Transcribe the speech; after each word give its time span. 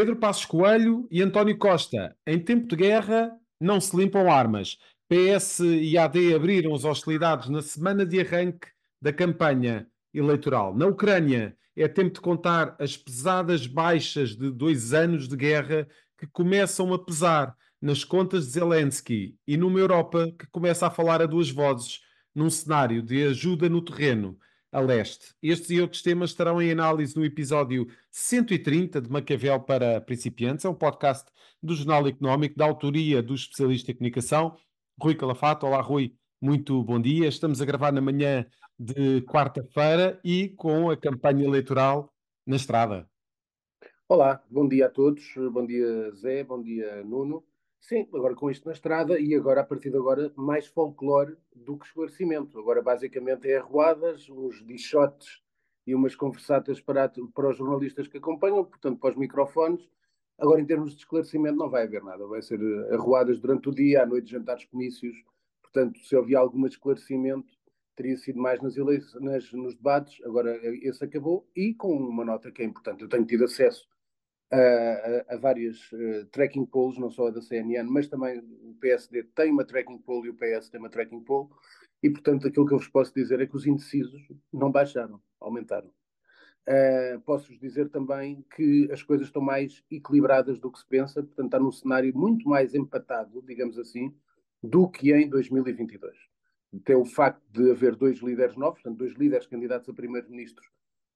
Pedro 0.00 0.16
Passos 0.16 0.46
Coelho 0.46 1.06
e 1.10 1.20
António 1.20 1.58
Costa. 1.58 2.16
Em 2.26 2.38
tempo 2.38 2.66
de 2.66 2.74
guerra, 2.74 3.36
não 3.60 3.78
se 3.78 3.94
limpam 3.94 4.32
armas. 4.32 4.78
PS 5.06 5.60
e 5.60 5.98
AD 5.98 6.34
abriram 6.34 6.74
as 6.74 6.86
hostilidades 6.86 7.50
na 7.50 7.60
semana 7.60 8.06
de 8.06 8.18
arranque 8.18 8.66
da 8.98 9.12
campanha 9.12 9.86
eleitoral. 10.14 10.74
Na 10.74 10.86
Ucrânia, 10.86 11.54
é 11.76 11.86
tempo 11.86 12.14
de 12.14 12.20
contar 12.22 12.74
as 12.78 12.96
pesadas 12.96 13.66
baixas 13.66 14.30
de 14.30 14.50
dois 14.50 14.94
anos 14.94 15.28
de 15.28 15.36
guerra 15.36 15.86
que 16.16 16.26
começam 16.26 16.94
a 16.94 16.98
pesar 16.98 17.54
nas 17.78 18.02
contas 18.02 18.46
de 18.46 18.52
Zelensky 18.52 19.36
e 19.46 19.54
numa 19.54 19.80
Europa 19.80 20.32
que 20.38 20.46
começa 20.46 20.86
a 20.86 20.90
falar 20.90 21.20
a 21.20 21.26
duas 21.26 21.50
vozes 21.50 22.00
num 22.34 22.48
cenário 22.48 23.02
de 23.02 23.22
ajuda 23.26 23.68
no 23.68 23.84
terreno 23.84 24.38
a 24.72 24.80
leste. 24.80 25.34
Estes 25.42 25.70
e 25.70 25.80
outros 25.80 26.02
temas 26.02 26.30
estarão 26.30 26.60
em 26.62 26.70
análise 26.70 27.16
no 27.16 27.24
episódio 27.24 27.88
130 28.10 29.00
de 29.00 29.10
Maquiavel 29.10 29.60
para 29.60 30.00
Principiantes, 30.00 30.64
é 30.64 30.68
um 30.68 30.74
podcast 30.74 31.30
do 31.62 31.74
Jornal 31.74 32.06
Económico, 32.06 32.56
da 32.56 32.64
autoria 32.64 33.22
do 33.22 33.34
especialista 33.34 33.90
em 33.90 33.94
comunicação, 33.94 34.56
Rui 35.00 35.14
Calafato. 35.14 35.66
Olá, 35.66 35.80
Rui, 35.80 36.14
muito 36.40 36.82
bom 36.84 37.00
dia. 37.00 37.28
Estamos 37.28 37.60
a 37.60 37.64
gravar 37.64 37.92
na 37.92 38.00
manhã 38.00 38.46
de 38.78 39.22
quarta-feira 39.22 40.20
e 40.24 40.50
com 40.50 40.90
a 40.90 40.96
campanha 40.96 41.44
eleitoral 41.44 42.12
na 42.46 42.56
estrada. 42.56 43.08
Olá, 44.08 44.42
bom 44.50 44.66
dia 44.66 44.86
a 44.86 44.90
todos. 44.90 45.34
Bom 45.52 45.66
dia, 45.66 46.10
Zé, 46.12 46.42
bom 46.44 46.62
dia, 46.62 47.02
Nuno. 47.04 47.44
Sim, 47.80 48.06
agora 48.14 48.34
com 48.34 48.50
isto 48.50 48.66
na 48.66 48.72
estrada 48.72 49.18
e 49.18 49.34
agora, 49.34 49.62
a 49.62 49.64
partir 49.64 49.90
de 49.90 49.96
agora, 49.96 50.32
mais 50.36 50.66
folclore 50.66 51.36
do 51.64 51.78
que 51.78 51.86
esclarecimento. 51.86 52.58
Agora, 52.58 52.82
basicamente, 52.82 53.48
é 53.48 53.58
arruadas, 53.58 54.28
uns 54.28 54.64
dichotes 54.66 55.40
e 55.86 55.94
umas 55.94 56.14
conversatas 56.14 56.80
para, 56.80 57.10
para 57.34 57.48
os 57.48 57.56
jornalistas 57.56 58.08
que 58.08 58.18
acompanham, 58.18 58.64
portanto, 58.64 58.98
para 58.98 59.10
os 59.10 59.16
microfones. 59.16 59.88
Agora, 60.38 60.60
em 60.60 60.66
termos 60.66 60.92
de 60.94 60.98
esclarecimento, 60.98 61.56
não 61.56 61.68
vai 61.68 61.84
haver 61.84 62.02
nada. 62.02 62.26
Vai 62.26 62.42
ser 62.42 62.60
eh, 62.60 62.94
arruadas 62.94 63.38
durante 63.38 63.68
o 63.68 63.74
dia, 63.74 64.02
à 64.02 64.06
noite, 64.06 64.30
jantares, 64.30 64.64
comícios. 64.64 65.16
Portanto, 65.62 65.98
se 66.00 66.16
houver 66.16 66.36
algum 66.36 66.66
esclarecimento, 66.66 67.52
teria 67.94 68.16
sido 68.16 68.40
mais 68.40 68.60
nas 68.62 68.76
nas, 69.20 69.52
nos 69.52 69.74
debates. 69.74 70.24
Agora, 70.24 70.58
esse 70.82 71.04
acabou. 71.04 71.46
E 71.54 71.74
com 71.74 71.94
uma 71.94 72.24
nota 72.24 72.50
que 72.50 72.62
é 72.62 72.64
importante. 72.64 73.02
Eu 73.02 73.08
tenho 73.08 73.26
tido 73.26 73.44
acesso 73.44 73.86
a, 74.52 75.34
a, 75.34 75.36
várias 75.36 75.90
uh, 75.92 76.26
tracking 76.32 76.66
polls, 76.66 76.98
não 77.00 77.10
só 77.10 77.28
a 77.28 77.30
da 77.30 77.40
CNN, 77.40 77.88
mas 77.88 78.08
também 78.08 78.38
o 78.38 78.74
PSD 78.80 79.22
tem 79.34 79.50
uma 79.52 79.64
tracking 79.64 79.98
poll 79.98 80.26
e 80.26 80.30
o 80.30 80.34
PS 80.34 80.68
tem 80.68 80.80
uma 80.80 80.90
tracking 80.90 81.20
poll, 81.20 81.50
e 82.02 82.10
portanto 82.10 82.48
aquilo 82.48 82.66
que 82.66 82.74
eu 82.74 82.78
vos 82.78 82.88
posso 82.88 83.14
dizer 83.14 83.40
é 83.40 83.46
que 83.46 83.56
os 83.56 83.66
indecisos 83.66 84.20
não 84.52 84.70
baixaram, 84.70 85.20
aumentaram. 85.40 85.90
Uh, 86.68 87.20
Posso-vos 87.22 87.58
dizer 87.58 87.88
também 87.88 88.44
que 88.54 88.88
as 88.92 89.02
coisas 89.02 89.28
estão 89.28 89.42
mais 89.42 89.82
equilibradas 89.90 90.58
do 90.58 90.70
que 90.70 90.78
se 90.78 90.86
pensa, 90.86 91.22
portanto 91.22 91.46
está 91.46 91.58
num 91.58 91.72
cenário 91.72 92.16
muito 92.16 92.48
mais 92.48 92.74
empatado, 92.74 93.42
digamos 93.42 93.78
assim, 93.78 94.14
do 94.62 94.88
que 94.88 95.12
em 95.12 95.28
2022. 95.28 96.16
Até 96.74 96.94
o 96.94 97.04
facto 97.04 97.42
de 97.50 97.70
haver 97.70 97.96
dois 97.96 98.18
líderes 98.18 98.56
novos, 98.56 98.82
portanto 98.82 98.98
dois 98.98 99.14
líderes 99.14 99.46
candidatos 99.46 99.88
a 99.88 99.92
primeiro-ministro 99.92 100.64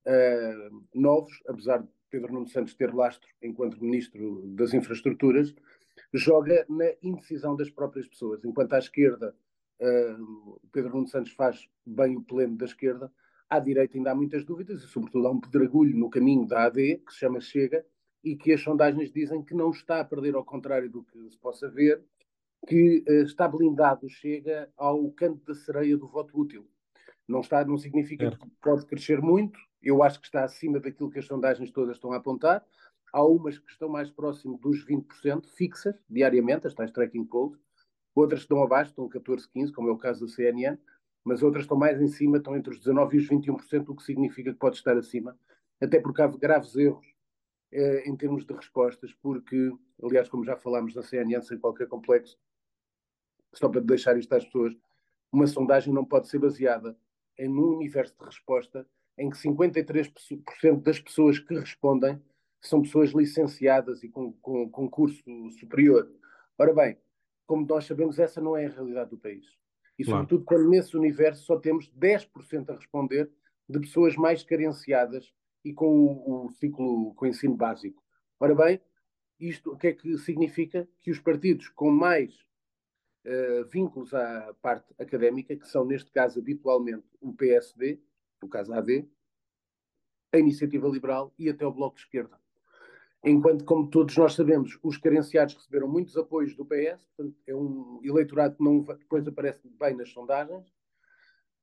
uh, 0.07 0.85
novos, 0.95 1.43
apesar 1.47 1.83
de 1.83 1.89
Pedro 2.15 2.33
Nuno 2.33 2.47
Santos 2.47 2.75
ter 2.75 2.95
lastro 2.95 3.29
enquanto 3.43 3.83
Ministro 3.83 4.43
das 4.55 4.73
Infraestruturas, 4.73 5.53
joga 6.13 6.65
na 6.69 6.93
indecisão 7.03 7.57
das 7.57 7.69
próprias 7.69 8.07
pessoas. 8.07 8.45
Enquanto 8.45 8.75
à 8.75 8.79
esquerda 8.79 9.35
uh, 9.81 10.61
Pedro 10.71 10.95
Nuno 10.95 11.09
Santos 11.09 11.33
faz 11.33 11.69
bem 11.85 12.17
o 12.17 12.23
pleno 12.23 12.57
da 12.57 12.67
esquerda, 12.67 13.11
à 13.51 13.59
direita 13.59 13.99
ainda 13.99 14.13
há 14.13 14.15
muitas 14.15 14.45
dúvidas 14.45 14.85
e, 14.85 14.87
sobretudo, 14.87 15.27
há 15.27 15.33
um 15.33 15.41
pedregulho 15.41 15.99
no 15.99 16.09
caminho 16.09 16.47
da 16.47 16.67
AD, 16.67 16.99
que 16.99 17.13
se 17.13 17.19
chama 17.19 17.41
Chega, 17.41 17.85
e 18.23 18.37
que 18.37 18.53
as 18.53 18.61
sondagens 18.61 19.11
dizem 19.11 19.43
que 19.43 19.53
não 19.53 19.71
está 19.71 19.99
a 19.99 20.05
perder, 20.05 20.37
ao 20.37 20.45
contrário 20.45 20.89
do 20.89 21.03
que 21.03 21.19
se 21.31 21.39
possa 21.39 21.69
ver, 21.69 22.01
que 22.69 23.03
uh, 23.09 23.25
está 23.25 23.49
blindado 23.49 24.09
Chega 24.09 24.71
ao 24.77 25.11
canto 25.11 25.45
da 25.45 25.55
sereia 25.55 25.99
do 25.99 26.07
voto 26.07 26.39
útil. 26.39 26.65
Não, 27.27 27.41
está, 27.41 27.65
não 27.65 27.77
significa 27.77 28.31
que 28.31 28.47
pode 28.63 28.87
crescer 28.87 29.21
muito, 29.21 29.59
eu 29.85 30.03
acho 30.03 30.21
que 30.21 30.27
está 30.27 30.45
acima 30.45 30.81
daquilo 30.81 31.11
que 31.11 31.19
as 31.19 31.27
sondagens 31.27 31.71
todas 31.71 31.97
estão 31.97 32.13
a 32.13 32.17
apontar. 32.17 32.65
Há 33.13 33.25
umas 33.25 33.59
que 33.59 33.71
estão 33.71 33.89
mais 33.89 34.11
próximo 34.11 34.59
dos 34.59 34.85
20%, 34.87 35.47
fixas, 35.47 35.95
diariamente, 36.09 36.67
as 36.67 36.75
tais 36.75 36.91
tracking 36.91 37.25
polls. 37.25 37.59
Outras 38.15 38.41
estão 38.41 38.63
abaixo, 38.63 38.91
estão 38.91 39.09
14, 39.09 39.49
15, 39.49 39.73
como 39.73 39.89
é 39.89 39.93
o 39.93 39.99
caso 39.99 40.27
da 40.27 40.33
CNN. 40.33 40.79
Mas 41.23 41.43
outras 41.43 41.65
estão 41.65 41.77
mais 41.77 42.01
em 42.01 42.09
cima, 42.09 42.39
estão 42.39 42.57
entre 42.57 42.73
os 42.73 42.81
19% 42.81 43.13
e 43.13 43.17
os 43.19 43.29
21%, 43.29 43.89
o 43.89 43.97
que 43.97 44.03
significa 44.03 44.53
que 44.53 44.59
pode 44.59 44.77
estar 44.77 44.97
acima. 44.97 45.39
Até 45.81 46.01
porque 46.01 46.23
há 46.23 46.27
graves 46.27 46.77
erros 46.77 47.07
eh, 47.73 48.09
em 48.09 48.17
termos 48.17 48.45
de 48.45 48.53
respostas, 48.53 49.13
porque, 49.15 49.73
aliás, 50.03 50.29
como 50.29 50.45
já 50.45 50.57
falámos 50.57 50.95
na 50.95 51.03
CNN, 51.03 51.43
sem 51.43 51.59
qualquer 51.59 51.89
complexo, 51.89 52.39
só 53.53 53.69
para 53.69 53.81
deixar 53.81 54.19
isto 54.19 54.33
às 54.33 54.45
pessoas, 54.45 54.77
uma 55.33 55.47
sondagem 55.47 55.93
não 55.93 56.05
pode 56.05 56.29
ser 56.29 56.39
baseada 56.39 56.97
em 57.39 57.49
um 57.49 57.77
universo 57.77 58.15
de 58.19 58.25
resposta 58.25 58.87
em 59.19 59.31
que 59.31 59.37
53% 59.37 60.83
das 60.83 61.01
pessoas 61.01 61.39
que 61.39 61.55
respondem 61.55 62.21
são 62.61 62.83
pessoas 62.83 63.11
licenciadas 63.11 64.03
e 64.03 64.09
com, 64.09 64.33
com, 64.35 64.69
com 64.71 64.89
curso 64.89 65.23
superior. 65.59 66.11
Ora 66.59 66.73
bem, 66.73 66.99
como 67.47 67.67
nós 67.67 67.85
sabemos, 67.85 68.19
essa 68.19 68.41
não 68.41 68.57
é 68.57 68.67
a 68.67 68.71
realidade 68.71 69.11
do 69.11 69.19
país. 69.19 69.45
E, 69.99 70.05
claro. 70.05 70.21
sobretudo, 70.21 70.45
quando 70.45 70.69
nesse 70.69 70.97
universo 70.97 71.45
só 71.45 71.59
temos 71.59 71.91
10% 71.93 72.71
a 72.71 72.77
responder 72.77 73.31
de 73.69 73.81
pessoas 73.81 74.17
mais 74.17 74.43
carenciadas 74.43 75.33
e 75.65 75.73
com 75.73 75.87
o, 75.87 76.47
o, 76.47 76.51
ciclo, 76.53 77.15
com 77.15 77.25
o 77.25 77.29
ensino 77.29 77.57
básico. 77.57 78.03
Ora 78.41 78.55
bem, 78.55 78.81
isto 79.39 79.73
o 79.73 79.77
que 79.77 79.89
é 79.89 79.93
que 79.93 80.17
significa? 80.19 80.89
Que 81.01 81.11
os 81.11 81.19
partidos 81.19 81.69
com 81.69 81.91
mais 81.91 82.35
uh, 83.25 83.65
vínculos 83.71 84.13
à 84.13 84.55
parte 84.61 84.93
académica, 84.99 85.57
que 85.57 85.67
são, 85.67 85.85
neste 85.85 86.11
caso, 86.11 86.41
habitualmente 86.41 87.07
o 87.21 87.33
PSD, 87.33 88.01
no 88.45 88.49
caso 88.49 88.73
a 88.73 88.79
AD, 88.79 89.09
a 90.33 90.39
Iniciativa 90.39 90.87
Liberal 90.89 91.33
e 91.39 91.49
até 91.49 91.67
o 91.67 91.73
Bloco 91.73 91.97
de 91.97 92.03
Esquerda. 92.03 92.39
Enquanto, 93.25 93.65
como 93.65 93.89
todos 93.89 94.15
nós 94.19 94.35
sabemos, 94.35 94.79
os 94.83 94.99
carenciados 94.99 95.55
receberam 95.55 95.89
muitos 95.89 96.15
apoios 96.17 96.55
do 96.55 96.67
PS, 96.67 97.07
portanto, 97.17 97.37
é 97.47 97.55
um 97.55 97.99
eleitorado 98.05 98.57
que 98.57 98.63
não, 98.63 98.83
depois 98.83 99.27
aparece 99.27 99.67
bem 99.81 99.97
nas 99.97 100.11
sondagens, 100.11 100.71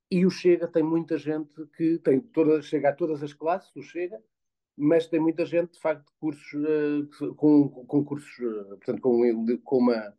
e 0.10 0.26
o 0.26 0.32
Chega 0.32 0.68
tem 0.68 0.82
muita 0.82 1.20
gente 1.20 1.54
que 1.78 2.00
tem 2.00 2.20
toda, 2.20 2.62
chega 2.64 2.90
a 2.90 2.96
todas 2.96 3.22
as 3.22 3.32
classes, 3.32 3.74
o 3.76 3.84
Chega, 3.84 4.20
mas 4.76 5.06
tem 5.06 5.20
muita 5.20 5.46
gente, 5.46 5.74
de 5.74 5.80
facto, 5.80 6.04
de 6.04 6.12
cursos, 6.20 6.54
uh, 6.54 7.36
com, 7.36 7.70
com 7.70 8.04
cursos, 8.04 8.40
uh, 8.40 8.70
portanto, 8.78 9.00
com, 9.00 9.58
com 9.64 9.78
uma, 9.78 10.18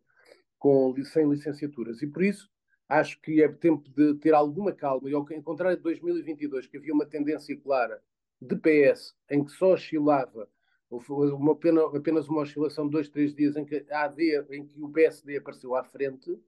com, 0.61 0.94
sem 1.05 1.29
licenciaturas. 1.29 2.00
E 2.03 2.06
por 2.06 2.23
isso, 2.23 2.52
acho 2.93 3.19
que 3.21 3.43
é 3.43 3.49
tempo 3.49 3.89
de 3.89 4.15
ter 4.17 4.35
alguma 4.35 4.71
calma, 4.71 5.09
e 5.09 5.15
ao 5.15 5.25
contrário 5.43 5.77
de 5.79 5.83
2022, 5.83 6.67
que 6.67 6.77
havia 6.77 6.93
uma 6.93 7.07
tendência 7.07 7.57
clara 7.57 8.03
de 8.41 8.55
PS, 8.57 9.15
em 9.31 9.43
que 9.43 9.51
só 9.53 9.73
oscilava, 9.73 10.47
uma, 10.91 11.53
apenas 11.97 12.29
uma 12.29 12.43
oscilação 12.43 12.85
de 12.85 12.93
dois, 12.93 13.09
três 13.09 13.35
dias 13.35 13.57
em 13.57 13.65
que, 13.65 13.87
a 13.91 14.03
AD, 14.05 14.47
em 14.51 14.67
que 14.67 14.83
o 14.83 14.91
PSD 14.91 15.39
apareceu 15.39 15.75
à 15.75 15.83
frente, 15.83 16.39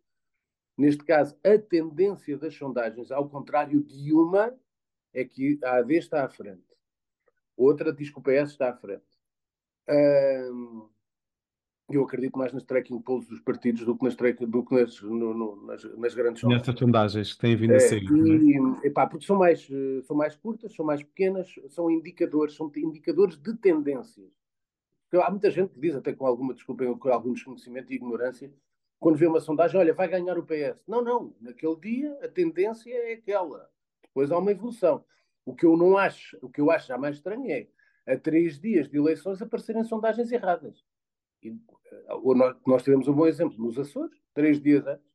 neste 0.77 1.03
caso, 1.03 1.35
a 1.43 1.57
tendência 1.57 2.37
das 2.37 2.55
sondagens, 2.55 3.11
ao 3.11 3.27
contrário 3.27 3.83
de 3.83 4.13
uma, 4.13 4.55
é 5.15 5.25
que 5.25 5.59
a 5.65 5.79
AD 5.79 5.97
está 5.97 6.27
à 6.27 6.29
frente. 6.29 6.63
Outra 7.57 7.91
diz 7.91 8.11
que 8.11 8.19
o 8.19 8.23
PS 8.23 8.51
está 8.51 8.69
à 8.69 8.77
frente. 8.77 9.05
Um, 9.89 10.84
eu 11.97 12.05
acredito 12.05 12.39
mais 12.39 12.53
nas 12.53 12.63
tracking 12.65 13.01
polls 13.01 13.29
dos 13.29 13.41
partidos 13.41 13.85
do 13.85 13.97
que 13.97 14.05
nas, 14.05 14.15
track, 14.15 14.45
do 14.45 14.65
que 14.65 14.75
nas, 14.75 15.01
no, 15.03 15.35
no, 15.35 15.67
nas, 15.67 15.85
nas, 15.97 16.15
grandes 16.15 16.41
sondagens. 16.41 16.67
Nestas 16.67 16.79
sondagens 16.79 17.33
que 17.33 17.39
têm 17.39 17.57
vindo 17.57 17.73
é, 17.73 17.77
a 17.77 17.81
ser. 17.81 18.03
E, 18.03 18.57
é? 18.83 18.87
epá, 18.87 19.07
porque 19.07 19.27
são 19.27 19.37
mais, 19.37 19.69
são 20.05 20.17
mais 20.17 20.35
curtas, 20.37 20.75
são 20.75 20.85
mais 20.85 21.03
pequenas, 21.03 21.55
são 21.69 21.91
indicadores, 21.91 22.55
são 22.55 22.71
indicadores 22.77 23.37
de 23.37 23.55
tendências. 23.57 24.31
Há 25.13 25.31
muita 25.31 25.51
gente 25.51 25.73
que 25.73 25.81
diz, 25.81 25.95
até 25.95 26.13
com 26.13 26.27
alguma, 26.27 26.55
desculpem, 26.55 26.93
com 26.97 27.09
algum 27.09 27.33
desconhecimento 27.33 27.93
e 27.93 27.97
ignorância, 27.97 28.53
quando 28.99 29.17
vê 29.17 29.27
uma 29.27 29.41
sondagem, 29.41 29.79
olha, 29.79 29.95
vai 29.95 30.09
ganhar 30.09 30.39
o 30.39 30.43
PS. 30.43 30.83
Não, 30.89 31.03
não, 31.03 31.35
naquele 31.41 31.77
dia 31.77 32.19
a 32.23 32.29
tendência 32.29 32.91
é 32.91 33.13
aquela. 33.13 33.69
Depois 34.03 34.33
há 34.33 34.39
uma 34.39 34.51
evolução. 34.51 35.05
O 35.45 35.55
que 35.55 35.67
eu 35.67 35.77
não 35.77 35.99
acho, 35.99 36.39
o 36.41 36.49
que 36.49 36.61
eu 36.61 36.71
acho 36.71 36.89
já 36.89 36.97
mais 36.97 37.17
estranho 37.17 37.51
é, 37.51 37.69
a 38.07 38.17
três 38.17 38.59
dias 38.59 38.89
de 38.89 38.97
eleições 38.97 39.41
aparecerem 39.43 39.85
sondagens 39.85 40.33
erradas. 40.33 40.85
E, 41.45 41.51
uh, 41.51 42.57
nós, 42.67 42.83
tivemos 42.83 43.07
um 43.07 43.13
bom 43.13 43.27
exemplo 43.27 43.63
nos 43.63 43.79
Açores, 43.79 44.19
três 44.33 44.61
dias 44.61 44.87
antes, 44.87 45.15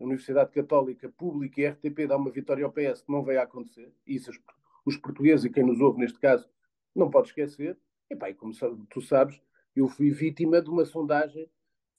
a 0.00 0.04
Universidade 0.04 0.50
Católica 0.50 1.08
Pública 1.08 1.60
e 1.60 1.66
RTP 1.66 2.08
dá 2.08 2.16
uma 2.16 2.30
vitória 2.30 2.64
ao 2.64 2.72
PS 2.72 3.02
que 3.02 3.12
não 3.12 3.22
veio 3.22 3.40
a 3.40 3.44
acontecer. 3.44 3.92
Isso 4.04 4.30
os, 4.30 4.40
os 4.84 4.96
portugueses 4.96 5.44
e 5.44 5.50
quem 5.50 5.64
nos 5.64 5.80
ouve 5.80 6.00
neste 6.00 6.18
caso 6.18 6.48
não 6.94 7.08
pode 7.08 7.28
esquecer. 7.28 7.78
E, 8.10 8.16
pá, 8.16 8.28
e 8.28 8.34
como 8.34 8.52
tu 8.90 9.00
sabes, 9.00 9.40
eu 9.74 9.88
fui 9.88 10.10
vítima 10.10 10.60
de 10.60 10.68
uma 10.68 10.84
sondagem, 10.84 11.48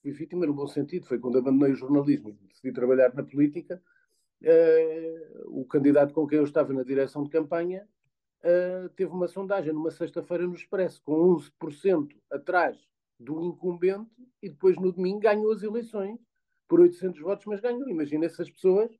fui 0.01 0.11
vítima 0.11 0.45
no 0.45 0.53
bom 0.53 0.67
sentido, 0.67 1.05
foi 1.07 1.17
quando 1.17 1.37
abandonei 1.37 1.71
o 1.71 1.75
jornalismo 1.75 2.29
e 2.29 2.33
decidi 2.33 2.73
trabalhar 2.73 3.13
na 3.13 3.23
política. 3.23 3.81
Uh, 4.41 5.61
o 5.61 5.65
candidato 5.65 6.13
com 6.13 6.27
quem 6.27 6.37
eu 6.37 6.43
estava 6.43 6.73
na 6.73 6.83
direção 6.83 7.23
de 7.23 7.29
campanha 7.29 7.87
uh, 8.43 8.89
teve 8.89 9.09
uma 9.11 9.27
sondagem 9.27 9.71
numa 9.71 9.89
sexta-feira 9.89 10.45
no 10.45 10.53
Expresso, 10.53 11.01
com 11.03 11.35
11% 11.37 12.09
atrás 12.29 12.77
do 13.19 13.41
incumbente, 13.43 14.11
e 14.41 14.49
depois 14.49 14.75
no 14.77 14.91
domingo 14.91 15.19
ganhou 15.19 15.51
as 15.51 15.63
eleições 15.63 16.19
por 16.67 16.79
800 16.79 17.21
votos, 17.21 17.45
mas 17.45 17.59
ganhou. 17.61 17.87
Imagina 17.89 18.25
essas 18.25 18.49
pessoas, 18.49 18.91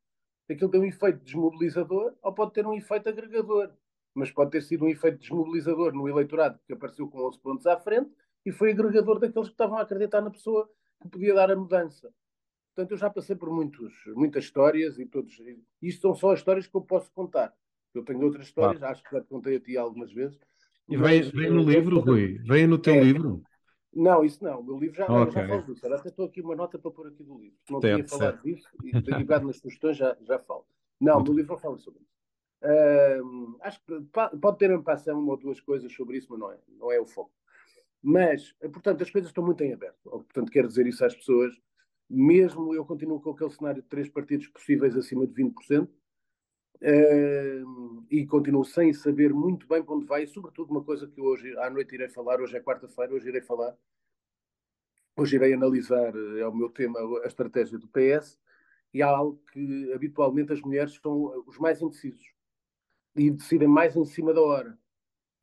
aquilo 0.50 0.70
tem 0.70 0.80
um 0.80 0.86
efeito 0.86 1.24
desmobilizador 1.24 2.14
ou 2.22 2.34
pode 2.34 2.54
ter 2.54 2.66
um 2.66 2.74
efeito 2.74 3.10
agregador. 3.10 3.72
Mas 4.14 4.32
pode 4.32 4.52
ter 4.52 4.62
sido 4.62 4.86
um 4.86 4.90
efeito 4.90 5.20
desmobilizador 5.20 5.94
no 5.94 6.08
eleitorado 6.08 6.60
que 6.66 6.74
apareceu 6.74 7.08
com 7.08 7.28
11 7.28 7.40
pontos 7.40 7.68
à 7.68 7.78
frente 7.78 8.10
e 8.46 8.52
foi 8.52 8.72
agregador 8.72 9.20
daqueles 9.20 9.50
que 9.50 9.54
estavam 9.54 9.78
a 9.78 9.82
acreditar 9.82 10.22
na 10.22 10.30
pessoa 10.30 10.70
que 11.02 11.10
podia 11.10 11.34
dar 11.34 11.52
a 11.52 11.56
mudança. 11.56 12.14
Portanto, 12.74 12.92
eu 12.92 12.98
já 12.98 13.10
passei 13.10 13.36
por 13.36 13.50
muitos, 13.50 13.94
muitas 14.16 14.46
histórias 14.46 15.00
e 15.00 15.06
todos. 15.06 15.42
Isto 15.82 16.02
são 16.02 16.16
só 16.16 16.32
as 16.32 16.40
histórias 16.40 16.68
que 16.68 16.76
eu 16.76 16.82
posso 16.82 17.12
contar. 17.12 17.54
Eu 17.94 18.04
tenho 18.04 18.22
outras 18.22 18.48
histórias, 18.48 18.80
claro. 18.80 18.94
acho 18.94 19.04
que 19.04 19.16
já 19.16 19.22
te 19.22 19.28
contei 19.28 19.56
a 19.56 19.60
ti 19.60 19.78
algumas 19.78 20.12
vezes. 20.12 20.38
E 20.88 20.98
vem, 20.98 21.22
vem 21.22 21.50
no 21.50 21.62
eh, 21.62 21.76
livro, 21.76 22.00
Rui? 22.00 22.38
Vem 22.46 22.68
no 22.68 22.78
teu 22.78 22.96
é, 22.96 23.00
livro? 23.02 23.42
Não, 23.96 24.26
isso 24.26 24.44
não. 24.44 24.60
O 24.60 24.64
meu 24.64 24.78
livro 24.78 24.98
já, 24.98 25.06
okay. 25.06 25.32
já 25.32 25.48
falo 25.48 25.64
disso. 25.64 25.88
Até 25.88 26.10
estou 26.10 26.26
aqui 26.26 26.42
uma 26.42 26.56
nota 26.56 26.78
para 26.78 26.92
pôr 26.92 27.08
aqui 27.08 27.24
do 27.24 27.38
livro. 27.38 27.58
Não 27.70 27.80
tinha 27.80 28.06
falado 28.06 28.42
disso 28.44 28.68
e 28.84 28.92
daqui 28.92 29.34
a 29.34 29.40
nas 29.40 29.58
sugestões 29.58 29.96
já, 29.96 30.18
já 30.22 30.38
falo. 30.40 30.66
Não, 31.00 31.20
o 31.20 31.24
meu 31.24 31.34
livro 31.34 31.54
não 31.54 31.60
fala 31.60 31.78
sobre 31.78 32.02
isso. 32.02 32.14
Uh, 32.62 33.58
acho 33.62 33.80
que 33.86 34.02
pode 34.42 34.58
ter 34.58 34.72
uma 34.72 34.84
passão 34.84 35.20
uma 35.20 35.32
ou 35.32 35.38
duas 35.38 35.62
coisas 35.62 35.92
sobre 35.94 36.18
isso, 36.18 36.28
mas 36.30 36.40
não 36.40 36.52
é, 36.52 36.58
não 36.78 36.92
é 36.92 37.00
o 37.00 37.06
foco. 37.06 37.32
Mas, 38.02 38.52
portanto, 38.74 39.02
as 39.02 39.10
coisas 39.10 39.30
estão 39.30 39.46
muito 39.46 39.64
em 39.64 39.74
aberto. 39.74 39.98
Portanto, 40.04 40.52
quero 40.52 40.68
dizer 40.68 40.86
isso 40.86 41.04
às 41.06 41.16
pessoas. 41.16 41.54
Mesmo 42.10 42.76
eu 42.76 42.86
continuo 42.86 43.20
com 43.22 43.32
aquele 43.32 43.50
cenário 43.50 43.82
de 43.82 43.88
três 43.88 44.10
partidos 44.10 44.48
possíveis 44.48 44.96
acima 44.96 45.26
de 45.26 45.34
20%, 45.34 45.88
e 48.10 48.26
continuo 48.28 48.64
sem 48.64 48.94
saber 48.94 49.34
muito 49.34 49.68
bem 49.68 49.84
para 49.84 49.96
onde 49.96 50.06
vai, 50.06 50.24
e 50.24 50.28
sobretudo 50.28 50.72
uma 50.72 50.84
coisa 50.84 51.08
que 51.08 51.22
hoje 51.22 51.58
à 51.58 51.70
noite 51.70 51.96
irei 51.96 52.10
falar, 52.10 52.42
hoje 52.42 52.56
é 52.56 52.62
quarta-feira, 52.62 53.14
hoje 53.14 53.28
irei 53.28 53.42
falar, 53.42 53.76
hoje 55.18 55.36
irei 55.36 55.54
analisar, 55.54 56.14
eh, 56.16 56.40
é 56.40 56.48
o 56.48 56.54
meu 56.54 56.70
tema, 56.70 57.00
a 57.24 57.28
estratégia 57.28 57.78
do 57.78 57.88
PS, 57.88 58.40
e 58.94 59.02
há 59.02 59.08
algo 59.08 59.42
que 59.52 59.92
habitualmente 59.94 60.54
as 60.54 60.62
mulheres 60.62 61.00
são 61.02 61.44
os 61.48 61.58
mais 61.58 61.82
indecisos 61.82 62.34
e 63.16 63.30
decidem 63.32 63.68
mais 63.68 63.96
em 63.96 64.06
cima 64.06 64.34
da 64.34 64.42
hora 64.42 64.78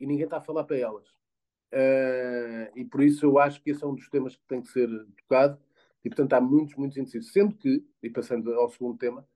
e 0.00 0.06
ninguém 0.06 0.24
está 0.24 0.38
a 0.38 0.42
falar 0.42 0.64
para 0.64 0.78
elas. 0.78 1.08
Uh, 1.72 2.68
e 2.76 2.84
por 2.84 3.02
isso 3.02 3.24
eu 3.24 3.38
acho 3.38 3.62
que 3.62 3.70
esse 3.70 3.82
é 3.82 3.86
um 3.86 3.94
dos 3.94 4.08
temas 4.08 4.36
que 4.36 4.42
tem 4.46 4.60
que 4.60 4.68
ser 4.68 4.88
tocado 5.16 5.58
e 6.04 6.08
portanto 6.08 6.32
há 6.34 6.40
muitos, 6.40 6.74
muitos 6.76 6.96
indecisos. 6.96 7.32
Sendo 7.32 7.54
que, 7.54 7.86
e 8.02 8.10
passando 8.10 8.52
ao 8.54 8.68
segundo 8.68 8.98
tema, 8.98 9.26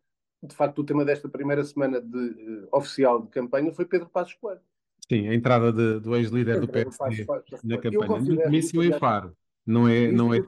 de 0.42 0.54
facto, 0.54 0.80
o 0.80 0.84
tema 0.84 1.04
desta 1.04 1.28
primeira 1.28 1.64
semana 1.64 2.00
de, 2.00 2.16
uh, 2.16 2.68
oficial 2.72 3.22
de 3.22 3.28
campanha 3.28 3.72
foi 3.72 3.84
Pedro 3.84 4.08
Passos 4.08 4.34
Coelho. 4.34 4.60
Sim, 5.08 5.28
a 5.28 5.34
entrada 5.34 5.72
de, 5.72 6.00
do 6.00 6.16
ex-líder 6.16 6.60
do 6.60 6.68
PSD 6.68 7.26
na 7.64 7.78
campanha. 7.78 8.20
No 8.20 8.42
comício 8.42 8.82
em 8.82 8.92
Faro. 8.98 9.36
Não 9.64 9.88
é, 9.88 10.12
não 10.12 10.32
é, 10.32 10.38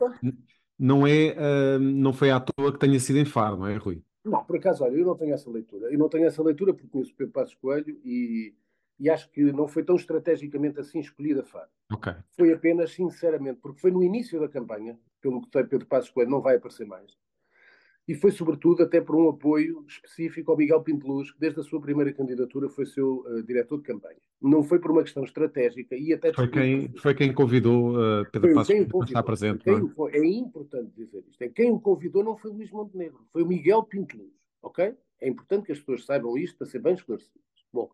não 0.79 1.06
é, 1.06 1.35
uh, 1.37 1.79
não 1.79 2.12
foi 2.12 2.31
à 2.31 2.38
toa 2.38 2.73
que 2.73 2.79
tenha 2.79 3.00
sido 3.00 3.19
em 3.19 3.25
Faro, 3.25 3.56
não 3.56 3.67
é, 3.67 3.76
Rui? 3.76 4.02
Não, 4.25 4.44
por 4.44 4.56
acaso, 4.56 4.85
olha, 4.85 4.96
eu 4.96 5.06
não 5.06 5.17
tenho 5.17 5.35
essa 5.35 5.50
leitura. 5.50 5.90
Eu 5.90 5.99
não 5.99 6.08
tenho 6.08 6.26
essa 6.26 6.43
leitura 6.43 6.73
porque 6.73 6.88
conheço 6.88 7.14
Pedro 7.17 7.32
Passos 7.32 7.55
Coelho 7.55 7.99
e, 8.05 8.55
e 8.99 9.11
acho 9.11 9.29
que 9.31 9.52
não 9.52 9.67
foi 9.67 9.82
tão 9.82 9.96
estrategicamente 9.96 10.79
assim 10.79 11.00
escolhida 11.00 11.43
Faro. 11.43 11.69
Okay. 11.93 12.14
Foi 12.37 12.52
apenas, 12.52 12.93
sinceramente, 12.93 13.58
porque 13.61 13.81
foi 13.81 13.90
no 13.90 14.02
início 14.02 14.38
da 14.38 14.49
campanha, 14.49 14.99
pelo 15.20 15.40
que 15.40 15.49
sei, 15.50 15.64
Pedro 15.64 15.87
Passos 15.87 16.11
Coelho 16.11 16.31
não 16.31 16.40
vai 16.40 16.56
aparecer 16.56 16.87
mais 16.87 17.17
e 18.09 18.15
foi 18.15 18.31
sobretudo 18.31 18.83
até 18.83 19.03
por 19.03 19.15
um 19.15 19.29
apoio 19.29 19.85
específico 19.87 20.51
ao 20.51 20.57
Miguel 20.57 20.83
Pinteluz, 20.83 21.31
que 21.31 21.39
desde 21.39 21.61
a 21.61 21.63
sua 21.63 21.79
primeira 21.79 22.11
candidatura 22.11 22.67
foi 22.71 22.87
seu 22.87 23.19
uh, 23.19 23.43
diretor 23.43 23.77
de 23.77 23.83
campanha. 23.83 24.17
Não 24.41 24.63
foi 24.63 24.79
por 24.79 24.91
uma 24.91 25.03
questão 25.03 25.23
estratégica 25.25 25.95
e 25.95 26.15
até... 26.15 26.33
Foi 26.33 26.49
quem, 26.49 26.89
foi 26.97 27.15
quem 27.15 27.35
convidou 27.35 27.93
uh, 27.93 28.25
Pedro 28.33 28.55
Passos 28.55 28.75
a 28.75 29.05
estar 29.05 29.23
presente. 29.23 29.63
Quem, 29.63 29.75
é? 29.75 30.19
é 30.19 30.25
importante 30.25 30.91
dizer 30.97 31.23
isto. 31.29 31.43
É 31.43 31.49
quem 31.51 31.71
o 31.71 31.79
convidou 31.79 32.25
não 32.25 32.35
foi 32.35 32.51
Luís 32.51 32.71
Montenegro, 32.71 33.27
foi 33.31 33.43
o 33.43 33.47
Miguel 33.47 33.83
Pinteluz, 33.83 34.33
ok? 34.63 34.95
É 35.21 35.29
importante 35.29 35.67
que 35.67 35.73
as 35.73 35.79
pessoas 35.79 36.07
saibam 36.07 36.39
isto 36.39 36.57
para 36.57 36.67
ser 36.67 36.79
bem 36.79 36.95
esclarecidas. 36.95 37.43
Bom, 37.71 37.91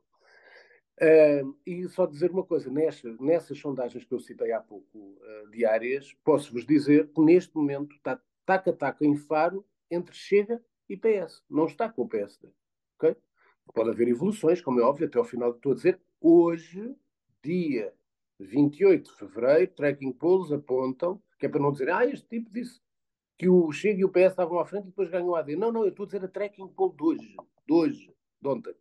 uh, 1.02 1.56
e 1.66 1.88
só 1.88 2.06
dizer 2.06 2.30
uma 2.30 2.44
coisa, 2.44 2.70
nessas, 2.70 3.18
nessas 3.18 3.58
sondagens 3.58 4.04
que 4.04 4.14
eu 4.14 4.20
citei 4.20 4.52
há 4.52 4.60
pouco, 4.60 5.18
diárias, 5.50 6.14
posso-vos 6.24 6.64
dizer 6.64 7.08
que 7.08 7.20
neste 7.20 7.56
momento 7.56 7.96
está 7.96 8.20
taca-taca 8.46 9.04
em 9.04 9.16
Faro 9.16 9.64
entre 9.94 10.14
Chega 10.14 10.62
e 10.88 10.96
PS. 10.96 11.42
Não 11.48 11.66
está 11.66 11.88
com 11.88 12.02
o 12.02 12.08
PSD. 12.08 12.48
Okay? 12.96 13.16
Pode 13.72 13.90
haver 13.90 14.08
evoluções, 14.08 14.60
como 14.60 14.80
é 14.80 14.82
óbvio, 14.82 15.06
até 15.06 15.18
ao 15.18 15.24
final 15.24 15.50
estou 15.50 15.72
a 15.72 15.74
dizer. 15.74 16.00
Hoje, 16.20 16.94
dia 17.42 17.92
28 18.38 19.10
de 19.10 19.16
fevereiro, 19.16 19.72
tracking 19.72 20.12
polls 20.12 20.52
apontam, 20.52 21.22
que 21.38 21.46
é 21.46 21.48
para 21.48 21.60
não 21.60 21.72
dizer, 21.72 21.90
ah, 21.90 22.04
este 22.04 22.26
tipo 22.26 22.50
disse 22.50 22.80
que 23.36 23.48
o 23.48 23.70
Chega 23.72 24.00
e 24.00 24.04
o 24.04 24.10
PS 24.10 24.30
estavam 24.30 24.58
à 24.58 24.64
frente 24.64 24.84
e 24.84 24.90
depois 24.90 25.10
ganhou 25.10 25.34
a 25.34 25.40
AD. 25.40 25.56
Não, 25.56 25.72
não, 25.72 25.82
eu 25.82 25.90
estou 25.90 26.04
a 26.04 26.06
dizer 26.06 26.24
a 26.24 26.28
tracking 26.28 26.68
poll 26.68 26.94
de 26.94 27.02
hoje, 27.02 27.36
de 27.66 27.72
hoje, 27.72 28.14
de 28.40 28.48
ontem. 28.48 28.74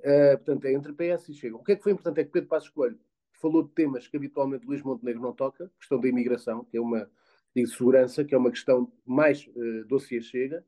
Uh, 0.00 0.36
portanto, 0.36 0.64
é 0.66 0.72
entre 0.72 0.92
PS 0.92 1.28
e 1.30 1.34
Chega. 1.34 1.56
O 1.56 1.64
que 1.64 1.72
é 1.72 1.76
que 1.76 1.82
foi 1.82 1.92
importante 1.92 2.20
é 2.20 2.24
que 2.24 2.30
Pedro 2.30 2.48
Passos 2.48 2.68
Coelho 2.68 2.98
falou 3.32 3.62
de 3.62 3.70
temas 3.70 4.06
que 4.06 4.16
habitualmente 4.16 4.66
Luís 4.66 4.82
Montenegro 4.82 5.20
não 5.20 5.32
toca, 5.32 5.70
questão 5.78 5.98
da 5.98 6.08
imigração, 6.08 6.64
que 6.64 6.76
é 6.76 6.80
uma 6.80 7.10
de 7.54 7.66
segurança, 7.66 8.24
que 8.24 8.34
é 8.34 8.38
uma 8.38 8.50
questão 8.50 8.92
mais 9.06 9.46
uh, 9.46 9.84
dossiê 9.86 10.20
chega, 10.20 10.64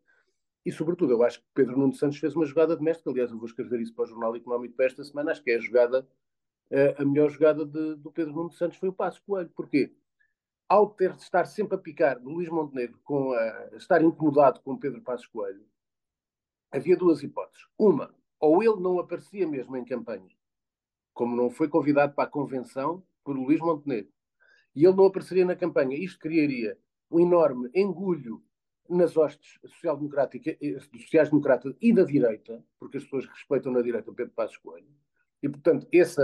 e 0.65 0.73
sobretudo 0.73 1.13
eu 1.13 1.23
acho 1.23 1.41
que 1.41 1.47
Pedro 1.55 1.79
Nuno 1.79 1.95
Santos 1.95 2.19
fez 2.19 2.35
uma 2.35 2.47
jogada 2.47 2.77
doméstica, 2.77 3.11
aliás 3.11 3.31
eu 3.31 3.39
vou 3.39 3.47
escrever 3.47 3.81
isso 3.81 3.95
para 3.95 4.05
o 4.05 4.09
Jornal 4.09 4.37
Económico 4.37 4.75
para 4.75 4.87
esta 4.87 5.05
semana, 5.05 5.31
acho 5.31 5.43
que 5.43 5.51
é 5.51 5.57
a 5.57 5.61
jogada, 5.61 6.09
uh, 6.71 7.03
a 7.03 7.05
melhor 7.05 7.31
jogada 7.31 7.65
de, 7.65 7.97
do 7.97 8.11
Pedro 8.11 8.33
Nuno 8.33 8.51
Santos 8.51 8.79
foi 8.79 8.89
o 8.89 8.93
Passo 8.93 9.23
Coelho, 9.23 9.51
porquê? 9.55 9.93
Ao 10.69 10.89
ter 10.91 11.13
de 11.13 11.23
estar 11.23 11.45
sempre 11.45 11.77
a 11.77 11.79
picar 11.79 12.21
Luís 12.21 12.49
Montenegro, 12.49 12.99
com 13.05 13.33
a, 13.33 13.71
estar 13.77 14.03
incomodado 14.03 14.61
com 14.61 14.77
Pedro 14.77 15.01
Passos 15.01 15.27
Coelho, 15.27 15.65
havia 16.73 16.97
duas 16.97 17.23
hipóteses. 17.23 17.67
Uma, 17.79 18.13
ou 18.41 18.63
ele 18.63 18.81
não 18.81 18.99
aparecia 18.99 19.47
mesmo 19.47 19.77
em 19.77 19.85
campanha, 19.85 20.29
como 21.15 21.37
não 21.37 21.51
foi 21.51 21.69
convidado 21.69 22.15
para 22.15 22.25
a 22.25 22.31
convenção 22.31 23.03
por 23.25 23.37
Luís 23.37 23.61
Montenegro, 23.61 24.13
e 24.77 24.85
ele 24.85 24.95
não 24.95 25.07
apareceria 25.07 25.45
na 25.45 25.57
campanha. 25.57 25.97
Isto 25.97 26.21
criaria 26.21 26.79
um 27.11 27.19
enorme 27.19 27.71
engulho 27.75 28.45
nas 28.89 29.17
hostes 29.17 29.59
sociais-democratas 29.65 31.75
e 31.81 31.93
da 31.93 32.05
direita, 32.05 32.63
porque 32.79 32.99
as 32.99 33.05
pessoas 33.05 33.27
respeitam 33.27 33.73
na 33.73 33.83
direita 33.83 34.11
o 34.11 34.15
Pedro 34.15 34.33
Passos 34.35 34.59
Coelho, 34.59 34.87
e, 35.43 35.49
portanto, 35.49 35.89
esse, 35.91 36.21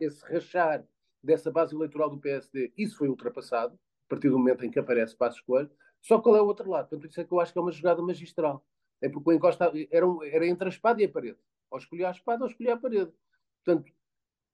esse 0.00 0.24
rachar 0.24 0.84
dessa 1.22 1.50
base 1.50 1.74
eleitoral 1.74 2.10
do 2.10 2.18
PSD, 2.18 2.72
isso 2.76 2.98
foi 2.98 3.08
ultrapassado, 3.08 3.74
a 3.74 4.08
partir 4.08 4.28
do 4.28 4.38
momento 4.38 4.64
em 4.64 4.70
que 4.70 4.78
aparece 4.78 5.16
Passos 5.16 5.40
Coelho. 5.40 5.70
Só 6.00 6.20
qual 6.20 6.36
é 6.36 6.42
o 6.42 6.46
outro 6.46 6.68
lado? 6.68 6.88
Portanto, 6.88 7.10
isso 7.10 7.20
é 7.20 7.24
que 7.24 7.32
eu 7.32 7.40
acho 7.40 7.52
que 7.52 7.58
é 7.58 7.62
uma 7.62 7.72
jogada 7.72 8.02
magistral. 8.02 8.64
É 9.00 9.08
porque 9.08 9.30
o 9.30 9.32
encosta 9.32 9.72
era, 9.90 10.06
um, 10.06 10.22
era 10.22 10.46
entre 10.46 10.66
a 10.66 10.68
espada 10.68 11.00
e 11.00 11.06
a 11.06 11.08
parede. 11.08 11.38
Ou 11.70 11.78
escolhia 11.78 12.08
a 12.08 12.10
espada 12.10 12.44
ou 12.44 12.50
escolhia 12.50 12.74
a 12.74 12.76
parede. 12.76 13.10
Portanto, 13.64 13.90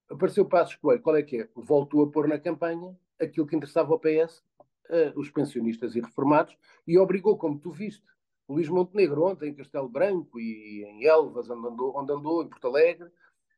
apareceu 0.09 0.45
Passos 0.45 0.75
Coelho. 0.75 1.01
Qual 1.01 1.15
é 1.15 1.23
que 1.23 1.41
é? 1.41 1.49
Voltou 1.55 2.03
a 2.03 2.09
pôr 2.09 2.27
na 2.27 2.39
campanha 2.39 2.97
aquilo 3.21 3.45
que 3.45 3.55
interessava 3.55 3.93
ao 3.93 3.99
PS, 3.99 4.39
uh, 4.39 4.95
eh, 4.95 5.13
os 5.15 5.29
pensionistas 5.29 5.95
e 5.95 6.01
reformados, 6.01 6.57
e 6.87 6.97
obrigou, 6.97 7.37
como 7.37 7.59
tu 7.59 7.71
viste, 7.71 8.03
Luís 8.49 8.67
Montenegro 8.67 9.23
ontem 9.23 9.49
em 9.49 9.53
Castelo 9.53 9.87
Branco 9.87 10.39
e 10.39 10.83
em 10.83 11.05
Elvas, 11.05 11.49
onde 11.49 11.67
andou, 11.67 11.97
onde 11.97 12.11
andou 12.11 12.43
em 12.43 12.49
Porto 12.49 12.67
Alegre, 12.67 13.09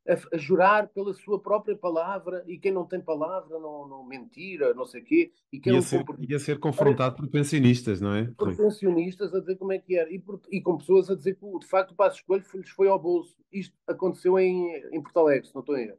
a, 0.08 0.36
a, 0.36 0.38
jurar 0.38 0.90
pela 0.90 1.14
sua 1.14 1.42
própria 1.42 1.76
palavra 1.76 2.44
e 2.46 2.58
quem 2.58 2.72
não 2.72 2.86
tem 2.86 3.00
palavra 3.00 3.58
não, 3.58 3.88
não 3.88 4.06
mentira, 4.06 4.74
não 4.74 4.86
sei 4.86 5.02
o 5.02 5.04
quê. 5.04 5.32
E 5.52 5.62
ia, 5.66 5.82
ser, 5.82 6.04
ia 6.20 6.40
ser 6.40 6.60
confrontado 6.60 7.16
por 7.16 7.28
pensionistas, 7.30 8.02
não 8.02 8.14
é? 8.14 8.26
Por 8.38 8.56
pensionistas 8.56 9.34
a 9.34 9.40
dizer 9.40 9.56
como 9.56 9.72
é 9.72 9.80
que 9.80 9.98
era 9.98 10.12
e, 10.12 10.20
por, 10.20 10.42
e 10.52 10.62
com 10.62 10.78
pessoas 10.78 11.10
a 11.10 11.16
dizer 11.16 11.36
que 11.36 11.60
de 11.60 11.68
facto 11.68 11.92
o 11.92 11.96
passo 11.96 12.18
escolho 12.18 12.44
lhes 12.54 12.70
foi 12.70 12.88
ao 12.88 13.00
bolso. 13.00 13.36
Isto 13.52 13.76
aconteceu 13.88 14.38
em, 14.38 14.76
em 14.92 15.02
Porto 15.02 15.20
Alegre, 15.20 15.48
se 15.48 15.56
não 15.56 15.62
estou 15.62 15.76
a 15.76 15.82
erro. 15.82 15.98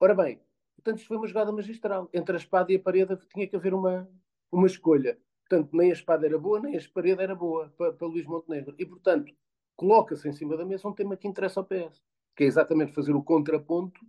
Ora 0.00 0.14
bem, 0.14 0.40
Portanto, 0.80 0.98
isto 0.98 1.08
foi 1.08 1.16
uma 1.18 1.26
jogada 1.26 1.52
magistral. 1.52 2.08
Entre 2.12 2.34
a 2.34 2.38
espada 2.38 2.72
e 2.72 2.76
a 2.76 2.80
parede 2.80 3.16
tinha 3.32 3.46
que 3.46 3.54
haver 3.54 3.74
uma, 3.74 4.08
uma 4.50 4.66
escolha. 4.66 5.18
Portanto, 5.46 5.76
nem 5.76 5.90
a 5.90 5.92
espada 5.92 6.26
era 6.26 6.38
boa, 6.38 6.60
nem 6.60 6.76
a 6.76 6.80
parede 6.92 7.22
era 7.22 7.34
boa 7.34 7.72
para, 7.76 7.92
para 7.92 8.06
Luís 8.06 8.24
Montenegro. 8.24 8.74
E, 8.78 8.86
portanto, 8.86 9.32
coloca-se 9.76 10.28
em 10.28 10.32
cima 10.32 10.56
da 10.56 10.64
mesa 10.64 10.88
um 10.88 10.94
tema 10.94 11.16
que 11.16 11.28
interessa 11.28 11.60
ao 11.60 11.66
PS, 11.66 12.02
que 12.34 12.44
é 12.44 12.46
exatamente 12.46 12.92
fazer 12.92 13.12
o 13.12 13.22
contraponto 13.22 14.00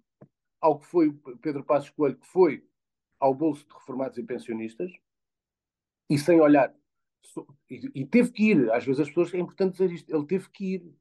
ao 0.62 0.80
que 0.80 0.86
foi 0.86 1.12
Pedro 1.42 1.64
Passos 1.64 1.90
Coelho, 1.90 2.18
que 2.18 2.28
foi 2.28 2.66
ao 3.20 3.34
bolso 3.34 3.68
de 3.68 3.74
reformados 3.74 4.18
e 4.18 4.24
pensionistas, 4.24 4.92
e 6.10 6.18
sem 6.18 6.40
olhar. 6.40 6.74
E, 7.70 8.02
e 8.02 8.06
teve 8.06 8.32
que 8.32 8.52
ir. 8.52 8.72
Às 8.72 8.86
vezes 8.86 9.02
as 9.02 9.08
pessoas, 9.10 9.34
é 9.34 9.40
importante 9.40 9.74
dizer 9.74 9.92
isto, 9.92 10.16
ele 10.16 10.26
teve 10.26 10.50
que 10.50 10.76
ir. 10.76 10.96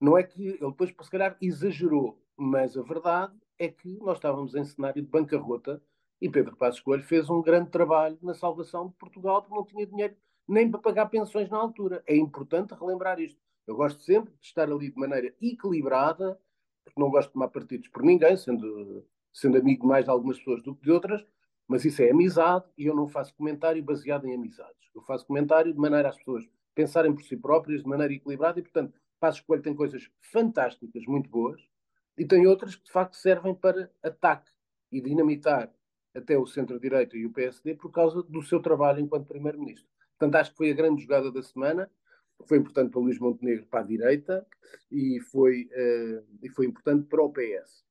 Não 0.00 0.16
é 0.16 0.22
que 0.22 0.40
ele 0.40 0.58
depois, 0.58 0.90
se 0.90 1.10
calhar, 1.10 1.36
exagerou, 1.40 2.18
mas 2.36 2.78
a 2.78 2.82
verdade 2.82 3.34
é 3.60 3.68
que 3.68 3.98
nós 3.98 4.16
estávamos 4.16 4.54
em 4.54 4.64
cenário 4.64 5.02
de 5.02 5.08
bancarrota 5.08 5.82
e 6.18 6.30
Pedro 6.30 6.56
Passos 6.56 6.80
Coelho 6.80 7.02
fez 7.02 7.28
um 7.28 7.42
grande 7.42 7.68
trabalho 7.68 8.18
na 8.22 8.32
salvação 8.32 8.88
de 8.88 8.94
Portugal 8.94 9.42
porque 9.42 9.54
não 9.54 9.66
tinha 9.66 9.86
dinheiro 9.86 10.16
nem 10.48 10.70
para 10.70 10.80
pagar 10.80 11.06
pensões 11.10 11.50
na 11.50 11.58
altura. 11.58 12.02
É 12.06 12.16
importante 12.16 12.72
relembrar 12.72 13.20
isto. 13.20 13.38
Eu 13.66 13.76
gosto 13.76 14.02
sempre 14.02 14.32
de 14.40 14.46
estar 14.46 14.64
ali 14.72 14.90
de 14.90 14.98
maneira 14.98 15.34
equilibrada, 15.42 16.40
porque 16.82 16.98
não 16.98 17.10
gosto 17.10 17.28
de 17.28 17.34
tomar 17.34 17.48
partidos 17.48 17.86
por 17.88 18.02
ninguém, 18.02 18.34
sendo, 18.34 19.06
sendo 19.30 19.58
amigo 19.58 19.86
mais 19.86 20.06
de 20.06 20.10
algumas 20.10 20.38
pessoas 20.38 20.62
do 20.62 20.74
que 20.74 20.82
de 20.82 20.90
outras, 20.90 21.22
mas 21.68 21.84
isso 21.84 22.00
é 22.02 22.10
amizade 22.10 22.64
e 22.78 22.86
eu 22.86 22.96
não 22.96 23.06
faço 23.06 23.34
comentário 23.34 23.84
baseado 23.84 24.26
em 24.26 24.34
amizades. 24.34 24.88
Eu 24.94 25.02
faço 25.02 25.26
comentário 25.26 25.70
de 25.70 25.78
maneira 25.78 26.08
às 26.08 26.16
pessoas 26.16 26.48
pensarem 26.74 27.14
por 27.14 27.22
si 27.22 27.36
próprias, 27.36 27.82
de 27.82 27.88
maneira 27.88 28.14
equilibrada 28.14 28.58
e, 28.58 28.62
portanto, 28.62 28.98
Passos 29.20 29.42
Coelho 29.42 29.62
tem 29.62 29.74
coisas 29.74 30.10
fantásticas, 30.32 31.04
muito 31.04 31.28
boas, 31.28 31.60
e 32.20 32.24
tem 32.26 32.46
outras 32.46 32.76
que 32.76 32.84
de 32.84 32.92
facto 32.92 33.16
servem 33.16 33.54
para 33.54 33.90
ataque 34.02 34.50
e 34.92 35.00
dinamitar 35.00 35.72
até 36.14 36.36
o 36.36 36.46
centro-direita 36.46 37.16
e 37.16 37.24
o 37.24 37.32
PSD 37.32 37.76
por 37.76 37.90
causa 37.90 38.22
do 38.22 38.42
seu 38.42 38.60
trabalho 38.60 39.00
enquanto 39.00 39.26
Primeiro-Ministro. 39.26 39.88
Portanto, 40.18 40.34
acho 40.34 40.50
que 40.50 40.58
foi 40.58 40.70
a 40.70 40.74
grande 40.74 41.00
jogada 41.00 41.32
da 41.32 41.42
semana. 41.42 41.90
Foi 42.46 42.58
importante 42.58 42.90
para 42.90 43.00
o 43.00 43.04
Luís 43.04 43.18
Montenegro 43.18 43.64
para 43.68 43.80
a 43.80 43.84
direita 43.84 44.46
e 44.90 45.18
foi, 45.32 45.70
uh, 45.72 46.26
e 46.42 46.50
foi 46.50 46.66
importante 46.66 47.06
para 47.06 47.22
o 47.22 47.32
PS. 47.32 47.86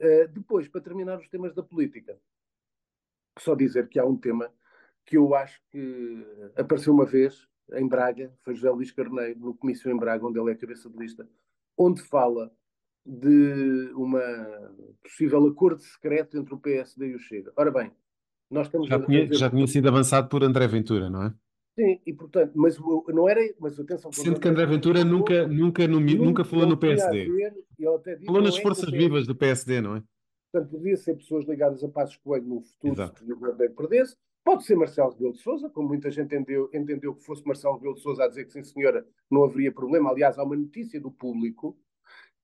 Uh, 0.00 0.04
eh, 0.04 0.26
depois, 0.26 0.66
para 0.66 0.80
terminar 0.80 1.16
os 1.16 1.28
temas 1.28 1.54
da 1.54 1.62
política, 1.62 2.18
só 3.38 3.54
dizer 3.54 3.88
que 3.88 4.00
há 4.00 4.04
um 4.04 4.16
tema 4.16 4.52
que 5.06 5.16
eu 5.16 5.36
acho 5.36 5.62
que 5.70 6.26
apareceu 6.56 6.92
uma 6.92 7.06
vez 7.06 7.46
em 7.74 7.86
Braga, 7.86 8.36
foi 8.42 8.56
José 8.56 8.70
Luís 8.70 8.90
Carneiro, 8.90 9.38
no 9.38 9.54
comício 9.54 9.88
em 9.88 9.96
Braga, 9.96 10.26
onde 10.26 10.40
ele 10.40 10.50
é 10.50 10.56
cabeça 10.56 10.90
de 10.90 10.98
lista, 10.98 11.28
onde 11.76 12.02
fala 12.02 12.52
de 13.08 13.90
uma 13.94 14.20
possível 15.02 15.46
acordo 15.46 15.80
secreto 15.80 16.36
entre 16.36 16.54
o 16.54 16.58
PSD 16.58 17.08
e 17.08 17.14
o 17.14 17.18
Chega. 17.18 17.50
Ora 17.56 17.70
bem, 17.70 17.90
nós 18.50 18.66
estamos 18.66 18.86
já 18.86 19.00
tinha, 19.00 19.32
já 19.32 19.50
tinha 19.50 19.66
sido 19.66 19.88
avançado 19.88 20.28
por 20.28 20.44
André 20.44 20.66
Ventura, 20.66 21.08
não 21.08 21.24
é? 21.24 21.34
Sim, 21.74 22.00
e 22.04 22.12
portanto, 22.12 22.52
mas 22.54 22.76
não 23.08 23.28
era, 23.28 23.40
mas 23.58 23.78
atenção. 23.78 24.12
Sendo 24.12 24.40
que 24.40 24.48
André 24.48 24.66
Ventura 24.66 25.04
nunca, 25.04 25.46
nunca, 25.46 25.86
no, 25.86 26.00
nunca, 26.00 26.16
nunca 26.16 26.44
falou 26.44 26.66
no 26.66 26.76
PSD. 26.76 27.30
Ver, 27.30 27.54
falou 28.26 28.42
nas 28.42 28.58
é 28.58 28.60
forças 28.60 28.90
vivas 28.90 29.26
do 29.26 29.34
PSD, 29.34 29.80
não 29.80 29.96
é? 29.96 30.02
Portanto, 30.52 30.70
podia 30.70 30.96
ser 30.96 31.14
pessoas 31.14 31.46
ligadas 31.46 31.84
a 31.84 31.88
Passos 31.88 32.16
Coelho 32.16 32.46
no 32.46 32.60
futuro, 32.62 32.94
Exato. 32.94 33.24
se 33.24 33.32
o 33.32 33.74
perdesse, 33.74 34.16
Pode 34.48 34.64
ser 34.64 34.76
Marcelo 34.76 35.10
Rebelo 35.10 35.32
de 35.34 35.42
Sousa, 35.42 35.68
como 35.68 35.88
muita 35.88 36.10
gente 36.10 36.34
entendeu, 36.34 36.70
entendeu 36.72 37.14
que 37.14 37.22
fosse 37.22 37.46
Marcelo 37.46 37.74
Rebelo 37.74 37.96
de 37.96 38.00
Sousa 38.00 38.24
a 38.24 38.28
dizer 38.28 38.46
que 38.46 38.52
sim 38.52 38.64
senhora, 38.64 39.06
não 39.30 39.44
haveria 39.44 39.70
problema. 39.70 40.10
Aliás, 40.10 40.38
há 40.38 40.42
uma 40.42 40.56
notícia 40.56 40.98
do 40.98 41.10
público 41.10 41.76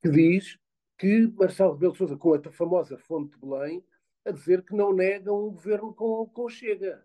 que 0.04 0.10
diz 0.10 0.58
que 0.98 1.32
Marcelo 1.34 1.72
Rebelo 1.72 1.94
Sousa, 1.94 2.14
com 2.14 2.34
a 2.34 2.52
famosa 2.52 2.98
fonte 2.98 3.32
de 3.32 3.38
Belém, 3.38 3.82
a 4.26 4.30
dizer 4.30 4.62
que 4.62 4.74
não 4.74 4.92
nega 4.92 5.32
um 5.32 5.50
governo 5.50 5.94
com, 5.94 6.26
com 6.26 6.46
Chega. 6.46 7.02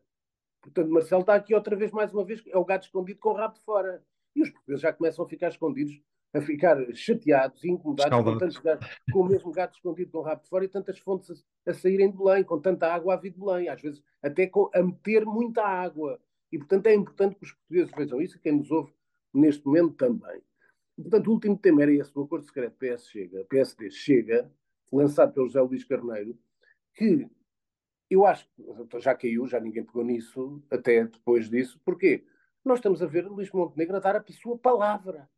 Portanto, 0.62 0.92
Marcelo 0.92 1.22
está 1.22 1.36
aqui 1.36 1.56
outra 1.56 1.78
vez, 1.78 1.92
mais 1.92 2.14
uma 2.14 2.26
vez, 2.26 2.44
é 2.48 2.58
o 2.58 2.66
gato 2.66 2.84
escondido 2.84 3.18
com 3.22 3.30
o 3.30 3.34
rabo 3.34 3.54
de 3.54 3.62
fora. 3.62 4.04
E 4.36 4.42
os 4.42 4.50
portugueses 4.50 4.82
já 4.82 4.92
começam 4.92 5.24
a 5.24 5.30
ficar 5.30 5.48
escondidos 5.48 6.02
a 6.34 6.42
ficar 6.42 6.78
chateados 6.94 7.64
e 7.64 7.72
incomodados 7.72 8.24
com, 8.24 8.38
tantos 8.38 8.58
gatos, 8.58 8.88
com 9.12 9.22
o 9.22 9.28
mesmo 9.28 9.52
gato 9.52 9.76
escondido 9.76 10.12
com 10.12 10.18
o 10.20 10.22
rabo 10.22 10.44
de 10.44 10.50
fora 10.50 10.66
e 10.66 10.68
tantas 10.68 11.00
fontes 11.00 11.44
a, 11.66 11.72
a, 11.72 11.74
saírem 11.74 12.12
de 12.12 12.18
Belém, 12.18 12.44
com 12.44 12.60
tanta 12.60 12.94
água 12.94 13.14
a 13.14 13.18
vir 13.18 13.32
de 13.32 13.40
Belém, 13.40 13.70
às 13.70 13.82
vezes 13.82 14.04
até 14.22 14.46
com, 14.46 14.70
a 14.76 14.84
meter 14.84 15.26
muita 15.26 15.64
água. 15.64 16.20
E, 16.52 16.58
portanto, 16.58 16.86
é 16.88 16.94
importante 16.94 17.36
que 17.36 17.46
os 17.46 17.54
portugueses 17.54 17.92
vejam 17.96 18.22
isso 18.22 18.36
e 18.36 18.40
quem 18.42 18.58
nos 18.58 18.70
ouve 18.70 18.94
neste 19.34 19.66
momento 19.66 19.94
também. 19.96 20.42
Portanto, 21.02 21.28
o 21.28 21.32
último 21.32 21.58
tema 21.58 21.84
era 21.84 21.94
esse, 21.94 22.12
o 22.18 22.24
acordo 22.24 22.46
secreto 22.46 22.76
PS 22.78 23.08
chega, 23.08 23.46
PSD 23.46 23.90
chega, 23.90 24.52
lançado 24.92 25.34
pelo 25.34 25.48
José 25.48 25.62
Luís 25.62 25.84
Carneiro, 25.84 26.38
que 26.94 27.30
eu 28.10 28.26
acho 28.26 28.50
que 28.90 29.00
já 29.00 29.16
caiu, 29.16 29.48
já 29.48 29.60
ninguém 29.60 29.84
pegou 29.84 30.04
nisso, 30.04 30.62
até 30.70 31.06
depois 31.06 31.50
disso. 31.50 31.80
Porquê? 31.86 32.26
Nós 32.66 32.80
estamos 32.80 33.02
a 33.02 33.06
ver 33.06 33.26
Luís 33.28 33.52
Montenegro 33.52 33.96
a 33.96 34.00
dar 34.00 34.18
a 34.18 34.24
sua 34.32 34.58
palavra 34.58 35.30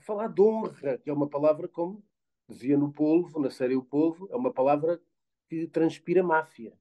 falar 0.00 0.28
de 0.28 0.40
honra, 0.40 0.98
que 0.98 1.10
é 1.10 1.12
uma 1.12 1.28
palavra, 1.28 1.68
como 1.68 2.02
dizia 2.48 2.76
no 2.76 2.92
Polvo, 2.92 3.40
na 3.40 3.50
série 3.50 3.76
O 3.76 3.84
Polvo, 3.84 4.28
é 4.30 4.36
uma 4.36 4.52
palavra 4.52 5.00
que 5.48 5.66
transpira 5.66 6.22
máfia. 6.22 6.72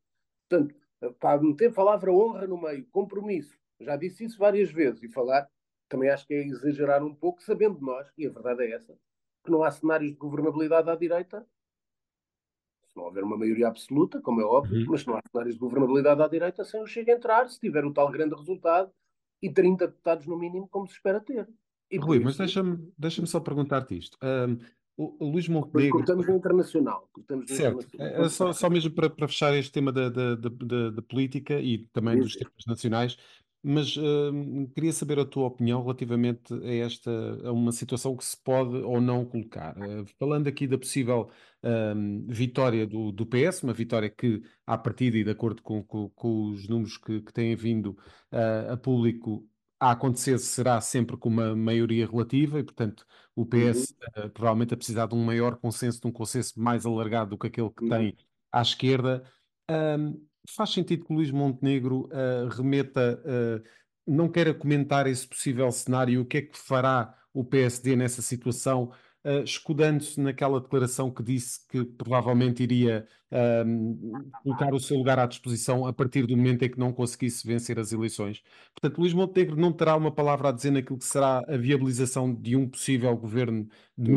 Portanto, 0.48 0.76
para 1.20 1.42
meter 1.42 1.70
a 1.70 1.74
palavra 1.74 2.12
honra 2.12 2.48
no 2.48 2.62
meio, 2.62 2.86
compromisso, 2.88 3.58
já 3.80 3.96
disse 3.96 4.24
isso 4.24 4.38
várias 4.38 4.72
vezes, 4.72 5.02
e 5.04 5.10
falar 5.10 5.50
também 5.92 6.10
acho 6.10 6.26
que 6.26 6.34
é 6.34 6.48
exagerar 6.48 7.04
um 7.04 7.14
pouco, 7.14 7.44
sabendo 7.44 7.82
nós, 7.82 8.08
e 8.18 8.26
a 8.26 8.30
verdade 8.30 8.64
é 8.64 8.72
essa, 8.72 8.98
que 9.44 9.52
não 9.52 9.62
há 9.62 9.70
cenários 9.70 10.12
de 10.12 10.18
governabilidade 10.18 10.90
à 10.90 10.96
direita, 10.96 11.46
se 12.88 12.96
não 12.96 13.04
houver 13.04 13.24
uma 13.24 13.38
maioria 13.38 13.68
absoluta, 13.68 14.22
como 14.22 14.40
é 14.40 14.46
óbvio, 14.46 14.80
uhum. 14.80 14.86
mas 14.90 15.06
não 15.06 15.18
há 15.18 15.22
cenários 15.30 15.56
de 15.56 15.60
governabilidade 15.60 16.22
à 16.22 16.28
direita 16.30 16.64
sem 16.64 16.82
o 16.82 16.88
Chega 16.88 17.12
a 17.12 17.18
entrar, 17.18 17.50
se 17.50 17.60
tiver 17.60 17.84
o 17.84 17.94
tal 17.94 18.10
grande 18.10 18.36
resultado, 18.36 18.90
e 19.42 19.52
30 19.52 19.88
deputados 19.88 20.26
no 20.28 20.38
mínimo, 20.38 20.68
como 20.70 20.88
se 20.88 20.94
espera 20.94 21.20
ter. 21.20 21.48
E 21.90 21.98
Rui, 21.98 22.20
mas 22.20 22.38
deixa-me 22.38 22.92
deixa 22.98 23.26
só 23.26 23.40
perguntar-te 23.42 23.98
isto. 23.98 24.18
Um, 24.24 24.58
o, 24.96 25.26
o 25.26 25.32
Luís 25.32 25.48
Montenegro. 25.50 25.98
Cortamos 25.98 26.28
no 26.28 26.36
internacional. 26.36 27.10
Cortamos 27.12 27.50
no 27.50 27.56
certo. 27.56 27.84
Internacional. 27.84 28.24
É, 28.24 28.26
é 28.26 28.30
só, 28.30 28.54
só 28.54 28.70
mesmo 28.70 28.92
para, 28.92 29.10
para 29.10 29.28
fechar 29.28 29.54
este 29.56 29.72
tema 29.72 29.92
da, 29.92 30.10
da, 30.10 30.36
da, 30.36 30.90
da 30.92 31.02
política 31.02 31.60
e 31.60 31.80
também 31.92 32.16
Sim. 32.16 32.22
dos 32.22 32.36
temas 32.36 32.66
nacionais, 32.68 33.18
mas 33.64 33.96
uh, 33.98 34.68
queria 34.74 34.92
saber 34.92 35.20
a 35.20 35.26
tua 35.26 35.46
opinião 35.48 35.82
relativamente 35.82 36.54
a 36.54 36.74
esta 36.74 37.12
a 37.46 37.52
uma 37.52 37.72
situação 37.72 38.16
que 38.16 38.26
se 38.26 38.38
pode 38.44 38.76
ou 38.78 39.00
não 39.00 39.26
colocar. 39.26 39.78
Uh, 39.78 40.06
falando 40.20 40.48
aqui 40.48 40.68
da 40.68 40.78
possível 40.78 41.30
uh, 41.64 42.26
vitória 42.28 42.88
do, 42.88 43.12
do 43.12 43.26
PS, 43.26 43.64
uma 43.64 43.74
vitória 43.74 44.10
que, 44.10 44.42
à 44.66 44.78
partida 44.78 45.18
e 45.18 45.24
de 45.24 45.32
acordo 45.32 45.62
com, 45.62 45.84
com, 45.84 46.10
com 46.10 46.52
os 46.52 46.68
números 46.68 46.98
que, 46.98 47.22
que 47.22 47.34
têm 47.34 47.56
vindo 47.56 47.98
a 48.72 48.78
público, 48.78 49.46
a 49.82 49.92
acontecer 49.92 50.38
será 50.38 50.80
sempre 50.80 51.18
com 51.18 51.28
uma 51.28 51.56
maioria 51.56 52.06
relativa 52.06 52.60
e, 52.60 52.64
portanto, 52.64 53.04
o 53.36 53.44
PS 53.48 53.96
uhum. 54.16 54.26
uh, 54.26 54.30
provavelmente 54.30 54.76
a 54.76 54.78
precisar 54.78 55.08
de 55.08 55.16
um 55.16 55.26
maior 55.26 55.58
consenso, 55.58 56.00
de 56.00 56.08
um 56.08 56.12
consenso 56.12 56.60
mais 56.62 56.86
alargado 56.86 57.32
do 57.32 57.38
que 57.38 57.48
aquele 57.48 57.72
que 57.72 57.84
uhum. 57.86 57.90
tem 57.90 58.18
à 58.52 58.62
esquerda. 58.62 59.24
Um, 59.70 60.31
faz 60.50 60.72
sentido 60.72 61.06
que 61.06 61.14
o 61.14 61.16
Luís 61.16 61.32
Montenegro 61.32 62.10
uh, 62.12 62.48
remeta, 62.50 63.22
uh, 63.26 63.64
não 64.06 64.30
queira 64.30 64.54
comentar 64.54 65.08
esse 65.08 65.28
possível 65.28 65.72
cenário, 65.72 66.22
o 66.22 66.26
que 66.26 66.38
é 66.38 66.42
que 66.42 66.58
fará 66.58 67.16
o 67.34 67.44
PSD 67.44 67.96
nessa 67.96 68.22
situação? 68.22 68.92
uh, 69.26 69.44
escudando-se 69.44 70.20
naquela 70.20 70.60
declaração 70.60 71.12
que 71.12 71.24
disse 71.24 71.60
que 71.68 71.84
provavelmente 71.84 72.64
iria 72.64 73.06
uh, 73.32 74.32
colocar 74.44 74.74
o 74.74 74.80
seu 74.80 74.98
lugar 74.98 75.20
à 75.20 75.26
disposição 75.26 75.86
a 75.86 75.94
partir 75.94 76.26
do 76.26 76.36
momento 76.36 76.64
em 76.64 76.70
que 76.70 76.80
não 76.80 76.92
conseguisse 76.92 77.46
vencer 77.46 77.80
as 77.80 77.92
eleições. 77.92 78.42
Portanto, 78.74 79.00
Luís 79.00 79.14
Montenegro 79.14 79.56
não 79.56 79.72
terá 79.72 79.96
uma 79.96 80.12
palavra 80.12 80.50
a 80.50 80.52
dizer 80.52 80.72
naquilo 80.72 81.00
que 81.00 81.06
será 81.06 81.40
a 81.48 81.58
viabilização 81.58 82.34
de 82.34 82.56
um 82.56 82.68
possível 82.68 83.16
governo 83.16 83.68
de 83.98 84.14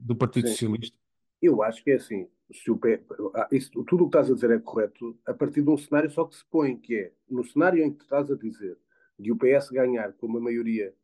do 0.00 0.16
Partido 0.16 0.48
sim, 0.48 0.52
Socialista? 0.52 1.01
Eu 1.42 1.62
acho 1.62 1.82
que 1.82 1.90
é 1.90 1.96
assim. 1.96 2.28
O 2.48 3.54
isso, 3.54 3.70
tudo 3.84 4.04
o 4.04 4.10
que 4.10 4.16
estás 4.16 4.30
a 4.30 4.34
dizer 4.34 4.50
é 4.50 4.58
correto 4.58 5.18
a 5.26 5.34
partir 5.34 5.62
de 5.62 5.70
um 5.70 5.76
cenário 5.76 6.10
só 6.10 6.24
que 6.24 6.36
se 6.36 6.44
põe, 6.50 6.76
que 6.76 6.94
é 6.94 7.12
no 7.28 7.42
cenário 7.42 7.82
em 7.82 7.92
que 7.92 8.02
estás 8.02 8.30
a 8.30 8.36
dizer 8.36 8.78
de 9.18 9.32
o 9.32 9.36
PS 9.36 9.70
ganhar 9.70 10.12
com 10.12 10.26
uma 10.26 10.40
maioria 10.40 10.94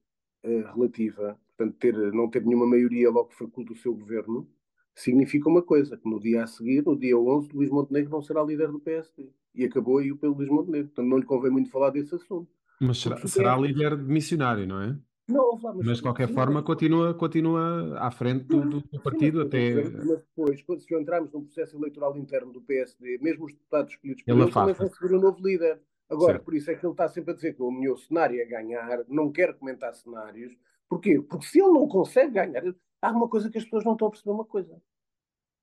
uh, 0.45 0.75
relativa 0.75 1.39
portanto, 1.59 1.77
ter, 1.79 1.95
não 2.13 2.31
ter 2.31 2.45
nenhuma 2.45 2.67
maioria 2.67 3.11
logo 3.11 3.31
que 3.31 3.37
faculta 3.37 3.73
o 3.73 3.77
seu 3.77 3.93
governo, 3.93 4.49
significa 4.95 5.49
uma 5.49 5.63
coisa, 5.63 5.97
que 5.97 6.09
no 6.09 6.21
dia 6.21 6.45
a 6.45 6.47
seguir, 6.47 6.85
no 6.85 6.97
dia 6.97 7.19
11, 7.19 7.51
Luís 7.53 7.71
Montenegro 7.71 8.11
não 8.11 8.23
será 8.23 8.43
líder 8.43 8.71
do 8.71 8.79
PSD. 8.79 9.29
E 9.55 9.65
acabou 9.65 9.99
aí 9.99 10.15
pelo 10.15 10.35
Luís 10.35 10.49
Montenegro. 10.49 10.89
Portanto, 10.89 11.09
não 11.09 11.19
lhe 11.19 11.25
convém 11.25 11.51
muito 11.51 11.71
falar 11.71 11.91
desse 11.91 12.15
assunto. 12.15 12.49
Mas 12.81 12.99
será, 12.99 13.17
será 13.27 13.57
é... 13.57 13.61
líder 13.61 13.97
missionário, 13.97 14.67
não 14.67 14.81
é? 14.81 14.97
Não, 15.29 15.61
lá, 15.63 15.75
mas, 15.75 15.87
mas 15.87 15.97
de 15.99 16.03
qualquer 16.03 16.29
forma 16.29 16.63
continua, 16.63 17.13
continua 17.13 17.99
à 17.99 18.11
frente 18.11 18.45
do, 18.45 18.63
do, 18.63 18.81
do 18.81 19.01
partido 19.01 19.41
sim, 19.41 19.47
até. 19.47 19.75
Mas 19.75 20.21
depois, 20.21 20.63
quando, 20.63 20.81
se 20.81 20.95
entrarmos 20.95 21.33
num 21.33 21.45
processo 21.45 21.77
eleitoral 21.77 22.17
interno 22.17 22.53
do 22.53 22.63
PSD, 22.63 23.19
mesmo 23.19 23.45
os 23.45 23.53
deputados 23.53 23.93
escolhidos 23.93 24.23
por 24.23 24.33
ele, 24.33 24.51
também 24.51 24.75
vão 24.75 24.89
seguir 24.89 25.15
um 25.15 25.21
novo 25.21 25.47
líder. 25.47 25.81
Agora, 26.09 26.33
certo. 26.33 26.45
por 26.45 26.55
isso 26.55 26.71
é 26.71 26.75
que 26.75 26.87
ele 26.87 26.93
está 26.93 27.07
sempre 27.07 27.33
a 27.33 27.35
dizer 27.35 27.55
que 27.55 27.63
o 27.63 27.71
meu 27.71 27.95
cenário 27.99 28.41
é 28.41 28.45
ganhar, 28.47 29.05
não 29.09 29.31
quer 29.31 29.53
comentar 29.53 29.95
cenários, 29.95 30.57
Porquê? 30.89 31.21
Porque 31.21 31.47
se 31.47 31.61
ele 31.61 31.71
não 31.71 31.87
consegue 31.87 32.33
ganhar, 32.33 32.63
há 33.03 33.11
uma 33.11 33.29
coisa 33.29 33.51
que 33.51 33.59
as 33.59 33.65
pessoas 33.65 33.85
não 33.85 33.93
estão 33.93 34.09
a 34.09 34.11
perceber 34.11 34.31
uma 34.31 34.45
coisa. 34.45 34.81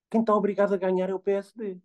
Quem 0.09 0.21
está 0.21 0.35
obrigado 0.35 0.73
a 0.73 0.77
ganhar 0.77 1.09
é 1.09 1.13
o 1.13 1.19
PSD. 1.19 1.79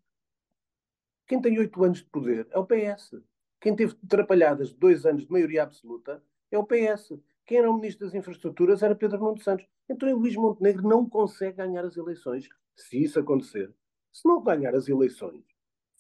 Quem 1.26 1.40
tem 1.40 1.58
oito 1.58 1.82
anos 1.82 1.99
de 1.99 2.04
poder 2.04 2.46
é 2.50 2.58
o 2.58 2.66
PS. 2.66 3.16
Quem 3.60 3.75
teve 3.75 3.96
atrapalhadas 4.04 4.70
de 4.70 4.76
dois 4.76 5.06
anos 5.06 5.25
de 5.25 5.32
maioria 5.32 5.62
absoluta 5.62 6.22
é 6.50 6.58
o 6.58 6.66
PS. 6.66 7.18
Quem 7.50 7.59
era 7.59 7.69
o 7.69 7.75
Ministro 7.75 8.07
das 8.07 8.14
Infraestruturas 8.14 8.80
era 8.80 8.95
Pedro 8.95 9.19
Nuno 9.19 9.40
Santos. 9.40 9.66
Então 9.88 10.09
o 10.09 10.21
Luís 10.21 10.37
Montenegro 10.37 10.88
não 10.88 11.04
consegue 11.04 11.57
ganhar 11.57 11.85
as 11.85 11.97
eleições. 11.97 12.49
Se 12.76 13.02
isso 13.02 13.19
acontecer, 13.19 13.75
se 14.12 14.25
não 14.25 14.40
ganhar 14.40 14.73
as 14.73 14.87
eleições, 14.87 15.42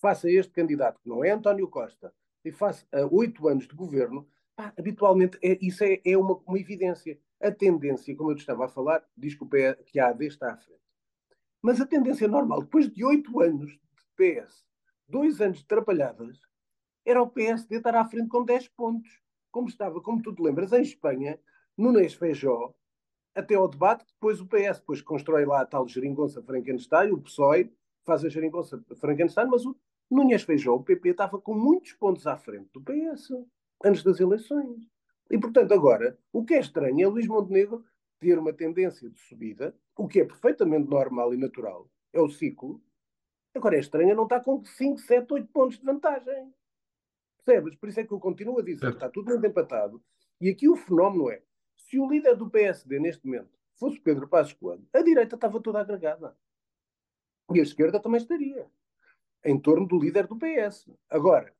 faça 0.00 0.30
este 0.30 0.52
candidato, 0.52 1.00
que 1.02 1.08
não 1.08 1.24
é 1.24 1.30
António 1.30 1.66
Costa, 1.66 2.14
e 2.44 2.52
faça 2.52 2.86
oito 3.10 3.48
anos 3.48 3.66
de 3.66 3.74
governo, 3.74 4.28
habitualmente 4.56 5.40
é, 5.42 5.58
isso 5.60 5.82
é, 5.82 6.00
é 6.04 6.16
uma, 6.16 6.40
uma 6.46 6.56
evidência 6.56 7.18
a 7.42 7.50
tendência, 7.50 8.14
como 8.14 8.30
eu 8.30 8.36
te 8.36 8.42
estava 8.42 8.66
a 8.66 8.68
falar, 8.68 9.04
diz 9.16 9.34
que, 9.34 9.42
o 9.42 9.48
PS, 9.48 9.82
que 9.86 9.98
a 9.98 10.10
AD 10.10 10.24
está 10.26 10.52
à 10.52 10.56
frente. 10.56 10.80
Mas 11.60 11.80
a 11.80 11.86
tendência 11.86 12.28
normal, 12.28 12.60
depois 12.60 12.88
de 12.88 13.04
oito 13.04 13.40
anos 13.40 13.72
de 13.72 13.80
PS, 14.16 14.64
dois 15.08 15.40
anos 15.40 15.58
de 15.58 15.66
trapalhadas, 15.66 16.38
era 17.04 17.20
o 17.20 17.28
PSD 17.28 17.78
estar 17.78 17.96
à 17.96 18.04
frente 18.04 18.28
com 18.28 18.44
10 18.44 18.68
pontos. 18.68 19.10
Como 19.50 19.68
estava, 19.68 20.00
como 20.00 20.22
tu 20.22 20.34
te 20.34 20.42
lembras, 20.42 20.72
em 20.72 20.82
Espanha, 20.82 21.38
no 21.76 21.92
Nes 21.92 22.14
Feijó, 22.14 22.74
até 23.34 23.54
ao 23.54 23.68
debate, 23.68 24.04
depois 24.06 24.40
o 24.40 24.46
PS 24.46 24.80
depois 24.80 25.02
constrói 25.02 25.44
lá 25.44 25.62
a 25.62 25.66
tal 25.66 25.86
geringonça 25.86 26.42
Frankenstein, 26.42 27.12
o 27.12 27.20
PSOE 27.20 27.72
faz 28.04 28.24
a 28.24 28.28
geringonça 28.28 28.82
Frankenstein, 28.96 29.46
mas 29.46 29.64
o 29.64 29.76
Núñez 30.10 30.42
Feijó, 30.42 30.74
o 30.74 30.82
PP, 30.82 31.10
estava 31.10 31.40
com 31.40 31.54
muitos 31.54 31.92
pontos 31.92 32.26
à 32.26 32.36
frente 32.36 32.68
do 32.72 32.80
PS, 32.80 33.30
antes 33.84 34.02
das 34.02 34.18
eleições. 34.18 34.88
E, 35.30 35.38
portanto, 35.38 35.72
agora, 35.72 36.18
o 36.32 36.44
que 36.44 36.54
é 36.54 36.60
estranho 36.60 37.00
é 37.00 37.06
Luís 37.06 37.28
Montenegro 37.28 37.84
ter 38.18 38.36
uma 38.38 38.52
tendência 38.52 39.08
de 39.08 39.18
subida, 39.20 39.74
o 39.96 40.08
que 40.08 40.20
é 40.20 40.24
perfeitamente 40.24 40.90
normal 40.90 41.32
e 41.32 41.36
natural, 41.36 41.88
é 42.12 42.20
o 42.20 42.28
ciclo. 42.28 42.82
Agora 43.54 43.76
é 43.76 43.80
estranho 43.80 44.16
não 44.16 44.24
estar 44.24 44.40
com 44.40 44.64
5, 44.64 44.98
7, 44.98 45.32
8 45.32 45.48
pontos 45.52 45.78
de 45.78 45.84
vantagem. 45.84 46.52
Percebes? 47.50 47.74
Por 47.74 47.88
isso 47.88 47.98
é 47.98 48.06
que 48.06 48.12
eu 48.12 48.20
continuo 48.20 48.60
a 48.60 48.62
dizer 48.62 48.86
que 48.86 48.94
está 48.94 49.08
tudo 49.08 49.30
muito 49.30 49.44
empatado. 49.44 50.00
E 50.40 50.48
aqui 50.48 50.68
o 50.68 50.76
fenómeno 50.76 51.28
é, 51.30 51.42
se 51.76 51.98
o 51.98 52.08
líder 52.08 52.36
do 52.36 52.48
PSD 52.48 53.00
neste 53.00 53.26
momento 53.26 53.58
fosse 53.74 53.98
Pedro 53.98 54.28
Passos 54.28 54.52
Coelho, 54.52 54.86
a 54.92 55.02
direita 55.02 55.34
estava 55.34 55.60
toda 55.60 55.80
agregada. 55.80 56.36
E 57.52 57.58
a 57.58 57.62
esquerda 57.62 57.98
também 57.98 58.20
estaria. 58.20 58.70
Em 59.44 59.58
torno 59.58 59.84
do 59.84 59.98
líder 59.98 60.28
do 60.28 60.38
PS. 60.38 60.88
Agora, 61.08 61.52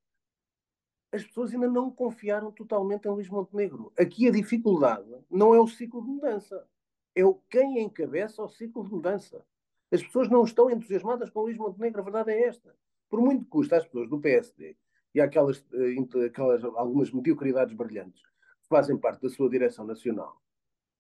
as 1.12 1.24
pessoas 1.24 1.52
ainda 1.52 1.66
não 1.66 1.90
confiaram 1.90 2.52
totalmente 2.52 3.06
em 3.06 3.10
Luís 3.10 3.28
Montenegro. 3.28 3.92
Aqui 3.98 4.28
a 4.28 4.30
dificuldade 4.30 5.12
não 5.28 5.52
é 5.52 5.58
o 5.58 5.66
ciclo 5.66 6.02
de 6.02 6.08
mudança. 6.08 6.68
É 7.16 7.24
o 7.24 7.34
quem 7.50 7.80
encabeça 7.80 8.40
o 8.44 8.48
ciclo 8.48 8.84
de 8.84 8.92
mudança. 8.92 9.44
As 9.90 10.04
pessoas 10.04 10.28
não 10.28 10.44
estão 10.44 10.70
entusiasmadas 10.70 11.30
com 11.30 11.40
Luís 11.40 11.58
Montenegro, 11.58 12.00
a 12.00 12.04
verdade 12.04 12.30
é 12.30 12.46
esta. 12.46 12.76
Por 13.08 13.20
muito 13.20 13.44
que 13.44 13.50
custa 13.50 13.78
às 13.78 13.84
pessoas 13.84 14.08
do 14.08 14.20
PSD 14.20 14.76
e 15.14 15.20
aquelas, 15.20 15.64
eh, 15.72 16.26
aquelas 16.26 16.62
algumas 16.64 17.10
mediocridades 17.10 17.74
brilhantes 17.74 18.22
que 18.22 18.68
fazem 18.68 18.96
parte 18.96 19.22
da 19.22 19.28
sua 19.28 19.48
direção 19.50 19.84
nacional, 19.84 20.40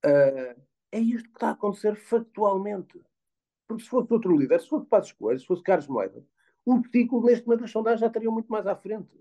uh, 0.04 0.60
é 0.92 0.98
isto 0.98 1.28
que 1.28 1.36
está 1.36 1.48
a 1.48 1.52
acontecer 1.52 1.94
factualmente. 1.96 3.00
Porque 3.68 3.84
se 3.84 3.88
fosse 3.88 4.12
outro 4.12 4.36
líder, 4.36 4.60
se 4.60 4.68
fosse 4.68 4.86
Passos 4.86 5.12
Coelho, 5.12 5.38
se 5.38 5.46
fosse 5.46 5.62
Carlos 5.62 5.86
Moedas, 5.86 6.24
o 6.66 6.82
ciclo 6.90 7.24
neste 7.24 7.46
momento 7.46 7.60
das 7.60 7.70
sondagens 7.70 8.00
já 8.00 8.08
estaria 8.08 8.30
muito 8.30 8.50
mais 8.50 8.66
à 8.66 8.74
frente. 8.74 9.16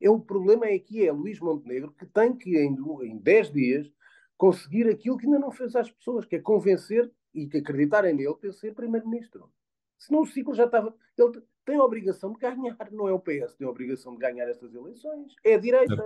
É, 0.00 0.08
o 0.10 0.20
problema 0.20 0.66
é 0.66 0.78
que 0.78 1.06
é 1.06 1.10
Luís 1.10 1.40
Montenegro 1.40 1.92
que 1.92 2.06
tem 2.06 2.36
que, 2.36 2.56
em, 2.58 2.76
em 3.02 3.18
10 3.18 3.52
dias, 3.52 3.92
conseguir 4.36 4.88
aquilo 4.88 5.18
que 5.18 5.26
ainda 5.26 5.38
não 5.38 5.50
fez 5.50 5.74
às 5.74 5.90
pessoas, 5.90 6.24
que 6.24 6.36
é 6.36 6.38
convencer 6.38 7.10
e 7.34 7.46
que 7.48 7.58
acreditarem 7.58 8.14
nele 8.14 8.34
para 8.34 8.52
ser 8.52 8.74
primeiro-ministro. 8.74 9.50
Senão 9.98 10.22
o 10.22 10.26
ciclo 10.26 10.54
já 10.54 10.66
estava. 10.66 10.94
Ele 11.16 11.42
tem 11.68 11.76
a 11.76 11.84
obrigação 11.84 12.32
de 12.32 12.38
ganhar, 12.38 12.78
não 12.92 13.06
é 13.06 13.12
o 13.12 13.20
PS, 13.20 13.54
tem 13.54 13.66
a 13.66 13.70
obrigação 13.70 14.14
de 14.14 14.20
ganhar 14.20 14.48
estas 14.48 14.74
eleições, 14.74 15.34
é 15.44 15.54
a 15.54 15.58
direita. 15.58 15.96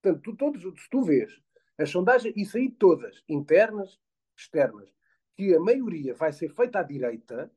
Portanto, 0.00 0.22
tu, 0.22 0.36
todos, 0.36 0.62
se 0.62 0.88
tu 0.88 1.02
vês 1.02 1.42
as 1.76 1.90
sondagens, 1.90 2.32
isso 2.36 2.56
aí 2.56 2.70
todas, 2.70 3.20
internas, 3.28 3.98
externas, 4.36 4.88
que 5.36 5.52
a 5.56 5.58
maioria 5.58 6.14
vai 6.14 6.32
ser 6.32 6.50
feita 6.50 6.78
à 6.78 6.82
direita, 6.84 7.50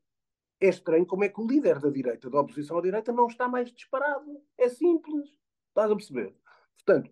é 0.60 0.70
estranho 0.70 1.06
como 1.06 1.24
é 1.24 1.30
que 1.30 1.40
o 1.40 1.46
líder 1.46 1.78
da 1.78 1.92
direita, 1.92 2.32
da 2.32 2.42
oposição 2.42 2.80
à 2.80 2.82
direita, 2.82 3.14
não 3.14 3.28
está 3.28 3.48
mais 3.48 3.72
disparado. 3.72 4.42
É 4.58 4.68
simples. 4.68 5.30
Estás 5.68 5.92
a 5.92 5.96
perceber? 5.96 6.34
Portanto, 6.78 7.12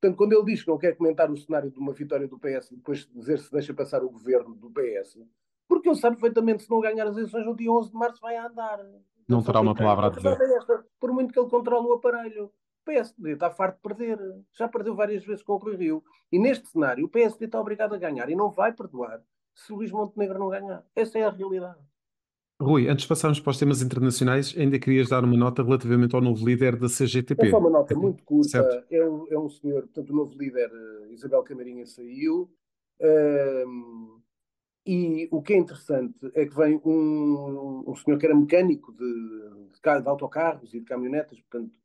portanto, 0.00 0.16
quando 0.16 0.34
ele 0.34 0.44
diz 0.44 0.62
que 0.62 0.68
não 0.68 0.78
quer 0.78 0.96
comentar 0.96 1.28
o 1.32 1.36
cenário 1.36 1.68
de 1.68 1.78
uma 1.80 1.92
vitória 1.92 2.28
do 2.28 2.38
PS 2.38 2.70
e 2.70 2.76
depois 2.76 3.08
dizer 3.08 3.40
se 3.40 3.50
deixa 3.50 3.74
passar 3.74 4.04
o 4.04 4.10
governo 4.10 4.54
do 4.54 4.70
PS, 4.70 5.18
porque 5.66 5.88
ele 5.88 5.98
sabe 5.98 6.14
perfeitamente 6.14 6.62
se 6.62 6.70
não 6.70 6.80
ganhar 6.80 7.08
as 7.08 7.16
eleições 7.16 7.44
no 7.44 7.56
dia 7.56 7.72
11 7.72 7.90
de 7.90 7.96
março 7.96 8.20
vai 8.20 8.36
andar. 8.36 8.78
Não 9.28 9.42
terá 9.42 9.60
uma 9.60 9.74
palavra 9.74 10.06
a 10.06 10.10
dizer. 10.10 10.40
Esta, 10.56 10.84
por 10.98 11.12
muito 11.12 11.32
que 11.32 11.38
ele 11.38 11.50
controle 11.50 11.86
o 11.86 11.92
aparelho. 11.92 12.46
O 12.46 12.50
PSD 12.84 13.32
está 13.32 13.50
farto 13.50 13.76
de 13.76 13.82
perder. 13.82 14.18
Já 14.56 14.66
perdeu 14.66 14.94
várias 14.94 15.24
vezes 15.24 15.42
com 15.42 15.52
o 15.52 15.58
Rui 15.58 15.76
Rio. 15.76 16.02
E 16.32 16.38
neste 16.38 16.68
cenário, 16.68 17.04
o 17.04 17.08
PSD 17.08 17.44
está 17.44 17.60
obrigado 17.60 17.94
a 17.94 17.98
ganhar 17.98 18.30
e 18.30 18.34
não 18.34 18.50
vai 18.50 18.72
perdoar 18.72 19.20
se 19.54 19.72
Luís 19.72 19.90
Montenegro 19.90 20.38
não 20.38 20.48
ganhar. 20.48 20.84
Essa 20.94 21.18
é 21.18 21.24
a 21.24 21.30
realidade. 21.30 21.78
Rui, 22.60 22.88
antes 22.88 23.02
de 23.02 23.08
passarmos 23.08 23.38
para 23.38 23.50
os 23.50 23.58
temas 23.58 23.82
internacionais, 23.82 24.54
ainda 24.56 24.78
querias 24.80 25.08
dar 25.08 25.22
uma 25.22 25.36
nota 25.36 25.62
relativamente 25.62 26.14
ao 26.14 26.20
novo 26.20 26.44
líder 26.44 26.76
da 26.76 26.88
CGTP. 26.88 27.46
É 27.46 27.50
só 27.50 27.58
uma 27.58 27.70
nota 27.70 27.94
muito 27.94 28.24
curta. 28.24 28.84
É 28.90 29.08
um, 29.08 29.26
é 29.30 29.38
um, 29.38 29.48
senhor, 29.48 29.82
portanto, 29.82 30.10
o 30.10 30.16
novo 30.16 30.36
líder, 30.36 30.68
uh, 30.68 31.12
Isabel 31.12 31.42
Camarinha, 31.44 31.86
saiu. 31.86 32.50
E 34.90 35.28
o 35.30 35.42
que 35.42 35.52
é 35.52 35.58
interessante 35.58 36.18
é 36.34 36.46
que 36.46 36.56
vem 36.56 36.80
um, 36.82 37.84
um 37.86 37.94
senhor 37.94 38.18
que 38.18 38.24
era 38.24 38.34
mecânico 38.34 38.90
de, 38.94 39.04
de, 39.04 40.02
de, 40.02 40.08
autocarros 40.08 40.72
e 40.72 40.80
de 40.80 40.86
caminhonetas, 40.86 41.38
portanto, 41.42 41.78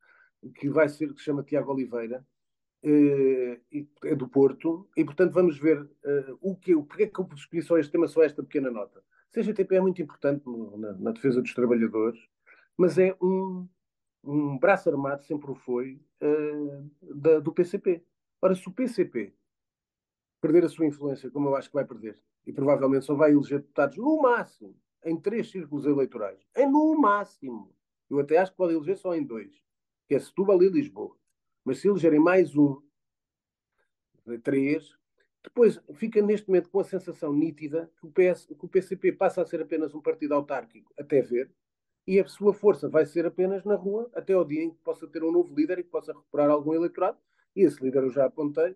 que 0.56 0.70
vai 0.70 0.88
ser, 0.88 1.12
que 1.12 1.20
se 1.20 1.26
chama 1.26 1.44
Tiago 1.44 1.74
Oliveira, 1.74 2.26
uh, 2.82 3.86
é 4.06 4.16
do 4.16 4.30
Porto, 4.30 4.88
e 4.96 5.04
portanto 5.04 5.34
vamos 5.34 5.60
ver 5.60 5.82
uh, 5.82 6.38
o 6.40 6.56
que, 6.56 6.74
o, 6.74 6.84
porque 6.84 7.04
é 7.04 7.08
que 7.08 7.20
eu 7.20 7.28
escolhi 7.36 7.62
só 7.62 7.78
este 7.78 7.92
tema, 7.92 8.08
só 8.08 8.24
esta 8.24 8.42
pequena 8.42 8.72
nota. 8.72 9.04
CGTP 9.34 9.76
é 9.76 9.82
muito 9.82 10.02
importante 10.02 10.46
no, 10.46 10.78
na, 10.78 10.94
na, 10.94 11.12
defesa 11.12 11.42
dos 11.42 11.54
trabalhadores, 11.54 12.22
mas 12.78 12.98
é 12.98 13.14
um, 13.22 13.68
um 14.24 14.58
braço 14.58 14.90
armado, 14.90 15.26
sempre 15.26 15.52
o 15.52 15.56
foi, 15.56 16.00
uh, 16.22 16.90
da, 17.16 17.42
do 17.42 17.52
PCP. 17.52 18.02
Ora, 18.42 18.56
se 18.56 18.66
o 18.66 18.72
PCP 18.72 19.34
perder 20.44 20.66
a 20.66 20.70
sua 20.70 20.86
influência, 20.86 21.32
como 21.32 21.48
eu 21.48 21.56
acho 21.56 21.70
que 21.70 21.74
vai 21.74 21.86
perder, 21.86 22.20
e 22.46 22.52
provavelmente 22.52 23.06
só 23.06 23.16
vai 23.16 23.32
eleger 23.32 23.62
deputados 23.62 23.96
no 23.96 24.22
máximo 24.22 24.76
em 25.06 25.18
três 25.18 25.50
círculos 25.50 25.86
eleitorais, 25.86 26.46
é 26.54 26.66
no 26.68 27.00
máximo. 27.00 27.74
Eu 28.10 28.20
até 28.20 28.38
acho 28.38 28.52
que 28.52 28.58
pode 28.58 28.74
eleger 28.74 28.98
só 28.98 29.16
em 29.16 29.24
dois, 29.24 29.64
que 30.06 30.14
é 30.14 30.20
Setúbal 30.20 30.62
e 30.62 30.68
Lisboa. 30.68 31.16
Mas 31.64 31.80
se 31.80 31.88
elegerem 31.88 32.20
mais 32.20 32.58
um, 32.58 32.82
três, 34.44 34.94
depois 35.42 35.82
fica 35.94 36.22
neste 36.22 36.50
momento 36.50 36.70
com 36.70 36.82
a 36.82 36.84
sensação 36.84 37.32
nítida 37.32 37.90
que 37.98 38.06
o, 38.06 38.12
PS, 38.12 38.48
que 38.48 38.66
o 38.66 38.68
PCP 38.68 39.14
passa 39.14 39.42
a 39.42 39.46
ser 39.46 39.62
apenas 39.62 39.96
um 39.96 40.02
partido 40.02 40.34
autárquico, 40.34 40.94
até 41.00 41.22
ver, 41.22 41.50
e 42.06 42.20
a 42.20 42.28
sua 42.28 42.54
força 42.54 42.90
vai 42.90 43.06
ser 43.06 43.26
apenas 43.26 43.64
na 43.64 43.76
rua, 43.76 44.12
até 44.14 44.34
ao 44.34 44.44
dia 44.44 44.62
em 44.62 44.72
que 44.72 44.80
possa 44.84 45.08
ter 45.08 45.24
um 45.24 45.32
novo 45.32 45.56
líder 45.56 45.80
e 45.80 45.84
que 45.84 45.90
possa 45.90 46.12
recuperar 46.12 46.50
algum 46.50 46.74
eleitorado. 46.74 47.18
E 47.56 47.62
esse 47.62 47.82
líder 47.82 48.04
eu 48.04 48.12
já 48.12 48.26
apontei. 48.26 48.76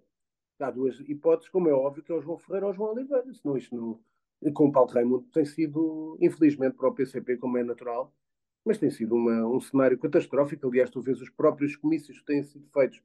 Há 0.59 0.71
duas 0.71 0.99
hipóteses, 1.01 1.49
como 1.49 1.69
é 1.69 1.73
óbvio, 1.73 2.03
que 2.03 2.11
é 2.11 2.15
o 2.15 2.21
João 2.21 2.37
Ferreira 2.37 2.65
ou 2.65 2.71
o 2.71 2.75
João 2.75 2.91
Oliveira. 2.93 3.31
Senão 3.33 3.57
isto 3.57 3.75
não, 3.75 4.53
com 4.53 4.67
o 4.67 4.71
Paulo 4.71 4.89
Raimundo 4.89 5.27
tem 5.31 5.45
sido, 5.45 6.17
infelizmente, 6.19 6.75
para 6.75 6.89
o 6.89 6.93
PCP, 6.93 7.37
como 7.37 7.57
é 7.57 7.63
natural, 7.63 8.13
mas 8.65 8.77
tem 8.77 8.89
sido 8.89 9.15
uma, 9.15 9.47
um 9.47 9.59
cenário 9.59 9.97
catastrófico. 9.99 10.67
Aliás, 10.67 10.89
tu 10.89 11.01
vês 11.01 11.21
os 11.21 11.29
próprios 11.29 11.75
comícios 11.75 12.19
que 12.19 12.25
têm 12.25 12.43
sido 12.43 12.67
feitos 12.73 13.01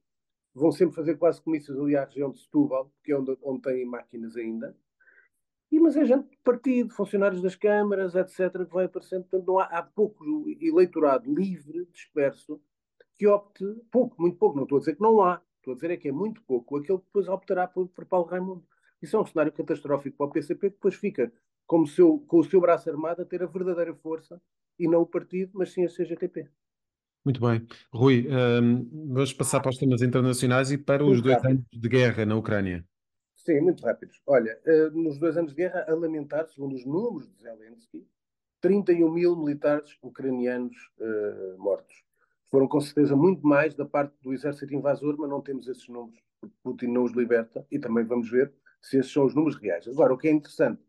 vão 0.53 0.71
sempre 0.71 0.95
fazer 0.95 1.15
quase 1.17 1.41
comícios 1.41 1.79
ali 1.79 1.95
à 1.95 2.05
região 2.05 2.31
de 2.31 2.39
Setúbal, 2.39 2.91
que 3.03 3.11
é 3.11 3.17
onde, 3.17 3.37
onde 3.41 3.61
têm 3.61 3.85
máquinas 3.85 4.35
ainda. 4.37 4.75
E, 5.71 5.79
mas 5.79 5.95
é 5.95 6.05
gente 6.05 6.29
de 6.29 6.37
partido, 6.43 6.93
funcionários 6.93 7.41
das 7.41 7.55
câmaras, 7.55 8.13
etc., 8.13 8.65
que 8.65 8.73
vai 8.73 8.85
aparecendo. 8.85 9.23
Portanto, 9.23 9.47
não 9.47 9.57
há, 9.57 9.63
há 9.63 9.81
pouco 9.81 10.23
eleitorado 10.61 11.33
livre, 11.33 11.87
disperso, 11.91 12.61
que 13.15 13.27
opte, 13.27 13.65
pouco, 13.91 14.21
muito 14.21 14.37
pouco, 14.37 14.55
não 14.55 14.63
estou 14.63 14.77
a 14.77 14.79
dizer 14.79 14.95
que 14.95 15.01
não 15.01 15.21
há, 15.21 15.41
estou 15.63 15.73
a 15.73 15.75
dizer 15.75 15.91
é 15.91 15.97
que 15.97 16.09
é 16.09 16.11
muito 16.11 16.41
pouco, 16.43 16.77
aquele 16.77 16.99
que 16.99 17.05
depois 17.05 17.27
optará 17.27 17.67
por, 17.67 17.87
por 17.87 18.05
Paulo 18.05 18.27
Raimundo. 18.27 18.65
Isso 19.01 19.15
é 19.15 19.19
um 19.19 19.25
cenário 19.25 19.51
catastrófico 19.51 20.17
para 20.17 20.25
o 20.27 20.31
PCP, 20.31 20.69
que 20.69 20.75
depois 20.75 20.95
fica 20.95 21.31
como 21.65 21.87
seu, 21.87 22.19
com 22.27 22.39
o 22.39 22.43
seu 22.43 22.59
braço 22.59 22.89
armado 22.89 23.21
a 23.21 23.25
ter 23.25 23.41
a 23.41 23.47
verdadeira 23.47 23.93
força, 23.95 24.41
e 24.77 24.87
não 24.87 25.01
o 25.01 25.05
partido, 25.05 25.51
mas 25.53 25.71
sim 25.71 25.85
a 25.85 25.87
CGTP. 25.87 26.49
Muito 27.23 27.39
bem. 27.39 27.65
Rui, 27.93 28.27
um, 28.27 29.13
vamos 29.13 29.31
passar 29.31 29.61
para 29.61 29.69
os 29.69 29.77
temas 29.77 30.01
internacionais 30.01 30.71
e 30.71 30.77
para 30.77 31.05
os 31.05 31.21
dois 31.21 31.43
anos 31.45 31.63
de 31.71 31.89
guerra 31.89 32.25
na 32.25 32.35
Ucrânia. 32.35 32.85
Sim, 33.35 33.61
muito 33.61 33.83
rápidos. 33.83 34.21
Olha, 34.25 34.59
uh, 34.65 34.97
nos 34.97 35.17
dois 35.17 35.37
anos 35.37 35.51
de 35.51 35.57
guerra, 35.57 35.85
a 35.87 35.93
lamentar, 35.93 36.47
segundo 36.47 36.75
os 36.75 36.85
números 36.85 37.29
de 37.29 37.41
Zelensky, 37.41 38.05
31 38.59 39.09
mil 39.11 39.35
militares 39.37 39.97
ucranianos 40.01 40.75
uh, 40.97 41.57
mortos. 41.57 42.03
Foram 42.53 42.67
com 42.67 42.79
certeza 42.79 43.15
muito 43.15 43.47
mais 43.47 43.73
da 43.73 43.83
parte 43.83 44.13
do 44.21 44.31
exército 44.31 44.75
invasor, 44.75 45.15
mas 45.17 45.27
não 45.27 45.41
temos 45.41 45.67
esses 45.67 45.87
números, 45.87 46.21
porque 46.39 46.55
Putin 46.61 46.85
não 46.89 47.03
os 47.03 47.11
liberta 47.11 47.65
e 47.71 47.79
também 47.79 48.05
vamos 48.05 48.29
ver 48.29 48.53
se 48.79 48.99
esses 48.99 49.11
são 49.11 49.25
os 49.25 49.33
números 49.33 49.59
reais. 49.59 49.87
Agora, 49.87 50.13
o 50.13 50.17
que 50.19 50.27
é 50.27 50.31
interessante 50.31 50.79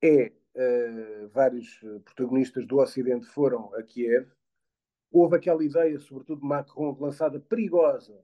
é 0.00 0.30
uh, 0.54 1.28
vários 1.30 1.80
protagonistas 2.04 2.64
do 2.68 2.78
Ocidente 2.78 3.26
foram 3.26 3.74
a 3.74 3.82
Kiev 3.82 4.28
houve 5.10 5.34
aquela 5.34 5.64
ideia, 5.64 5.98
sobretudo 5.98 6.42
de 6.42 6.46
Macron, 6.46 6.96
lançada 7.00 7.40
perigosa, 7.40 8.16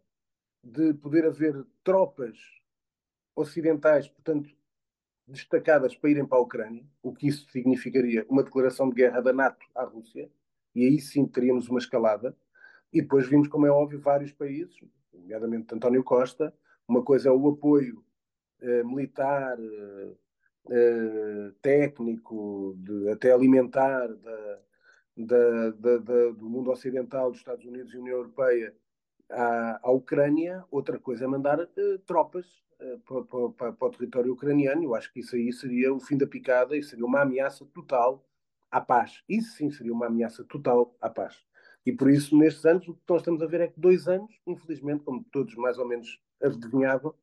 de 0.62 0.94
poder 0.94 1.26
haver 1.26 1.66
tropas 1.82 2.38
ocidentais, 3.34 4.06
portanto, 4.06 4.48
destacadas 5.26 5.96
para 5.96 6.10
irem 6.10 6.24
para 6.24 6.38
a 6.38 6.42
Ucrânia, 6.42 6.86
o 7.02 7.12
que 7.12 7.26
isso 7.26 7.50
significaria 7.50 8.24
uma 8.28 8.44
declaração 8.44 8.88
de 8.88 8.94
guerra 8.94 9.20
da 9.20 9.32
NATO 9.32 9.66
à 9.74 9.82
Rússia, 9.82 10.30
e 10.76 10.84
aí 10.84 11.00
sim 11.00 11.26
teríamos 11.26 11.68
uma 11.68 11.80
escalada. 11.80 12.36
E 12.92 13.02
depois 13.02 13.28
vimos, 13.28 13.48
como 13.48 13.66
é 13.66 13.70
óbvio, 13.70 14.00
vários 14.00 14.32
países, 14.32 14.76
nomeadamente 15.12 15.74
António 15.74 16.02
Costa, 16.02 16.54
uma 16.86 17.02
coisa 17.02 17.28
é 17.28 17.32
o 17.32 17.48
apoio 17.48 18.02
eh, 18.60 18.82
militar, 18.82 19.58
eh, 19.60 20.12
eh, 20.70 21.52
técnico, 21.60 22.74
de, 22.78 23.10
até 23.10 23.32
alimentar 23.32 24.08
da, 24.08 25.70
da, 25.70 25.70
da, 25.98 26.30
do 26.30 26.48
mundo 26.48 26.70
ocidental, 26.70 27.30
dos 27.30 27.40
Estados 27.40 27.64
Unidos 27.64 27.92
e 27.92 27.98
União 27.98 28.16
Europeia, 28.18 28.74
à, 29.30 29.80
à 29.82 29.90
Ucrânia, 29.90 30.64
outra 30.70 30.98
coisa 30.98 31.24
é 31.24 31.26
mandar 31.26 31.60
uh, 31.60 31.98
tropas 32.06 32.46
uh, 32.80 32.98
para, 33.00 33.50
para, 33.50 33.72
para, 33.72 33.88
o 33.88 33.90
território 33.90 34.32
ucraniano. 34.32 34.82
Eu 34.82 34.94
acho 34.94 35.12
que 35.12 35.20
isso 35.20 35.36
aí 35.36 35.52
seria 35.52 35.92
o 35.92 36.00
fim 36.00 36.16
da 36.16 36.26
picada 36.26 36.76
e 36.76 36.82
seria 36.82 37.04
uma 37.04 37.22
ameaça 37.22 37.64
total 37.66 38.24
à 38.70 38.80
paz. 38.80 39.22
Isso 39.28 39.56
sim 39.56 39.70
seria 39.70 39.92
uma 39.92 40.06
ameaça 40.06 40.44
total 40.44 40.94
à 41.00 41.10
paz. 41.10 41.47
E 41.88 41.92
por 41.92 42.10
isso, 42.10 42.36
nestes 42.36 42.66
anos, 42.66 42.86
o 42.86 42.92
que 42.92 43.00
nós 43.08 43.22
estamos 43.22 43.40
a 43.40 43.46
ver 43.46 43.62
é 43.62 43.68
que 43.68 43.80
dois 43.80 44.08
anos, 44.08 44.30
infelizmente, 44.46 45.04
como 45.04 45.24
todos 45.32 45.54
mais 45.54 45.78
ou 45.78 45.88
menos 45.88 46.20
adivinhavam, 46.42 47.14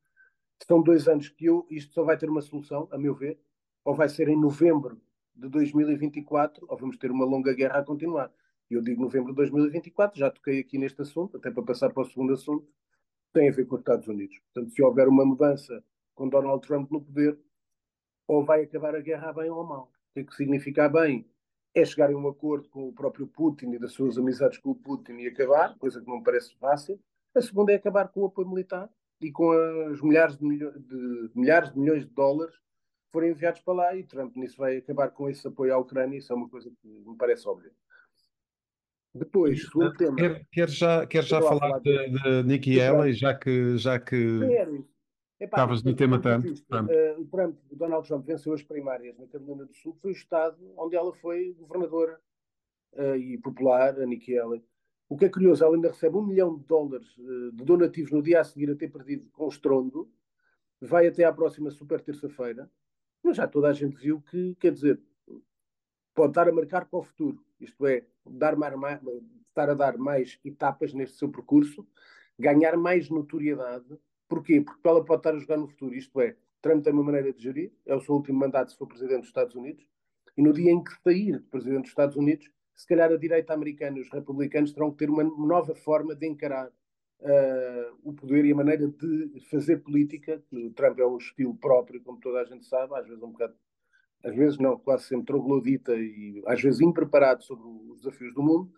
são 0.66 0.82
dois 0.82 1.06
anos 1.06 1.28
que 1.28 1.44
eu, 1.44 1.64
isto 1.70 1.94
só 1.94 2.02
vai 2.02 2.18
ter 2.18 2.28
uma 2.28 2.40
solução, 2.40 2.88
a 2.90 2.98
meu 2.98 3.14
ver, 3.14 3.38
ou 3.84 3.94
vai 3.94 4.08
ser 4.08 4.26
em 4.26 4.36
novembro 4.36 5.00
de 5.36 5.48
2024, 5.48 6.66
ou 6.68 6.76
vamos 6.76 6.96
ter 6.96 7.12
uma 7.12 7.24
longa 7.24 7.54
guerra 7.54 7.78
a 7.78 7.84
continuar. 7.84 8.28
Eu 8.68 8.82
digo 8.82 9.00
novembro 9.00 9.30
de 9.30 9.36
2024, 9.36 10.18
já 10.18 10.32
toquei 10.32 10.58
aqui 10.58 10.78
neste 10.78 11.00
assunto, 11.00 11.36
até 11.36 11.48
para 11.48 11.62
passar 11.62 11.90
para 11.90 12.02
o 12.02 12.04
segundo 12.04 12.32
assunto, 12.32 12.66
tem 13.32 13.48
a 13.48 13.52
ver 13.52 13.66
com 13.66 13.76
os 13.76 13.82
Estados 13.82 14.08
Unidos. 14.08 14.36
Portanto, 14.52 14.74
se 14.74 14.82
houver 14.82 15.06
uma 15.06 15.24
mudança 15.24 15.80
com 16.12 16.28
Donald 16.28 16.66
Trump 16.66 16.90
no 16.90 17.00
poder, 17.00 17.38
ou 18.26 18.44
vai 18.44 18.64
acabar 18.64 18.96
a 18.96 19.00
guerra 19.00 19.32
bem 19.32 19.48
ou 19.48 19.62
mal. 19.62 19.92
O 20.10 20.14
que 20.14 20.20
é 20.22 20.36
significa 20.36 20.88
bem? 20.88 21.24
É 21.76 21.84
chegar 21.84 22.10
a 22.10 22.16
um 22.16 22.26
acordo 22.26 22.70
com 22.70 22.88
o 22.88 22.92
próprio 22.92 23.26
Putin 23.26 23.72
e 23.72 23.78
das 23.78 23.92
suas 23.92 24.16
amizades 24.16 24.56
com 24.56 24.70
o 24.70 24.74
Putin 24.74 25.12
e 25.18 25.28
acabar, 25.28 25.76
coisa 25.78 26.00
que 26.00 26.08
não 26.08 26.16
me 26.16 26.24
parece 26.24 26.56
fácil. 26.56 26.98
A 27.34 27.42
segunda 27.42 27.70
é 27.70 27.74
acabar 27.74 28.08
com 28.08 28.22
o 28.22 28.26
apoio 28.26 28.48
militar 28.48 28.88
e 29.20 29.30
com 29.30 29.52
as 29.90 30.00
milhares 30.00 30.38
de, 30.38 30.44
milho 30.44 30.72
de, 30.72 31.30
milhares 31.34 31.70
de 31.70 31.78
milhões 31.78 32.06
de 32.06 32.10
dólares 32.14 32.54
que 32.56 33.12
forem 33.12 33.30
enviados 33.30 33.60
para 33.60 33.74
lá 33.74 33.94
e 33.94 34.04
Trump 34.04 34.34
nisso 34.36 34.56
vai 34.56 34.78
acabar 34.78 35.10
com 35.10 35.28
esse 35.28 35.46
apoio 35.46 35.74
à 35.74 35.78
Ucrânia. 35.78 36.16
Isso 36.16 36.32
é 36.32 36.36
uma 36.36 36.48
coisa 36.48 36.70
que 36.80 36.88
me 36.88 37.16
parece 37.16 37.46
óbvia. 37.46 37.70
Depois, 39.14 39.62
segundo 39.62 39.92
tema. 39.92 40.16
Quer, 40.16 40.46
quer 40.50 40.68
já, 40.70 41.06
quer 41.06 41.24
já 41.24 41.42
falar, 41.42 41.60
falar 41.60 41.78
de, 41.80 42.10
de, 42.10 42.42
Nikki 42.44 42.80
Haley, 42.80 43.12
já 43.12 43.34
que, 43.34 43.76
já 43.76 43.98
que 43.98 44.40
estavas 45.40 45.82
no 45.82 45.94
tema 45.94 46.20
tanto. 46.20 46.54
Trump. 46.64 46.90
Uh, 46.90 47.24
Trump, 47.26 47.58
Donald 47.72 48.06
Trump 48.06 48.26
venceu 48.26 48.52
as 48.52 48.62
primárias 48.62 49.18
na 49.18 49.26
Carolina 49.26 49.64
do 49.64 49.74
Sul, 49.74 49.96
foi 50.00 50.12
o 50.12 50.14
estado 50.14 50.56
onde 50.76 50.96
ela 50.96 51.12
foi 51.14 51.54
governadora 51.58 52.18
uh, 52.94 53.16
e 53.16 53.38
popular, 53.38 54.00
a 54.00 54.06
Nikki 54.06 54.38
Haley. 54.38 54.64
O 55.08 55.16
que 55.16 55.26
é 55.26 55.28
curioso, 55.28 55.64
ela 55.64 55.76
ainda 55.76 55.88
recebe 55.88 56.16
um 56.16 56.26
milhão 56.26 56.56
de 56.56 56.64
dólares 56.64 57.16
uh, 57.18 57.52
de 57.52 57.64
donativos 57.64 58.10
no 58.10 58.22
dia 58.22 58.40
a 58.40 58.44
seguir 58.44 58.70
a 58.70 58.76
ter 58.76 58.88
perdido 58.88 59.28
com 59.32 59.48
estrondo, 59.48 60.10
vai 60.80 61.06
até 61.06 61.24
à 61.24 61.32
próxima 61.32 61.70
super 61.70 62.00
terça-feira, 62.00 62.70
mas 63.22 63.36
já 63.36 63.46
toda 63.46 63.68
a 63.68 63.72
gente 63.72 63.96
viu 63.96 64.20
que, 64.20 64.54
quer 64.56 64.72
dizer, 64.72 65.00
pode 66.14 66.30
estar 66.30 66.48
a 66.48 66.52
marcar 66.52 66.86
para 66.86 66.98
o 66.98 67.02
futuro, 67.02 67.44
isto 67.60 67.86
é, 67.86 68.04
dar 68.24 68.56
mais, 68.56 69.00
estar 69.48 69.70
a 69.70 69.74
dar 69.74 69.96
mais 69.96 70.38
etapas 70.44 70.92
neste 70.92 71.16
seu 71.18 71.28
percurso, 71.28 71.86
ganhar 72.38 72.76
mais 72.76 73.08
notoriedade. 73.08 73.86
Porquê? 74.28 74.60
Porque 74.60 74.86
ela 74.86 75.04
pode 75.04 75.20
estar 75.20 75.34
a 75.34 75.38
jogar 75.38 75.56
no 75.56 75.68
futuro, 75.68 75.94
isto 75.94 76.20
é, 76.20 76.36
Trump 76.60 76.82
tem 76.82 76.92
uma 76.92 77.04
maneira 77.04 77.32
de 77.32 77.42
gerir, 77.42 77.72
é 77.86 77.94
o 77.94 78.00
seu 78.00 78.14
último 78.14 78.38
mandato 78.38 78.72
se 78.72 78.78
for 78.78 78.86
presidente 78.86 79.20
dos 79.20 79.28
Estados 79.28 79.54
Unidos, 79.54 79.86
e 80.36 80.42
no 80.42 80.52
dia 80.52 80.70
em 80.70 80.82
que 80.82 80.92
sair 81.02 81.38
de 81.38 81.46
presidente 81.48 81.82
dos 81.82 81.90
Estados 81.90 82.16
Unidos, 82.16 82.50
se 82.74 82.86
calhar 82.86 83.10
a 83.10 83.16
direita 83.16 83.54
americana 83.54 83.98
e 83.98 84.02
os 84.02 84.10
republicanos 84.10 84.72
terão 84.72 84.90
que 84.90 84.98
ter 84.98 85.08
uma 85.08 85.24
nova 85.24 85.74
forma 85.74 86.14
de 86.14 86.26
encarar 86.26 86.68
uh, 86.68 87.98
o 88.02 88.12
poder 88.12 88.44
e 88.44 88.52
a 88.52 88.54
maneira 88.54 88.86
de 88.86 89.40
fazer 89.50 89.78
política. 89.78 90.42
O 90.52 90.70
Trump 90.72 90.98
é 90.98 91.06
um 91.06 91.16
estilo 91.16 91.56
próprio, 91.56 92.02
como 92.02 92.20
toda 92.20 92.40
a 92.40 92.44
gente 92.44 92.66
sabe, 92.66 92.94
às 92.94 93.06
vezes 93.06 93.22
um 93.22 93.30
bocado 93.30 93.54
às 94.24 94.34
vezes 94.34 94.58
não, 94.58 94.76
quase 94.78 95.04
sempre 95.04 95.26
troglodita 95.26 95.94
e 95.94 96.42
às 96.46 96.60
vezes 96.60 96.80
impreparado 96.80 97.44
sobre 97.44 97.64
os 97.92 97.98
desafios 97.98 98.34
do 98.34 98.42
mundo. 98.42 98.72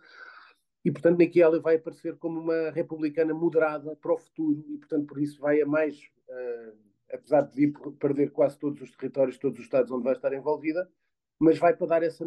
E, 0.85 0.93
portanto, 0.93 1.19
Nikki 1.19 1.43
Haley 1.43 1.61
vai 1.61 1.77
aparecer 1.77 2.17
como 2.17 2.41
uma 2.41 2.71
republicana 2.71 3.35
moderada 3.35 3.97
para 3.97 4.14
o 4.14 4.19
futuro 4.19 4.64
e, 4.69 4.79
portanto, 4.79 5.07
por 5.07 5.21
isso 5.21 5.41
vai 5.41 5.61
a 5.61 5.67
mais, 5.67 5.99
uh, 6.29 6.79
apesar 7.12 7.43
de 7.43 7.73
perder 7.99 8.31
quase 8.31 8.59
todos 8.59 8.81
os 8.81 8.91
territórios, 8.93 9.38
todos 9.38 9.59
os 9.59 9.64
estados 9.64 9.91
onde 9.91 10.05
vai 10.05 10.14
estar 10.14 10.33
envolvida, 10.33 10.88
mas 11.38 11.59
vai 11.59 11.75
para 11.75 11.87
dar 11.87 12.03
essa, 12.03 12.25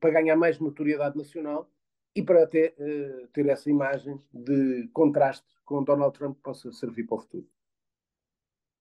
para 0.00 0.10
ganhar 0.10 0.36
mais 0.36 0.58
notoriedade 0.58 1.16
nacional 1.16 1.70
e 2.16 2.22
para 2.22 2.42
até 2.42 2.74
uh, 2.78 3.28
ter 3.28 3.46
essa 3.48 3.70
imagem 3.70 4.18
de 4.32 4.88
contraste 4.92 5.46
com 5.64 5.84
Donald 5.84 6.16
Trump 6.18 6.36
que 6.36 6.42
possa 6.42 6.72
servir 6.72 7.04
para 7.04 7.16
o 7.16 7.20
futuro. 7.20 7.46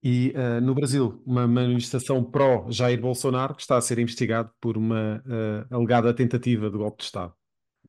E 0.02 0.34
uh, 0.34 0.62
no 0.62 0.74
Brasil, 0.74 1.22
uma 1.26 1.46
manifestação 1.46 2.24
pró-Jair 2.24 3.02
Bolsonaro 3.02 3.54
que 3.54 3.62
está 3.62 3.76
a 3.76 3.82
ser 3.82 4.00
investigado 4.00 4.50
por 4.62 4.78
uma 4.78 5.22
alegada 5.70 6.14
tentativa 6.14 6.70
de 6.70 6.78
golpe 6.78 7.00
de 7.00 7.04
Estado. 7.04 7.39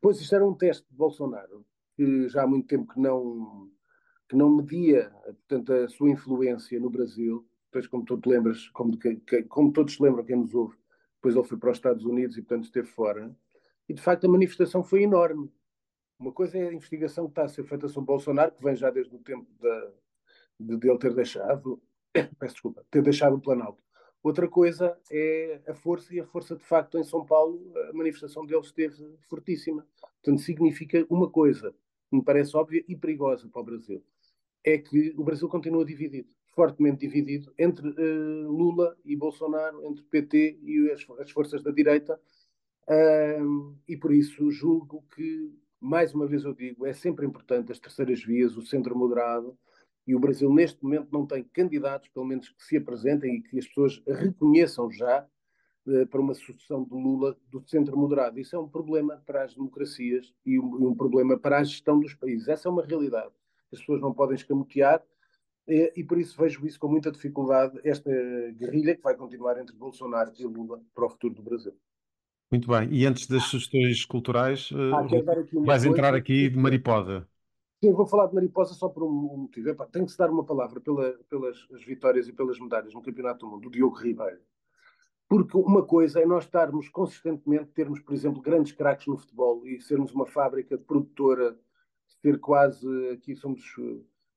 Pois 0.01 0.21
isto 0.21 0.35
era 0.35 0.47
um 0.47 0.55
teste 0.55 0.87
de 0.91 0.97
Bolsonaro, 0.97 1.65
que 1.97 2.29
já 2.29 2.43
há 2.43 2.47
muito 2.47 2.67
tempo 2.67 2.93
que 2.93 3.01
não, 3.01 3.71
que 4.29 4.37
não 4.37 4.57
media 4.57 5.11
portanto, 5.49 5.73
a 5.73 5.89
sua 5.89 6.11
influência 6.11 6.81
no 6.81 6.91
Brasil. 6.91 7.47
Depois, 7.67 7.87
como 7.87 8.05
tu 8.05 8.19
te 8.19 8.29
lembras, 8.29 8.69
como, 8.71 8.97
que, 8.99 9.43
como 9.45 9.73
todos 9.73 9.95
se 9.95 10.03
lembram, 10.03 10.25
quem 10.25 10.37
nos 10.37 10.55
ouve, 10.55 10.77
depois 11.17 11.37
ele 11.37 11.45
foi 11.45 11.59
para 11.59 11.71
os 11.71 11.79
Estados 11.79 12.05
Unidos 12.05 12.37
e, 12.37 12.43
portanto, 12.43 12.65
esteve 12.65 12.89
fora. 12.89 13.35
E, 13.89 13.95
de 13.95 14.03
facto, 14.03 14.25
a 14.25 14.29
manifestação 14.29 14.83
foi 14.83 15.03
enorme. 15.03 15.53
Uma 16.19 16.33
coisa 16.33 16.59
é 16.59 16.69
a 16.69 16.73
investigação 16.73 17.27
que 17.27 17.33
está 17.33 17.45
a 17.45 17.49
ser 17.49 17.65
feita 17.65 17.89
sobre 17.89 18.09
Bolsonaro, 18.09 18.53
que 18.53 18.63
vem 18.63 18.75
já 18.75 18.91
desde 18.91 19.15
o 19.15 19.19
tempo 19.19 19.47
da, 19.61 19.93
de, 20.59 20.77
de 20.77 20.89
ele 20.89 20.99
ter 20.99 21.15
deixado 21.15 21.81
peço 22.39 22.55
desculpa, 22.55 22.85
ter 22.91 23.03
deixado 23.03 23.37
o 23.37 23.41
Planalto. 23.41 23.83
Outra 24.23 24.47
coisa 24.47 24.99
é 25.11 25.61
a 25.67 25.75
força, 25.75 26.15
e 26.15 26.21
a 26.21 26.27
força 26.27 26.55
de 26.55 26.63
facto 26.63 26.99
em 26.99 27.05
São 27.05 27.25
Paulo, 27.25 27.73
a 27.89 27.93
manifestação 27.93 28.45
deles 28.45 28.67
esteve 28.67 29.17
fortíssima. 29.29 29.87
Portanto, 30.23 30.43
significa 30.43 31.07
uma 31.09 31.31
coisa 31.31 31.75
que 32.09 32.17
me 32.17 32.23
parece 32.23 32.55
óbvia 32.55 32.85
e 32.87 32.95
perigosa 32.95 33.49
para 33.49 33.63
o 33.63 33.65
Brasil: 33.65 34.05
é 34.63 34.77
que 34.77 35.15
o 35.17 35.25
Brasil 35.25 35.49
continua 35.49 35.87
dividido, 35.87 36.29
fortemente 36.55 36.99
dividido, 36.99 37.53
entre 37.59 37.89
uh, 37.89 38.51
Lula 38.51 38.95
e 39.07 39.17
Bolsonaro, 39.17 39.87
entre 39.87 40.05
PT 40.05 40.59
e 40.63 40.91
as, 40.91 41.07
as 41.19 41.31
forças 41.31 41.63
da 41.63 41.71
direita. 41.71 42.21
Uh, 42.87 43.75
e 43.89 43.97
por 43.97 44.13
isso 44.13 44.51
julgo 44.51 45.03
que, 45.15 45.51
mais 45.81 46.13
uma 46.13 46.27
vez 46.27 46.45
eu 46.45 46.53
digo, 46.53 46.85
é 46.85 46.93
sempre 46.93 47.25
importante 47.25 47.73
as 47.73 47.79
terceiras 47.79 48.23
vias, 48.23 48.57
o 48.57 48.63
centro 48.63 48.95
moderado, 48.99 49.57
e 50.11 50.15
o 50.15 50.19
Brasil, 50.19 50.53
neste 50.53 50.83
momento, 50.83 51.07
não 51.13 51.25
tem 51.25 51.45
candidatos, 51.45 52.09
pelo 52.09 52.27
menos 52.27 52.49
que 52.49 52.65
se 52.65 52.77
apresentem 52.77 53.37
e 53.37 53.43
que 53.43 53.61
as 53.61 53.67
pessoas 53.69 54.03
reconheçam 54.05 54.91
já 54.91 55.25
eh, 55.87 56.05
para 56.07 56.21
uma 56.21 56.35
sucessão 56.35 56.83
de 56.83 56.93
Lula 56.93 57.37
do 57.49 57.63
centro 57.65 57.97
moderado. 57.97 58.37
Isso 58.41 58.57
é 58.57 58.59
um 58.59 58.69
problema 58.69 59.23
para 59.25 59.45
as 59.45 59.55
democracias 59.55 60.35
e 60.45 60.59
um, 60.59 60.89
um, 60.89 60.95
problema 60.97 61.39
para 61.39 61.61
a 61.61 61.63
gestão 61.63 62.01
dos 62.01 62.13
países. 62.13 62.49
Essa 62.49 62.69
é 62.69 62.73
uma 62.73 62.85
realidade. 62.85 63.31
As 63.73 63.79
pessoas 63.79 64.01
não 64.01 64.13
podem 64.13 64.35
escamotear 64.35 65.01
e, 65.69 65.93
e 65.95 66.03
por 66.03 66.19
isso 66.19 66.37
vejo 66.37 66.67
isso 66.67 66.81
com 66.81 66.89
muita 66.89 67.13
dificuldade, 67.13 67.79
esta 67.85 68.11
guerrilha 68.57 68.97
que 68.97 69.03
vai 69.03 69.15
continuar 69.15 69.61
entre 69.61 69.77
Bolsonaro 69.77 70.33
e 70.37 70.45
Lula 70.45 70.83
para 70.93 71.07
o 71.07 71.11
futuro 71.11 71.35
do 71.35 71.43
Brasil. 71.43 71.73
Muito 72.51 72.67
bem. 72.67 72.89
E 72.91 73.07
antes 73.07 73.29
das 73.29 73.45
sugestões 73.45 74.05
culturais, 74.05 74.71
ah, 74.75 75.07
vais 75.65 75.85
entrar 75.85 76.17
aqui 76.17 76.51
de 76.51 76.59
mariposa. 76.59 77.29
Sim, 77.83 77.95
vou 77.95 78.07
falar 78.07 78.27
de 78.27 78.35
mariposa 78.35 78.75
só 78.75 78.91
por 78.91 79.03
um, 79.03 79.11
motivo. 79.11 79.71
Epá, 79.71 79.87
tem 79.87 80.05
que 80.05 80.13
se 80.13 80.19
dar 80.19 80.31
uma 80.31 80.45
palavra 80.45 80.79
pela, 80.81 81.13
pelas 81.31 81.57
vitórias 81.87 82.29
e 82.29 82.33
pelas 82.33 82.61
medalhas 82.61 82.93
no 82.93 83.01
Campeonato 83.01 83.47
do 83.47 83.51
Mundo, 83.51 83.63
do 83.63 83.71
Diogo 83.71 83.97
Ribeiro. 83.97 84.41
Porque 85.27 85.57
uma 85.57 85.83
coisa 85.83 86.21
é 86.21 86.27
nós 86.27 86.45
estarmos 86.45 86.91
consistentemente, 86.91 87.71
termos, 87.73 88.01
por 88.01 88.13
exemplo, 88.13 88.43
grandes 88.43 88.73
craques 88.73 89.07
no 89.07 89.17
futebol 89.17 89.67
e 89.67 89.81
sermos 89.81 90.13
uma 90.13 90.27
fábrica 90.27 90.77
produtora, 90.77 91.59
ser 92.21 92.39
quase, 92.39 92.87
aqui 93.11 93.35
somos, 93.35 93.63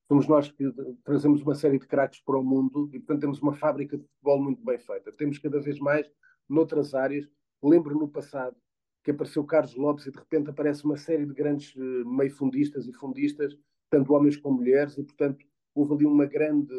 somos 0.08 0.25
nós 0.25 0.49
que 0.49 0.71
trazemos 1.03 1.41
uma 1.41 1.56
série 1.56 1.79
de 1.79 1.88
craques 1.88 2.21
para 2.21 2.39
o 2.39 2.43
mundo 2.43 2.89
e, 2.93 2.99
portanto, 2.99 3.21
temos 3.21 3.41
uma 3.41 3.53
fábrica 3.53 3.97
de 3.97 4.06
futebol 4.06 4.41
muito 4.41 4.63
bem 4.63 4.79
feita. 4.79 5.12
Temos 5.12 5.38
cada 5.38 5.60
vez 5.60 5.79
mais 5.79 6.10
noutras 6.47 6.93
áreas. 6.93 7.27
Lembro 7.62 7.99
no 7.99 8.08
passado 8.08 8.56
que 9.03 9.11
apareceu 9.11 9.43
Carlos 9.43 9.75
Lopes 9.75 10.05
e 10.05 10.11
de 10.11 10.17
repente 10.17 10.49
aparece 10.49 10.85
uma 10.85 10.97
série 10.97 11.25
de 11.25 11.33
grandes 11.33 11.75
uh, 11.75 12.05
meio-fundistas 12.05 12.87
e 12.87 12.93
fundistas, 12.93 13.57
tanto 13.89 14.13
homens 14.13 14.37
como 14.37 14.57
mulheres, 14.57 14.97
e 14.97 15.03
portanto 15.03 15.45
houve 15.75 15.93
ali 15.95 16.05
uma 16.05 16.25
grande, 16.25 16.73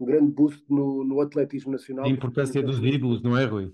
um 0.00 0.04
grande 0.04 0.32
boost 0.32 0.64
no, 0.68 1.04
no 1.04 1.20
atletismo 1.20 1.72
nacional. 1.72 2.06
A 2.06 2.08
importância 2.08 2.62
dos 2.62 2.78
ídolos, 2.80 3.22
não 3.22 3.36
é, 3.36 3.44
Rui? 3.44 3.72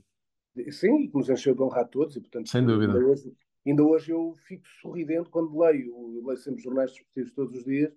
Sim, 0.71 1.09
que 1.09 1.17
nos 1.17 1.31
encheu 1.31 1.55
de 1.55 1.63
honrar 1.63 1.85
a 1.85 1.89
todos, 1.89 2.17
e 2.17 2.21
portanto, 2.21 2.49
sem 2.49 2.65
dúvida. 2.65 2.93
Ainda 2.93 3.07
hoje, 3.07 3.33
ainda 3.67 3.85
hoje 3.85 4.13
eu 4.13 4.35
fico 4.47 4.67
sorridente 4.81 5.31
quando 5.31 5.59
leio, 5.59 5.91
eu 6.17 6.23
leio 6.27 6.37
sempre 6.37 6.63
jornais 6.63 6.91
desportivos 6.91 7.33
todos 7.33 7.57
os 7.57 7.65
dias, 7.65 7.93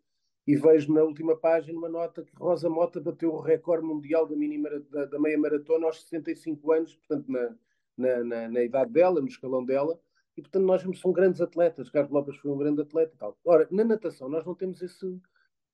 e 0.46 0.56
vejo 0.56 0.94
na 0.94 1.04
última 1.04 1.36
página 1.38 1.78
uma 1.78 1.90
nota 1.90 2.24
que 2.24 2.36
Rosa 2.36 2.70
Mota 2.70 3.00
bateu 3.00 3.32
o 3.32 3.40
recorde 3.40 3.86
mundial 3.86 4.28
da, 4.28 4.36
mini, 4.36 4.62
da, 4.92 5.06
da 5.06 5.20
meia 5.20 5.38
maratona 5.38 5.88
aos 5.88 6.02
65 6.04 6.72
anos, 6.72 6.96
portanto, 6.96 7.32
na, 7.32 7.56
na, 7.98 8.24
na, 8.24 8.50
na, 8.50 8.64
idade 8.64 8.92
dela, 8.92 9.22
no 9.22 9.28
escalão 9.28 9.64
dela, 9.66 10.00
e 10.36 10.42
portanto 10.42 10.64
nós 10.64 11.00
são 11.00 11.12
grandes 11.12 11.42
atletas. 11.42 11.90
Carlos 11.90 12.12
Lopes 12.12 12.38
foi 12.38 12.52
um 12.52 12.58
grande 12.58 12.82
atleta 12.82 13.16
tal. 13.18 13.38
Ora, 13.46 13.68
na 13.72 13.84
natação 13.84 14.30
nós 14.30 14.46
não 14.46 14.56
temos 14.56 14.82
esse. 14.82 15.22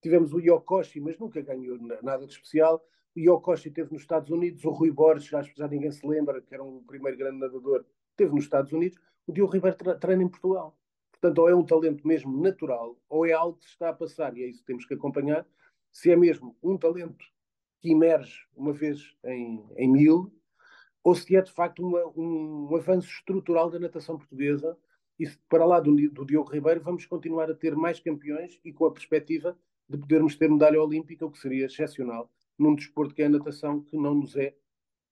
Tivemos 0.01 0.33
o 0.33 0.39
Yokoshi, 0.39 0.99
mas 0.99 1.17
nunca 1.17 1.41
ganhou 1.41 1.77
nada 2.01 2.25
de 2.25 2.33
especial. 2.33 2.83
O 3.15 3.19
Yokoshi 3.19 3.71
teve 3.71 3.91
nos 3.91 4.01
Estados 4.01 4.29
Unidos, 4.29 4.63
o 4.63 4.69
Rui 4.69 4.91
Borges, 4.91 5.33
acho 5.33 5.51
que 5.53 5.59
já 5.59 5.67
ninguém 5.67 5.91
se 5.91 6.05
lembra, 6.07 6.41
que 6.41 6.53
era 6.53 6.63
um 6.63 6.83
primeiro 6.83 7.17
grande 7.17 7.39
nadador, 7.39 7.85
teve 8.15 8.33
nos 8.33 8.43
Estados 8.43 8.71
Unidos. 8.71 8.97
O 9.27 9.33
Diogo 9.33 9.53
Ribeiro 9.53 9.77
treina 9.99 10.23
em 10.23 10.29
Portugal. 10.29 10.77
Portanto, 11.11 11.39
ou 11.39 11.49
é 11.49 11.55
um 11.55 11.65
talento 11.65 12.07
mesmo 12.07 12.41
natural, 12.41 12.97
ou 13.09 13.25
é 13.25 13.33
algo 13.33 13.57
que 13.57 13.65
se 13.65 13.71
está 13.71 13.89
a 13.89 13.93
passar, 13.93 14.37
e 14.37 14.43
é 14.43 14.47
isso 14.47 14.59
que 14.59 14.67
temos 14.67 14.85
que 14.85 14.93
acompanhar. 14.93 15.45
Se 15.91 16.11
é 16.11 16.15
mesmo 16.15 16.55
um 16.63 16.77
talento 16.77 17.25
que 17.81 17.91
emerge 17.91 18.47
uma 18.55 18.71
vez 18.71 19.15
em, 19.25 19.65
em 19.75 19.91
mil, 19.91 20.31
ou 21.03 21.15
se 21.15 21.35
é 21.35 21.41
de 21.41 21.51
facto 21.51 21.85
uma, 21.85 22.05
um, 22.15 22.69
um, 22.71 22.75
avanço 22.75 23.09
estrutural 23.09 23.69
da 23.69 23.79
natação 23.79 24.17
portuguesa. 24.17 24.77
E 25.19 25.27
para 25.49 25.65
lá 25.65 25.79
do, 25.79 25.93
do 26.11 26.25
Diogo 26.25 26.51
Ribeiro, 26.51 26.81
vamos 26.81 27.05
continuar 27.05 27.51
a 27.51 27.53
ter 27.53 27.75
mais 27.75 27.99
campeões 27.99 28.59
e 28.63 28.71
com 28.71 28.85
a 28.85 28.91
perspectiva 28.91 29.57
de 29.87 29.97
podermos 29.97 30.35
ter 30.35 30.49
medalha 30.49 30.81
olímpica, 30.81 31.25
o 31.25 31.31
que 31.31 31.39
seria 31.39 31.65
excepcional, 31.65 32.31
num 32.57 32.75
desporto 32.75 33.13
que 33.13 33.23
é 33.23 33.25
a 33.25 33.29
natação, 33.29 33.81
que 33.81 33.97
não 33.97 34.13
nos 34.13 34.35
é, 34.35 34.55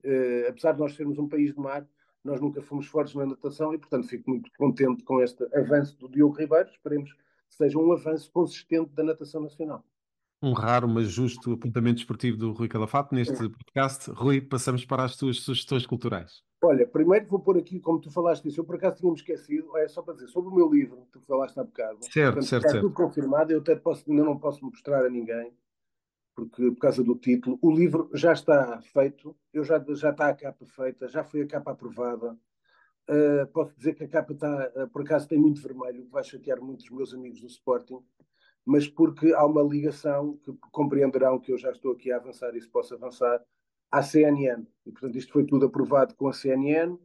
eh, 0.03 0.47
apesar 0.47 0.73
de 0.73 0.79
nós 0.79 0.95
sermos 0.95 1.17
um 1.17 1.27
país 1.27 1.53
de 1.53 1.59
mar, 1.59 1.85
nós 2.23 2.39
nunca 2.39 2.61
fomos 2.61 2.85
fortes 2.87 3.15
na 3.15 3.25
natação 3.25 3.73
e, 3.73 3.77
portanto, 3.77 4.07
fico 4.07 4.29
muito 4.29 4.51
contente 4.57 5.03
com 5.03 5.21
este 5.21 5.43
avanço 5.55 5.97
do 5.97 6.09
Diogo 6.09 6.35
Ribeiro. 6.35 6.69
Esperemos 6.69 7.11
que 7.13 7.19
seja 7.49 7.79
um 7.79 7.91
avanço 7.91 8.31
consistente 8.31 8.91
da 8.93 9.03
natação 9.03 9.41
nacional. 9.41 9.83
Um 10.41 10.53
raro, 10.53 10.87
mas 10.87 11.07
justo 11.07 11.53
apontamento 11.53 11.99
esportivo 11.99 12.37
do 12.37 12.51
Rui 12.51 12.67
Calafato 12.67 13.15
neste 13.15 13.33
é. 13.33 13.49
podcast. 13.49 14.11
Rui, 14.11 14.39
passamos 14.39 14.85
para 14.85 15.03
as 15.03 15.15
tuas 15.15 15.39
sugestões 15.39 15.85
culturais. 15.85 16.43
Olha, 16.61 16.87
primeiro 16.87 17.27
vou 17.27 17.39
pôr 17.39 17.57
aqui, 17.57 17.79
como 17.79 17.99
tu 17.99 18.11
falaste 18.11 18.43
disso, 18.43 18.59
eu 18.59 18.65
por 18.65 18.75
acaso 18.75 18.97
tinha-me 18.97 19.17
esquecido, 19.17 19.77
é 19.77 19.87
só 19.87 20.01
para 20.01 20.15
dizer, 20.15 20.27
sobre 20.27 20.49
o 20.49 20.55
meu 20.55 20.69
livro, 20.71 21.07
que 21.11 21.19
tu 21.19 21.25
falaste 21.25 21.59
há 21.59 21.63
bocado. 21.63 21.99
Certo, 22.01 22.33
Portanto, 22.33 22.45
certo, 22.45 22.65
está 22.65 22.69
certo. 22.69 22.83
tudo 22.83 22.93
confirmado, 22.93 23.51
eu 23.51 23.59
até 23.59 23.75
posso, 23.75 24.09
ainda 24.09 24.23
não 24.23 24.37
posso 24.37 24.65
mostrar 24.65 25.05
a 25.05 25.09
ninguém, 25.09 25.53
porque 26.35 26.71
por 26.71 26.79
causa 26.79 27.03
do 27.03 27.15
título. 27.15 27.57
O 27.61 27.71
livro 27.71 28.09
já 28.13 28.33
está 28.33 28.79
feito, 28.81 29.35
eu 29.53 29.63
já, 29.63 29.83
já 29.89 30.11
está 30.11 30.29
a 30.29 30.35
capa 30.35 30.65
feita, 30.65 31.07
já 31.07 31.23
foi 31.23 31.41
a 31.41 31.47
capa 31.47 31.71
aprovada. 31.71 32.37
Uh, 33.09 33.47
posso 33.53 33.75
dizer 33.77 33.93
que 33.93 34.03
a 34.03 34.07
capa 34.07 34.33
está, 34.33 34.71
uh, 34.75 34.87
por 34.89 35.01
acaso 35.01 35.27
tem 35.27 35.37
muito 35.37 35.61
vermelho, 35.61 36.05
que 36.05 36.11
vai 36.11 36.23
chatear 36.23 36.61
muitos 36.61 36.89
meus 36.89 37.13
amigos 37.13 37.39
do 37.39 37.47
Sporting, 37.47 37.99
mas 38.67 38.85
porque 38.85 39.31
há 39.31 39.45
uma 39.45 39.63
ligação 39.63 40.37
que 40.43 40.51
compreenderão 40.71 41.39
que 41.39 41.53
eu 41.53 41.57
já 41.57 41.71
estou 41.71 41.93
aqui 41.93 42.11
a 42.11 42.17
avançar 42.17 42.53
e 42.53 42.61
se 42.61 42.67
posso 42.67 42.93
avançar, 42.93 43.41
à 43.89 44.03
CNN. 44.03 44.67
E, 44.85 44.91
portanto, 44.91 45.17
isto 45.17 45.31
foi 45.31 45.45
tudo 45.45 45.67
aprovado 45.67 46.13
com 46.15 46.27
a 46.27 46.33
CNN, 46.33 46.91
uh, 46.91 46.99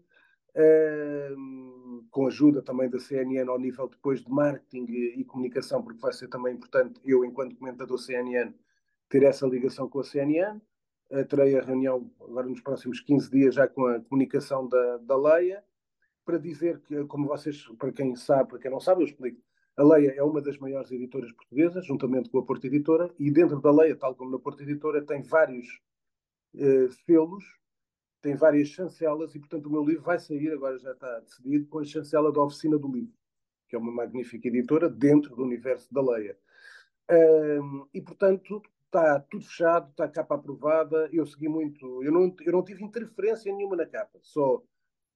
com 2.10 2.26
ajuda 2.26 2.60
também 2.62 2.90
da 2.90 2.98
CNN 2.98 3.48
ao 3.48 3.60
nível 3.60 3.88
depois 3.88 4.24
de 4.24 4.28
marketing 4.28 4.86
e, 4.88 5.20
e, 5.20 5.24
comunicação, 5.24 5.80
porque 5.80 6.00
vai 6.00 6.12
ser 6.12 6.26
também 6.26 6.56
importante 6.56 7.00
eu, 7.04 7.24
enquanto 7.24 7.54
comentador 7.54 7.96
CNN, 7.96 8.52
ter 9.08 9.22
essa 9.22 9.46
ligação 9.46 9.88
com 9.88 10.00
a 10.00 10.04
CNN. 10.04 10.60
Uh, 11.12 11.24
terei 11.26 11.56
a 11.56 11.62
reunião 11.62 12.10
agora 12.20 12.48
nos 12.48 12.60
próximos 12.60 13.00
15 13.00 13.30
dias 13.30 13.54
já 13.54 13.68
com 13.68 13.86
a 13.86 14.00
comunicação 14.00 14.66
da, 14.66 14.96
da 14.96 15.16
Leia, 15.16 15.62
para 16.24 16.38
dizer 16.38 16.80
que, 16.80 17.04
como 17.04 17.28
vocês, 17.28 17.68
para 17.78 17.92
quem 17.92 18.16
sabe, 18.16 18.50
para 18.50 18.58
quem 18.58 18.70
não 18.70 18.80
sabe, 18.80 19.02
eu 19.02 19.06
explico. 19.06 19.40
A 19.76 19.82
Leia 19.82 20.14
é 20.16 20.22
uma 20.22 20.42
das 20.42 20.58
maiores 20.58 20.90
editoras 20.90 21.32
portuguesas, 21.32 21.86
juntamente 21.86 22.28
com 22.28 22.38
a 22.38 22.44
Porta 22.44 22.66
Editora, 22.66 23.10
e 23.18 23.30
dentro 23.30 23.60
da 23.60 23.72
Leia, 23.72 23.96
tal 23.96 24.14
como 24.14 24.30
na 24.30 24.38
Porta 24.38 24.62
Editora, 24.62 25.04
tem 25.04 25.22
vários 25.22 25.66
uh, 26.54 26.90
selos, 27.06 27.44
tem 28.20 28.36
várias 28.36 28.68
chancelas, 28.68 29.34
e 29.34 29.38
portanto 29.38 29.66
o 29.66 29.70
meu 29.70 29.82
livro 29.82 30.02
vai 30.02 30.18
sair, 30.18 30.52
agora 30.52 30.78
já 30.78 30.92
está 30.92 31.20
decidido, 31.20 31.66
com 31.68 31.78
a 31.78 31.84
chancela 31.84 32.30
da 32.30 32.42
Oficina 32.42 32.78
do 32.78 32.92
Livro, 32.92 33.14
que 33.66 33.74
é 33.74 33.78
uma 33.78 33.90
magnífica 33.90 34.46
editora 34.46 34.90
dentro 34.90 35.34
do 35.34 35.42
universo 35.42 35.92
da 35.92 36.02
Leia. 36.02 36.36
Uh, 37.10 37.88
e 37.94 38.00
portanto 38.02 38.62
está 38.86 39.20
tudo 39.20 39.46
fechado, 39.46 39.90
está 39.90 40.04
a 40.04 40.08
capa 40.08 40.34
aprovada, 40.34 41.08
eu 41.10 41.24
segui 41.24 41.48
muito, 41.48 42.04
eu 42.04 42.12
não, 42.12 42.34
eu 42.42 42.52
não 42.52 42.62
tive 42.62 42.84
interferência 42.84 43.50
nenhuma 43.50 43.74
na 43.74 43.86
capa, 43.86 44.18
só 44.20 44.62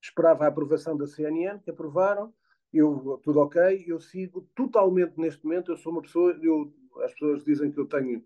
esperava 0.00 0.44
a 0.44 0.48
aprovação 0.48 0.96
da 0.96 1.06
CNN, 1.06 1.60
que 1.60 1.70
aprovaram, 1.70 2.32
eu, 2.76 3.20
tudo 3.22 3.40
ok, 3.40 3.84
eu 3.86 4.00
sigo 4.00 4.48
totalmente 4.54 5.18
neste 5.18 5.44
momento, 5.44 5.72
eu 5.72 5.76
sou 5.76 5.92
uma 5.92 6.02
pessoa, 6.02 6.38
eu, 6.42 6.72
as 7.02 7.12
pessoas 7.12 7.44
dizem 7.44 7.70
que 7.70 7.78
eu 7.78 7.86
tenho, 7.86 8.24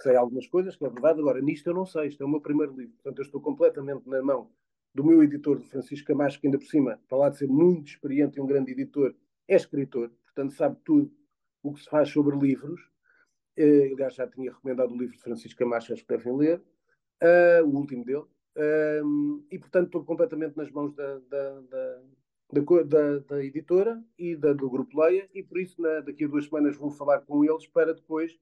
sei 0.00 0.16
algumas 0.16 0.46
coisas, 0.46 0.76
que 0.76 0.84
é 0.84 0.88
verdade, 0.88 1.20
agora 1.20 1.40
nisto 1.40 1.66
eu 1.68 1.74
não 1.74 1.86
sei, 1.86 2.08
isto 2.08 2.22
é 2.22 2.26
o 2.26 2.28
meu 2.28 2.40
primeiro 2.40 2.74
livro, 2.74 2.94
portanto 2.94 3.18
eu 3.18 3.24
estou 3.24 3.40
completamente 3.40 4.08
na 4.08 4.22
mão 4.22 4.50
do 4.94 5.04
meu 5.04 5.22
editor, 5.22 5.60
Francisco 5.60 6.08
Camacho, 6.08 6.40
que 6.40 6.46
ainda 6.46 6.58
por 6.58 6.66
cima, 6.66 7.00
para 7.08 7.18
lá 7.18 7.28
de 7.28 7.38
ser 7.38 7.48
muito 7.48 7.88
experiente 7.88 8.38
e 8.38 8.40
um 8.40 8.46
grande 8.46 8.72
editor, 8.72 9.14
é 9.46 9.56
escritor, 9.56 10.10
portanto 10.24 10.54
sabe 10.54 10.76
tudo 10.84 11.10
o 11.62 11.72
que 11.72 11.80
se 11.80 11.90
faz 11.90 12.08
sobre 12.08 12.36
livros, 12.36 12.80
uh, 13.58 13.92
aliás 13.92 14.14
já 14.14 14.26
tinha 14.26 14.52
recomendado 14.52 14.92
o 14.92 14.98
livro 14.98 15.16
de 15.16 15.22
Francisco 15.22 15.58
Camacho, 15.58 15.92
acho 15.92 16.04
que 16.04 16.16
devem 16.16 16.36
ler, 16.36 16.62
uh, 17.22 17.64
o 17.64 17.76
último 17.76 18.04
dele, 18.04 18.24
uh, 18.56 19.44
e 19.50 19.58
portanto 19.58 19.86
estou 19.86 20.04
completamente 20.04 20.56
nas 20.56 20.70
mãos 20.70 20.94
da, 20.94 21.18
da, 21.28 21.60
da 21.60 22.02
da, 22.52 22.82
da, 22.82 23.18
da, 23.18 23.44
editora 23.44 24.02
e 24.18 24.34
da, 24.34 24.52
do 24.52 24.70
Grupo 24.70 25.00
Leia, 25.00 25.28
e 25.34 25.42
por 25.42 25.60
isso 25.60 25.80
na, 25.80 26.00
daqui 26.00 26.24
a 26.24 26.28
duas 26.28 26.46
semanas 26.46 26.76
vou 26.76 26.90
falar 26.90 27.20
com 27.20 27.44
eles 27.44 27.66
para 27.66 27.94
depois 27.94 28.38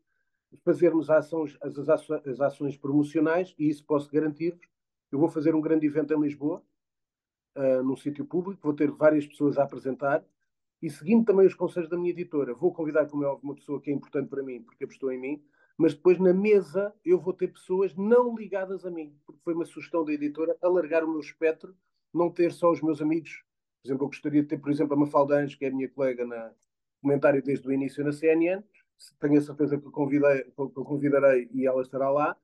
fazermos 0.64 1.10
ações, 1.10 1.56
as, 1.60 1.76
as 1.76 2.40
ações 2.40 2.76
promocionais, 2.76 3.54
e 3.58 3.68
isso 3.68 3.84
posso 3.84 4.10
garantir-vos. 4.10 4.66
Eu 5.10 5.18
vou 5.18 5.28
fazer 5.28 5.54
um 5.54 5.60
grande 5.60 5.86
evento 5.86 6.14
em 6.14 6.20
Lisboa, 6.20 6.62
uh, 7.56 7.82
num 7.82 7.96
sítio 7.96 8.24
público, 8.24 8.62
vou 8.62 8.74
ter 8.74 8.90
várias 8.90 9.26
pessoas 9.26 9.58
a 9.58 9.64
apresentar, 9.64 10.24
e 10.80 10.88
seguindo 10.88 11.24
também 11.24 11.46
os 11.46 11.54
conselhos 11.54 11.88
da 11.88 11.96
minha 11.96 12.10
editora, 12.10 12.54
vou 12.54 12.72
convidar, 12.72 13.06
como 13.06 13.24
é 13.24 13.26
óbvio, 13.26 13.48
uma 13.48 13.54
pessoa 13.56 13.80
que 13.80 13.90
é 13.90 13.94
importante 13.94 14.28
para 14.28 14.42
mim, 14.42 14.62
porque 14.62 14.84
apostou 14.84 15.10
em 15.10 15.18
mim, 15.18 15.42
mas 15.76 15.94
depois 15.94 16.18
na 16.18 16.32
mesa 16.32 16.94
eu 17.04 17.18
vou 17.18 17.32
ter 17.32 17.48
pessoas 17.48 17.94
não 17.96 18.36
ligadas 18.36 18.86
a 18.86 18.90
mim, 18.90 19.14
porque 19.26 19.40
foi 19.42 19.54
uma 19.54 19.64
sugestão 19.64 20.04
da 20.04 20.12
editora 20.12 20.56
alargar 20.62 21.04
o 21.04 21.10
meu 21.10 21.20
espectro, 21.20 21.74
não 22.14 22.30
ter 22.30 22.52
só 22.52 22.70
os 22.70 22.80
meus 22.80 23.02
amigos 23.02 23.45
por 23.86 23.92
exemplo, 23.92 24.04
eu 24.04 24.08
gostaria 24.08 24.42
de 24.42 24.48
ter, 24.48 24.58
por 24.58 24.70
exemplo, 24.70 24.94
a 24.94 24.96
Mafalda 24.96 25.36
Anjos, 25.36 25.54
que 25.54 25.64
é 25.64 25.68
a 25.68 25.72
minha 25.72 25.88
colega 25.88 26.26
na 26.26 26.52
comentário 27.00 27.40
desde 27.42 27.68
o 27.68 27.72
início 27.72 28.02
na 28.02 28.12
CNN. 28.12 28.64
Tenho 29.20 29.38
a 29.38 29.42
certeza 29.42 29.78
que, 29.78 29.90
convidei, 29.90 30.42
que 30.42 30.60
eu 30.60 30.84
convidarei 30.84 31.48
e 31.52 31.66
ela 31.66 31.82
estará 31.82 32.10
lá. 32.10 32.36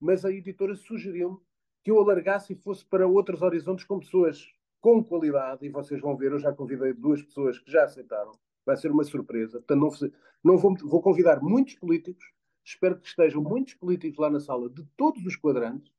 Mas 0.00 0.24
a 0.24 0.30
editora 0.30 0.74
sugeriu-me 0.74 1.38
que 1.84 1.90
eu 1.90 1.98
alargasse 1.98 2.54
e 2.54 2.56
fosse 2.56 2.84
para 2.84 3.06
outros 3.06 3.42
horizontes 3.42 3.84
com 3.84 3.98
pessoas 3.98 4.48
com 4.80 5.04
qualidade. 5.04 5.66
E 5.66 5.68
vocês 5.68 6.00
vão 6.00 6.16
ver, 6.16 6.32
eu 6.32 6.38
já 6.38 6.52
convidei 6.52 6.94
duas 6.94 7.22
pessoas 7.22 7.58
que 7.58 7.70
já 7.70 7.84
aceitaram. 7.84 8.32
Vai 8.64 8.76
ser 8.76 8.90
uma 8.90 9.04
surpresa. 9.04 9.58
Portanto, 9.58 9.80
não, 9.80 10.52
não 10.52 10.58
vou, 10.58 10.74
vou 10.82 11.02
convidar 11.02 11.42
muitos 11.42 11.74
políticos. 11.74 12.24
Espero 12.64 12.98
que 12.98 13.06
estejam 13.06 13.42
muitos 13.42 13.74
políticos 13.74 14.18
lá 14.18 14.30
na 14.30 14.40
sala 14.40 14.70
de 14.70 14.82
todos 14.96 15.24
os 15.26 15.36
quadrantes. 15.36 15.92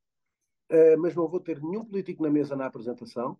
Uh, 0.71 0.97
mas 0.97 1.15
não 1.15 1.27
vou 1.27 1.39
ter 1.39 1.61
nenhum 1.61 1.85
político 1.85 2.23
na 2.23 2.29
mesa 2.29 2.55
na 2.55 2.65
apresentação. 2.65 3.37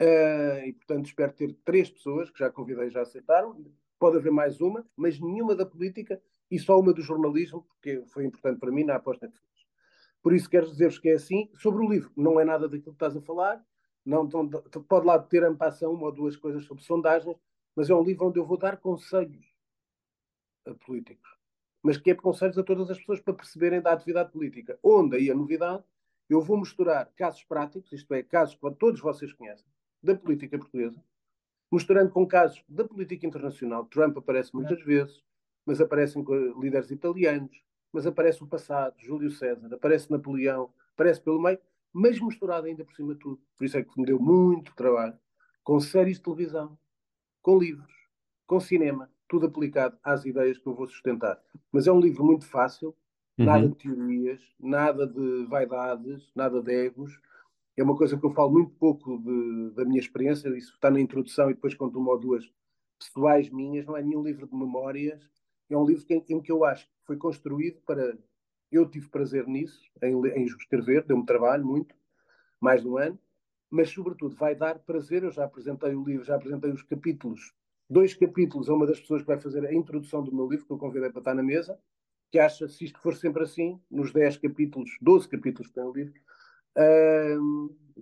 Uh, 0.00 0.66
e, 0.66 0.72
portanto, 0.74 1.06
espero 1.06 1.32
ter 1.32 1.52
três 1.64 1.90
pessoas 1.90 2.30
que 2.30 2.38
já 2.38 2.50
convidei 2.50 2.88
já 2.90 3.02
aceitaram. 3.02 3.64
Pode 3.98 4.16
haver 4.16 4.30
mais 4.30 4.60
uma, 4.60 4.86
mas 4.96 5.18
nenhuma 5.18 5.56
da 5.56 5.66
política 5.66 6.20
e 6.50 6.58
só 6.58 6.78
uma 6.78 6.92
do 6.92 7.02
jornalismo, 7.02 7.62
porque 7.62 8.04
foi 8.06 8.24
importante 8.24 8.60
para 8.60 8.70
mim 8.70 8.84
na 8.84 8.94
aposta 8.94 9.28
que 9.28 9.36
fiz. 9.36 9.66
Por 10.22 10.32
isso, 10.32 10.48
quero 10.48 10.66
dizer-vos 10.66 10.98
que 10.98 11.08
é 11.08 11.14
assim. 11.14 11.50
Sobre 11.56 11.84
o 11.84 11.88
livro, 11.88 12.10
não 12.16 12.38
é 12.38 12.44
nada 12.44 12.68
daquilo 12.68 12.92
que 12.92 13.04
estás 13.04 13.16
a 13.16 13.20
falar. 13.20 13.64
Não, 14.04 14.28
pode 14.88 15.06
lá 15.06 15.18
ter 15.18 15.44
ampação 15.44 15.92
uma 15.92 16.06
ou 16.06 16.12
duas 16.12 16.36
coisas 16.36 16.64
sobre 16.64 16.82
sondagens, 16.84 17.36
mas 17.74 17.90
é 17.90 17.94
um 17.94 18.02
livro 18.02 18.26
onde 18.26 18.38
eu 18.38 18.46
vou 18.46 18.56
dar 18.56 18.78
conselhos 18.78 19.46
a 20.66 20.74
políticos. 20.74 21.36
Mas 21.82 21.96
que 21.96 22.10
é 22.10 22.14
conselhos 22.14 22.58
a 22.58 22.62
todas 22.62 22.90
as 22.90 22.98
pessoas 22.98 23.20
para 23.20 23.34
perceberem 23.34 23.80
da 23.80 23.92
atividade 23.92 24.32
política. 24.32 24.78
Onde 24.82 25.16
aí 25.16 25.30
a 25.30 25.34
novidade, 25.34 25.84
eu 26.28 26.40
vou 26.40 26.58
misturar 26.58 27.10
casos 27.16 27.44
práticos, 27.44 27.92
isto 27.92 28.12
é, 28.14 28.22
casos 28.22 28.54
que 28.54 28.70
todos 28.74 29.00
vocês 29.00 29.32
conhecem, 29.32 29.66
da 30.02 30.14
política 30.14 30.58
portuguesa, 30.58 31.02
mostrando 31.70 32.10
com 32.10 32.26
casos 32.26 32.62
da 32.68 32.84
política 32.84 33.26
internacional. 33.26 33.84
Trump 33.86 34.16
aparece 34.16 34.54
muitas 34.54 34.82
vezes, 34.82 35.22
mas 35.66 35.80
aparecem 35.80 36.24
líderes 36.60 36.90
italianos, 36.90 37.62
mas 37.92 38.06
aparece 38.06 38.42
o 38.42 38.46
passado, 38.46 38.94
Júlio 38.98 39.30
César, 39.30 39.72
aparece 39.74 40.10
Napoleão, 40.10 40.70
aparece 40.94 41.20
pelo 41.20 41.40
meio, 41.40 41.58
mas 41.92 42.20
misturado 42.20 42.66
ainda 42.66 42.84
por 42.84 42.94
cima 42.94 43.14
de 43.14 43.20
tudo. 43.20 43.40
Por 43.56 43.64
isso 43.64 43.76
é 43.76 43.82
que 43.82 43.98
me 43.98 44.06
deu 44.06 44.18
muito 44.18 44.74
trabalho, 44.74 45.18
com 45.62 45.80
séries 45.80 46.16
de 46.16 46.22
televisão, 46.22 46.78
com 47.42 47.58
livros, 47.58 47.92
com 48.46 48.60
cinema, 48.60 49.10
tudo 49.26 49.46
aplicado 49.46 49.98
às 50.02 50.24
ideias 50.24 50.58
que 50.58 50.66
eu 50.66 50.74
vou 50.74 50.86
sustentar. 50.86 51.40
Mas 51.70 51.86
é 51.86 51.92
um 51.92 52.00
livro 52.00 52.24
muito 52.24 52.46
fácil, 52.46 52.94
nada 53.36 53.64
uhum. 53.64 53.70
de 53.70 53.76
teorias, 53.76 54.42
nada 54.58 55.06
de 55.06 55.46
vaidades, 55.46 56.30
nada 56.34 56.62
de 56.62 56.72
egos, 56.72 57.20
é 57.80 57.84
uma 57.84 57.96
coisa 57.96 58.18
que 58.18 58.26
eu 58.26 58.30
falo 58.32 58.50
muito 58.50 58.72
pouco 58.72 59.18
de, 59.18 59.70
da 59.74 59.84
minha 59.84 60.00
experiência, 60.00 60.48
isso 60.56 60.72
está 60.72 60.90
na 60.90 61.00
introdução 61.00 61.50
e 61.50 61.54
depois 61.54 61.74
conto 61.74 61.98
uma 61.98 62.12
ou 62.12 62.18
duas 62.18 62.44
pessoais 62.98 63.48
minhas, 63.50 63.86
não 63.86 63.96
é 63.96 64.02
nenhum 64.02 64.22
livro 64.22 64.48
de 64.48 64.54
memórias, 64.54 65.22
é 65.70 65.76
um 65.76 65.84
livro 65.84 66.04
que, 66.04 66.14
em 66.14 66.40
que 66.40 66.50
eu 66.50 66.64
acho 66.64 66.86
que 66.86 66.92
foi 67.06 67.16
construído 67.16 67.80
para. 67.86 68.18
Eu 68.70 68.88
tive 68.88 69.08
prazer 69.08 69.46
nisso, 69.46 69.80
em, 70.02 70.14
em 70.14 70.44
escrever, 70.44 71.04
deu-me 71.04 71.24
trabalho 71.24 71.64
muito, 71.64 71.94
mais 72.60 72.82
de 72.82 72.88
um 72.88 72.98
ano, 72.98 73.18
mas 73.70 73.90
sobretudo 73.90 74.34
vai 74.34 74.54
dar 74.54 74.78
prazer. 74.80 75.22
Eu 75.22 75.30
já 75.30 75.44
apresentei 75.44 75.94
o 75.94 76.04
livro, 76.04 76.24
já 76.24 76.34
apresentei 76.34 76.70
os 76.70 76.82
capítulos, 76.82 77.52
dois 77.88 78.14
capítulos 78.14 78.68
a 78.68 78.74
uma 78.74 78.86
das 78.86 79.00
pessoas 79.00 79.22
que 79.22 79.28
vai 79.28 79.38
fazer 79.38 79.64
a 79.64 79.72
introdução 79.72 80.22
do 80.22 80.34
meu 80.34 80.48
livro, 80.48 80.66
que 80.66 80.72
eu 80.72 80.78
convidei 80.78 81.10
para 81.10 81.20
estar 81.20 81.34
na 81.34 81.42
mesa, 81.42 81.78
que 82.30 82.38
acha, 82.38 82.68
se 82.68 82.84
isto 82.84 82.98
for 83.00 83.14
sempre 83.14 83.42
assim, 83.42 83.80
nos 83.90 84.12
10 84.12 84.36
capítulos, 84.38 84.90
12 85.00 85.28
capítulos 85.28 85.68
que 85.68 85.74
tem 85.74 85.84
o 85.84 85.92
livro, 85.92 86.12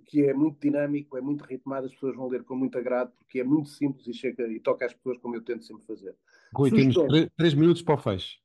que 0.05 0.23
é 0.23 0.33
muito 0.33 0.59
dinâmico, 0.59 1.17
é 1.17 1.21
muito 1.21 1.43
ritmado, 1.43 1.87
as 1.87 1.93
pessoas 1.93 2.15
vão 2.15 2.27
ler 2.27 2.43
com 2.43 2.55
muito 2.55 2.77
agrado, 2.77 3.11
porque 3.17 3.39
é 3.39 3.43
muito 3.43 3.69
simples 3.69 4.07
e, 4.07 4.13
chega, 4.13 4.47
e 4.47 4.59
toca 4.59 4.85
às 4.85 4.93
pessoas 4.93 5.17
como 5.17 5.35
eu 5.35 5.43
tento 5.43 5.65
sempre 5.65 5.85
fazer. 5.85 6.15
Rui, 6.53 6.71
temos 6.71 6.95
três 7.35 7.53
minutos 7.53 7.81
para 7.81 7.95
o 7.95 7.97
fecho. 7.97 8.37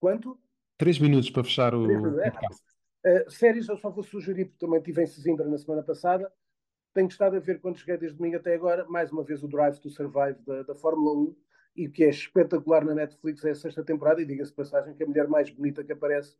Quanto? 0.00 0.38
Três 0.78 0.98
minutos 0.98 1.30
para 1.30 1.44
fechar 1.44 1.74
o 1.74 1.86
podcast. 1.86 2.62
Uh, 3.04 3.30
séries, 3.30 3.68
eu 3.68 3.76
só 3.76 3.90
vou 3.90 4.02
sugerir, 4.02 4.46
porque 4.46 4.64
também 4.64 4.78
estive 4.78 5.02
em 5.02 5.06
Sesimbra 5.06 5.48
na 5.48 5.58
semana 5.58 5.82
passada. 5.82 6.32
Tenho 6.94 7.08
estado 7.08 7.36
a 7.36 7.40
ver, 7.40 7.60
quando 7.60 7.78
cheguei 7.78 7.96
desde 7.96 8.16
domingo 8.16 8.36
até 8.36 8.54
agora, 8.54 8.84
mais 8.86 9.10
uma 9.10 9.24
vez 9.24 9.42
o 9.42 9.48
Drive 9.48 9.78
to 9.78 9.90
Survive 9.90 10.38
da, 10.46 10.62
da 10.62 10.74
Fórmula 10.74 11.30
1, 11.30 11.36
e 11.76 11.88
que 11.88 12.04
é 12.04 12.10
espetacular 12.10 12.84
na 12.84 12.94
Netflix, 12.94 13.44
é 13.44 13.50
a 13.50 13.54
sexta 13.54 13.82
temporada, 13.82 14.20
e 14.20 14.26
diga-se 14.26 14.52
passagem 14.52 14.94
que 14.94 15.02
a 15.02 15.06
mulher 15.06 15.26
mais 15.26 15.50
bonita 15.50 15.82
que 15.82 15.92
aparece 15.92 16.36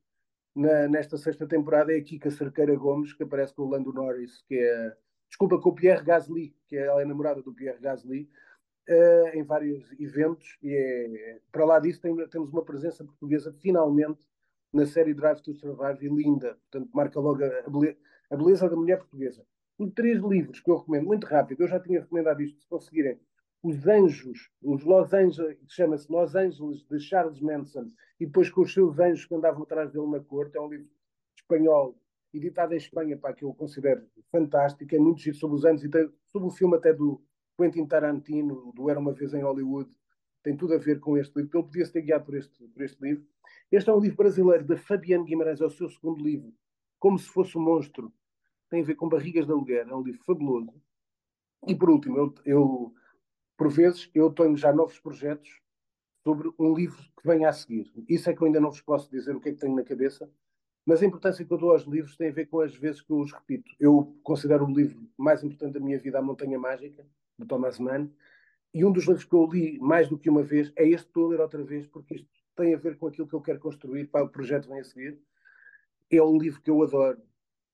na, 0.55 0.89
nesta 0.89 1.17
sexta 1.17 1.47
temporada 1.47 1.93
é 1.93 1.99
a 1.99 2.03
Kika 2.03 2.31
Cerqueira 2.31 2.75
Gomes, 2.77 3.13
que 3.13 3.23
aparece 3.23 3.55
com 3.55 3.63
o 3.63 3.71
Lando 3.71 3.93
Norris, 3.93 4.43
que 4.43 4.57
é. 4.57 4.97
Desculpa, 5.29 5.59
com 5.59 5.71
o 5.71 5.75
Pierre 5.75 6.05
Gasly, 6.05 6.55
que 6.69 6.77
é, 6.77 6.87
ela 6.87 7.01
é 7.01 7.07
namorada 7.07 7.41
do 7.41 7.55
Pierre 7.55 7.81
Gasly, 7.81 8.29
uh, 8.89 9.29
em 9.37 9.43
vários 9.43 9.91
eventos, 9.99 10.59
e 10.63 10.75
é, 10.75 11.41
para 11.51 11.65
lá 11.65 11.79
disso 11.79 12.03
tem, 12.03 12.15
temos 12.29 12.51
uma 12.51 12.63
presença 12.63 13.03
portuguesa 13.03 13.51
finalmente 13.61 14.21
na 14.73 14.85
série 14.85 15.15
Drive 15.15 15.41
to 15.41 15.55
Survive 15.55 16.05
e 16.05 16.09
linda, 16.09 16.59
portanto 16.71 16.91
marca 16.93 17.19
logo 17.19 17.43
a, 17.43 17.49
a 18.31 18.37
beleza 18.37 18.69
da 18.69 18.77
mulher 18.77 18.99
portuguesa. 18.99 19.43
Por 19.79 19.91
três 19.93 20.21
livros 20.23 20.61
que 20.61 20.71
eu 20.71 20.77
recomendo, 20.77 21.07
muito 21.07 21.27
rápido, 21.27 21.63
eu 21.63 21.69
já 21.69 21.81
tinha 21.81 22.01
recomendado 22.01 22.43
isto, 22.43 22.61
se 22.61 22.69
conseguirem, 22.69 23.19
Os 23.63 23.87
Anjos, 23.87 24.51
os 24.61 24.83
Los 24.83 25.13
Angeles, 25.15 25.57
chama-se 25.69 26.11
Los 26.11 26.35
Angeles, 26.35 26.85
de 26.85 26.99
Charles 26.99 27.41
Manson, 27.41 27.87
e 28.19 28.27
depois 28.27 28.51
com 28.51 28.63
os 28.63 28.73
seus 28.73 28.99
anjos 28.99 29.25
que 29.25 29.35
andavam 29.35 29.63
atrás 29.63 29.93
dele 29.93 30.09
na 30.09 30.19
corte, 30.19 30.57
é 30.57 30.61
um 30.61 30.69
livro 30.69 30.91
espanhol, 31.37 31.97
editado 32.35 32.75
em 32.75 32.79
Espanha, 32.79 33.17
para 33.17 33.35
que 33.35 33.45
eu 33.45 33.55
considero 33.55 34.05
fantástico, 34.33 34.93
é 34.93 34.99
muito 34.99 35.21
giro 35.21 35.37
sobre 35.37 35.57
os 35.57 35.65
anos, 35.65 35.85
e 35.85 35.89
tem, 35.89 36.11
sobre 36.27 36.49
o 36.49 36.51
filme 36.51 36.77
até 36.77 36.93
do 36.93 37.23
Quentin 37.57 37.87
Tarantino, 37.87 38.73
do 38.75 38.91
Era 38.91 38.99
Uma 38.99 39.13
Vez 39.13 39.33
em 39.33 39.43
Hollywood, 39.43 39.91
tem 40.43 40.57
tudo 40.57 40.75
a 40.75 40.79
ver 40.79 40.99
com 40.99 41.17
este 41.17 41.37
livro, 41.37 41.59
ele 41.59 41.67
podia-se 41.67 41.93
ter 41.93 42.03
guiado 42.03 42.25
por 42.25 42.35
este, 42.35 42.67
por 42.67 42.83
este 42.83 43.01
livro. 43.01 43.25
Este 43.71 43.89
é 43.89 43.93
um 43.93 44.01
livro 44.01 44.17
brasileiro 44.17 44.65
da 44.65 44.77
Fabiano 44.77 45.25
Guimarães, 45.25 45.61
é 45.61 45.65
o 45.65 45.71
seu 45.71 45.89
segundo 45.89 46.21
livro, 46.21 46.53
Como 46.99 47.17
se 47.17 47.29
fosse 47.29 47.57
um 47.57 47.61
monstro, 47.61 48.13
tem 48.69 48.83
a 48.83 48.85
ver 48.85 48.97
com 48.97 49.09
barrigas 49.09 49.47
de 49.47 49.53
aluguer, 49.53 49.87
é 49.89 49.95
um 49.95 50.03
livro 50.03 50.25
fabuloso. 50.25 50.75
E 51.69 51.77
por 51.77 51.91
último, 51.91 52.19
eu, 52.19 52.35
eu 52.45 52.95
por 53.63 53.71
vezes, 53.71 54.11
eu 54.13 54.29
tenho 54.29 54.57
já 54.57 54.73
novos 54.73 54.99
projetos 54.99 55.61
sobre 56.25 56.51
um 56.59 56.75
livro 56.75 57.01
que 57.01 57.25
venha 57.25 57.49
a 57.49 57.53
seguir. 57.53 57.93
Isso 58.09 58.29
é 58.29 58.35
que 58.35 58.43
eu 58.43 58.47
ainda 58.47 58.59
não 58.59 58.73
vos 58.73 58.81
posso 58.81 59.09
dizer 59.09 59.37
o 59.37 59.41
que 59.41 59.51
é 59.51 59.53
que 59.53 59.61
tenho 59.61 59.77
na 59.77 59.85
cabeça, 59.85 60.29
mas 60.85 61.01
a 61.01 61.07
importância 61.07 61.45
que 61.45 61.53
eu 61.53 61.57
dou 61.57 61.71
aos 61.71 61.83
livros 61.83 62.17
tem 62.17 62.29
a 62.29 62.33
ver 62.33 62.47
com 62.47 62.59
as 62.59 62.75
vezes 62.75 63.01
que 63.01 63.13
eu 63.13 63.21
os 63.21 63.31
repito. 63.31 63.71
Eu 63.79 64.19
considero 64.25 64.65
o 64.65 64.75
livro 64.75 65.09
mais 65.17 65.45
importante 65.45 65.75
da 65.75 65.79
minha 65.79 65.97
vida, 65.97 66.19
A 66.19 66.23
Montanha 66.23 66.59
Mágica, 66.59 67.07
de 67.39 67.47
Thomas 67.47 67.79
Mann, 67.79 68.11
e 68.75 68.85
um 68.85 68.91
dos 68.91 69.05
livros 69.05 69.25
que 69.25 69.33
eu 69.33 69.47
li 69.47 69.79
mais 69.79 70.09
do 70.09 70.19
que 70.19 70.29
uma 70.29 70.43
vez 70.43 70.73
é 70.75 70.83
este 70.83 71.05
que 71.05 71.11
estou 71.11 71.27
a 71.27 71.29
ler 71.29 71.41
outra 71.41 71.63
vez, 71.63 71.87
porque 71.87 72.17
isto 72.17 72.29
tem 72.57 72.75
a 72.75 72.79
ver 72.79 72.99
com 72.99 73.07
aquilo 73.07 73.29
que 73.29 73.35
eu 73.35 73.41
quero 73.41 73.61
construir 73.61 74.09
para 74.09 74.25
o 74.25 74.29
projeto 74.29 74.65
que 74.65 74.71
vem 74.71 74.81
a 74.81 74.85
seguir. 74.85 75.21
É 76.11 76.21
um 76.21 76.37
livro 76.37 76.61
que 76.61 76.69
eu 76.69 76.83
adoro, 76.83 77.23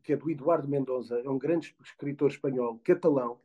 que 0.02 0.12
é 0.12 0.16
do 0.18 0.30
Eduardo 0.30 0.68
Mendonça, 0.68 1.18
é 1.18 1.30
um 1.30 1.38
grande 1.38 1.74
escritor 1.82 2.28
espanhol, 2.28 2.78
catalão, 2.84 3.40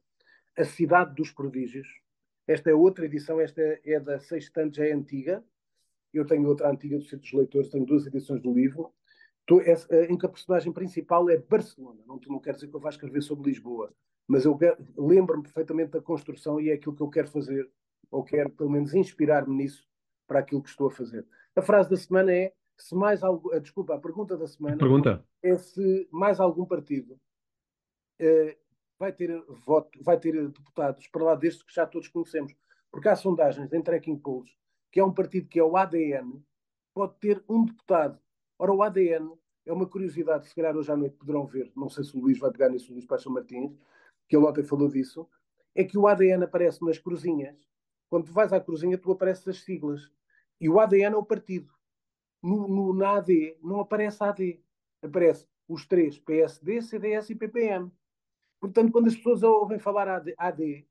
A 0.57 0.65
Cidade 0.65 1.15
dos 1.15 1.31
Prodígios. 1.31 2.02
Esta 2.47 2.69
é 2.69 2.73
outra 2.73 3.05
edição, 3.05 3.39
esta 3.39 3.61
é 3.61 3.99
da 3.99 4.19
Sextante, 4.19 4.77
já 4.77 4.87
é 4.87 4.91
antiga. 4.91 5.43
Eu 6.13 6.25
tenho 6.25 6.47
outra 6.47 6.69
antiga 6.69 6.97
do 6.97 7.03
Centro 7.03 7.21
dos 7.21 7.33
Leitores, 7.33 7.69
tenho 7.69 7.85
duas 7.85 8.05
edições 8.05 8.41
do 8.41 8.53
livro. 8.53 8.93
Em 10.09 10.17
que 10.17 10.25
a 10.25 10.29
personagem 10.29 10.71
principal 10.71 11.29
é 11.29 11.37
Barcelona. 11.37 12.01
Não, 12.05 12.19
não 12.27 12.39
quer 12.39 12.53
dizer 12.53 12.67
que 12.67 12.75
eu 12.75 12.79
vá 12.79 12.89
escrever 12.89 13.21
sobre 13.21 13.49
Lisboa, 13.49 13.93
mas 14.27 14.45
eu 14.45 14.57
lembro-me 14.97 15.43
perfeitamente 15.43 15.91
da 15.91 16.01
construção 16.01 16.59
e 16.59 16.69
é 16.69 16.73
aquilo 16.73 16.95
que 16.95 17.01
eu 17.01 17.09
quero 17.09 17.27
fazer, 17.27 17.69
ou 18.09 18.23
quero 18.23 18.49
pelo 18.49 18.69
menos 18.69 18.93
inspirar-me 18.93 19.55
nisso 19.55 19.85
para 20.27 20.39
aquilo 20.39 20.63
que 20.63 20.69
estou 20.69 20.87
a 20.87 20.91
fazer. 20.91 21.25
A 21.55 21.61
frase 21.61 21.89
da 21.89 21.97
semana 21.97 22.31
é: 22.31 22.53
se 22.77 22.95
mais 22.95 23.21
algo, 23.23 23.51
ah, 23.53 23.59
desculpa, 23.59 23.95
a 23.95 23.99
pergunta 23.99 24.37
da 24.37 24.47
semana 24.47 24.77
pergunta. 24.77 25.25
é 25.41 25.55
se 25.55 26.07
mais 26.11 26.39
algum 26.39 26.65
partido 26.65 27.19
uh, 28.21 28.62
vai 28.99 29.11
ter 29.11 29.43
voto, 29.65 30.03
vai 30.03 30.19
ter 30.19 30.33
deputados 30.49 31.07
para 31.07 31.23
lá 31.23 31.35
destes 31.35 31.63
que 31.63 31.73
já 31.73 31.85
todos 31.85 32.07
conhecemos, 32.07 32.55
porque 32.91 33.09
há 33.09 33.15
sondagens 33.15 33.71
em 33.73 33.81
Tracking 33.81 34.17
Polls 34.17 34.53
que 34.93 34.99
é 34.99 35.03
um 35.03 35.11
partido 35.11 35.49
que 35.49 35.59
é 35.59 35.63
o 35.63 35.75
ADN, 35.75 36.39
pode 36.93 37.15
ter 37.15 37.43
um 37.49 37.65
deputado. 37.65 38.19
Ora, 38.59 38.71
o 38.71 38.83
ADN 38.83 39.27
é 39.65 39.73
uma 39.73 39.87
curiosidade, 39.87 40.47
se 40.47 40.53
calhar 40.53 40.77
hoje 40.77 40.91
à 40.91 40.95
noite 40.95 41.17
poderão 41.17 41.47
ver, 41.47 41.71
não 41.75 41.89
sei 41.89 42.03
se 42.03 42.15
o 42.15 42.21
Luís 42.21 42.37
vai 42.37 42.51
pegar 42.51 42.69
nisso, 42.69 42.91
o 42.91 42.93
Luís 42.93 43.07
Paixão 43.07 43.33
Martins, 43.33 43.75
que 44.29 44.37
ele 44.37 44.45
ontem 44.45 44.63
falou 44.63 44.87
disso, 44.87 45.27
é 45.73 45.83
que 45.83 45.97
o 45.97 46.05
ADN 46.05 46.43
aparece 46.43 46.85
nas 46.85 46.99
cruzinhas. 46.99 47.57
Quando 48.07 48.25
tu 48.25 48.33
vais 48.33 48.53
à 48.53 48.61
cruzinha, 48.61 48.95
tu 48.95 49.11
apareces 49.11 49.47
as 49.47 49.63
siglas. 49.63 50.11
E 50.61 50.69
o 50.69 50.79
ADN 50.79 51.15
é 51.15 51.17
o 51.17 51.25
partido. 51.25 51.73
No, 52.43 52.67
no, 52.67 52.93
na 52.93 53.17
AD 53.17 53.57
não 53.63 53.79
aparece 53.79 54.23
AD. 54.23 54.63
Aparece 55.01 55.47
os 55.67 55.87
três, 55.87 56.19
PSD, 56.19 56.83
CDS 56.83 57.31
e 57.31 57.35
PPM. 57.35 57.91
Portanto, 58.63 58.93
quando 58.93 59.07
as 59.07 59.15
pessoas 59.15 59.43
ouvem 59.43 59.77
falar 59.77 60.07
AD, 60.07 60.33
AD 60.37 60.85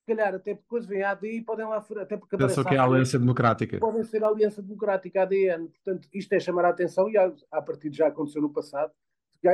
se 0.00 0.06
calhar 0.06 0.34
até 0.34 0.54
depois 0.54 0.84
vem 0.84 1.04
a 1.04 1.12
AD 1.12 1.24
e 1.28 1.40
podem 1.40 1.64
lá 1.64 1.76
até 1.76 2.16
porque 2.16 2.36
Pensam 2.36 2.64
que 2.64 2.74
é 2.74 2.78
a 2.78 2.82
Aliança 2.82 3.16
Democrática. 3.16 3.78
Podem 3.78 4.02
ser 4.02 4.24
a 4.24 4.26
Aliança 4.26 4.60
Democrática 4.60 5.22
ADN. 5.22 5.68
Portanto, 5.68 6.08
isto 6.12 6.32
é 6.32 6.40
chamar 6.40 6.64
a 6.64 6.70
atenção 6.70 7.08
e 7.08 7.16
a, 7.16 7.62
partir 7.62 7.92
já 7.92 8.08
aconteceu 8.08 8.42
no 8.42 8.50
passado 8.50 8.92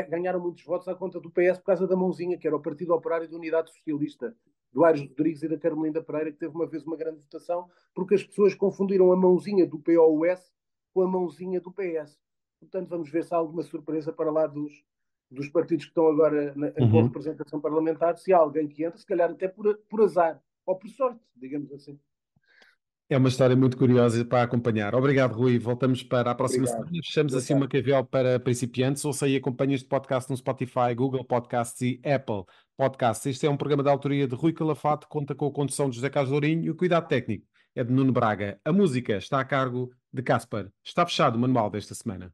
ganharam 0.08 0.40
muitos 0.40 0.62
votos 0.64 0.86
à 0.88 0.94
conta 0.94 1.18
do 1.18 1.30
PS 1.30 1.58
por 1.58 1.64
causa 1.64 1.86
da 1.86 1.96
mãozinha, 1.96 2.36
que 2.36 2.46
era 2.46 2.56
o 2.56 2.60
Partido 2.60 2.94
Operário 2.94 3.28
da 3.28 3.36
Unidade 3.36 3.70
Socialista, 3.70 4.36
do 4.70 4.84
Aires 4.84 5.00
Rodrigues 5.00 5.42
e 5.42 5.48
da 5.48 5.56
Carmelinda 5.56 6.02
Pereira, 6.02 6.30
que 6.30 6.38
teve 6.38 6.54
uma 6.54 6.66
vez 6.66 6.84
uma 6.84 6.96
grande 6.96 7.20
votação, 7.20 7.68
porque 7.94 8.14
as 8.14 8.22
pessoas 8.22 8.54
confundiram 8.54 9.10
a 9.12 9.16
mãozinha 9.16 9.66
do 9.66 9.78
POS 9.78 10.52
com 10.92 11.02
a 11.02 11.08
mãozinha 11.08 11.60
do 11.60 11.72
PS. 11.72 12.18
Portanto, 12.60 12.88
vamos 12.88 13.10
ver 13.10 13.24
se 13.24 13.32
há 13.32 13.38
alguma 13.38 13.62
surpresa 13.62 14.12
para 14.12 14.30
lá 14.30 14.46
dos, 14.46 14.72
dos 15.30 15.48
partidos 15.48 15.84
que 15.84 15.90
estão 15.90 16.08
agora 16.08 16.52
na, 16.54 16.68
uhum. 16.78 16.90
com 16.90 17.02
representação 17.02 17.60
parlamentar, 17.60 18.16
se 18.16 18.32
há 18.32 18.38
alguém 18.38 18.66
que 18.66 18.84
entra, 18.84 18.98
se 18.98 19.06
calhar 19.06 19.30
até 19.30 19.48
por, 19.48 19.78
por 19.88 20.02
azar, 20.02 20.40
ou 20.64 20.76
por 20.76 20.88
sorte, 20.88 21.20
digamos 21.36 21.72
assim. 21.72 21.98
É 23.10 23.16
uma 23.16 23.30
história 23.30 23.56
muito 23.56 23.78
curiosa 23.78 24.22
para 24.22 24.42
acompanhar. 24.42 24.94
Obrigado, 24.94 25.32
Rui. 25.32 25.58
Voltamos 25.58 26.02
para 26.02 26.30
a 26.30 26.34
próxima 26.34 26.64
Obrigado. 26.64 26.84
semana. 26.84 27.02
Fechamos 27.02 27.34
assim 27.34 27.54
uma 27.54 27.66
cavial 27.66 28.04
para 28.04 28.38
principiantes. 28.38 29.02
Ouça 29.02 29.26
e 29.26 29.34
acompanhe 29.34 29.74
este 29.74 29.88
podcast 29.88 30.28
no 30.28 30.36
Spotify, 30.36 30.94
Google 30.94 31.24
Podcasts 31.24 31.80
e 31.80 31.98
Apple 32.04 32.44
Podcasts. 32.76 33.24
Este 33.24 33.46
é 33.46 33.50
um 33.50 33.56
programa 33.56 33.82
de 33.82 33.88
autoria 33.88 34.28
de 34.28 34.34
Rui 34.34 34.52
Calafato, 34.52 35.08
conta 35.08 35.34
com 35.34 35.46
a 35.46 35.52
condução 35.52 35.88
de 35.88 35.96
José 35.96 36.10
Carlos 36.10 36.30
Lourinho 36.30 36.64
e 36.64 36.70
o 36.70 36.76
cuidado 36.76 37.08
técnico 37.08 37.46
é 37.74 37.84
de 37.84 37.92
Nuno 37.92 38.12
Braga. 38.12 38.60
A 38.64 38.72
música 38.72 39.16
está 39.16 39.40
a 39.40 39.44
cargo 39.44 39.90
de 40.12 40.22
Caspar. 40.22 40.68
Está 40.84 41.06
fechado 41.06 41.36
o 41.36 41.38
manual 41.38 41.70
desta 41.70 41.94
semana. 41.94 42.32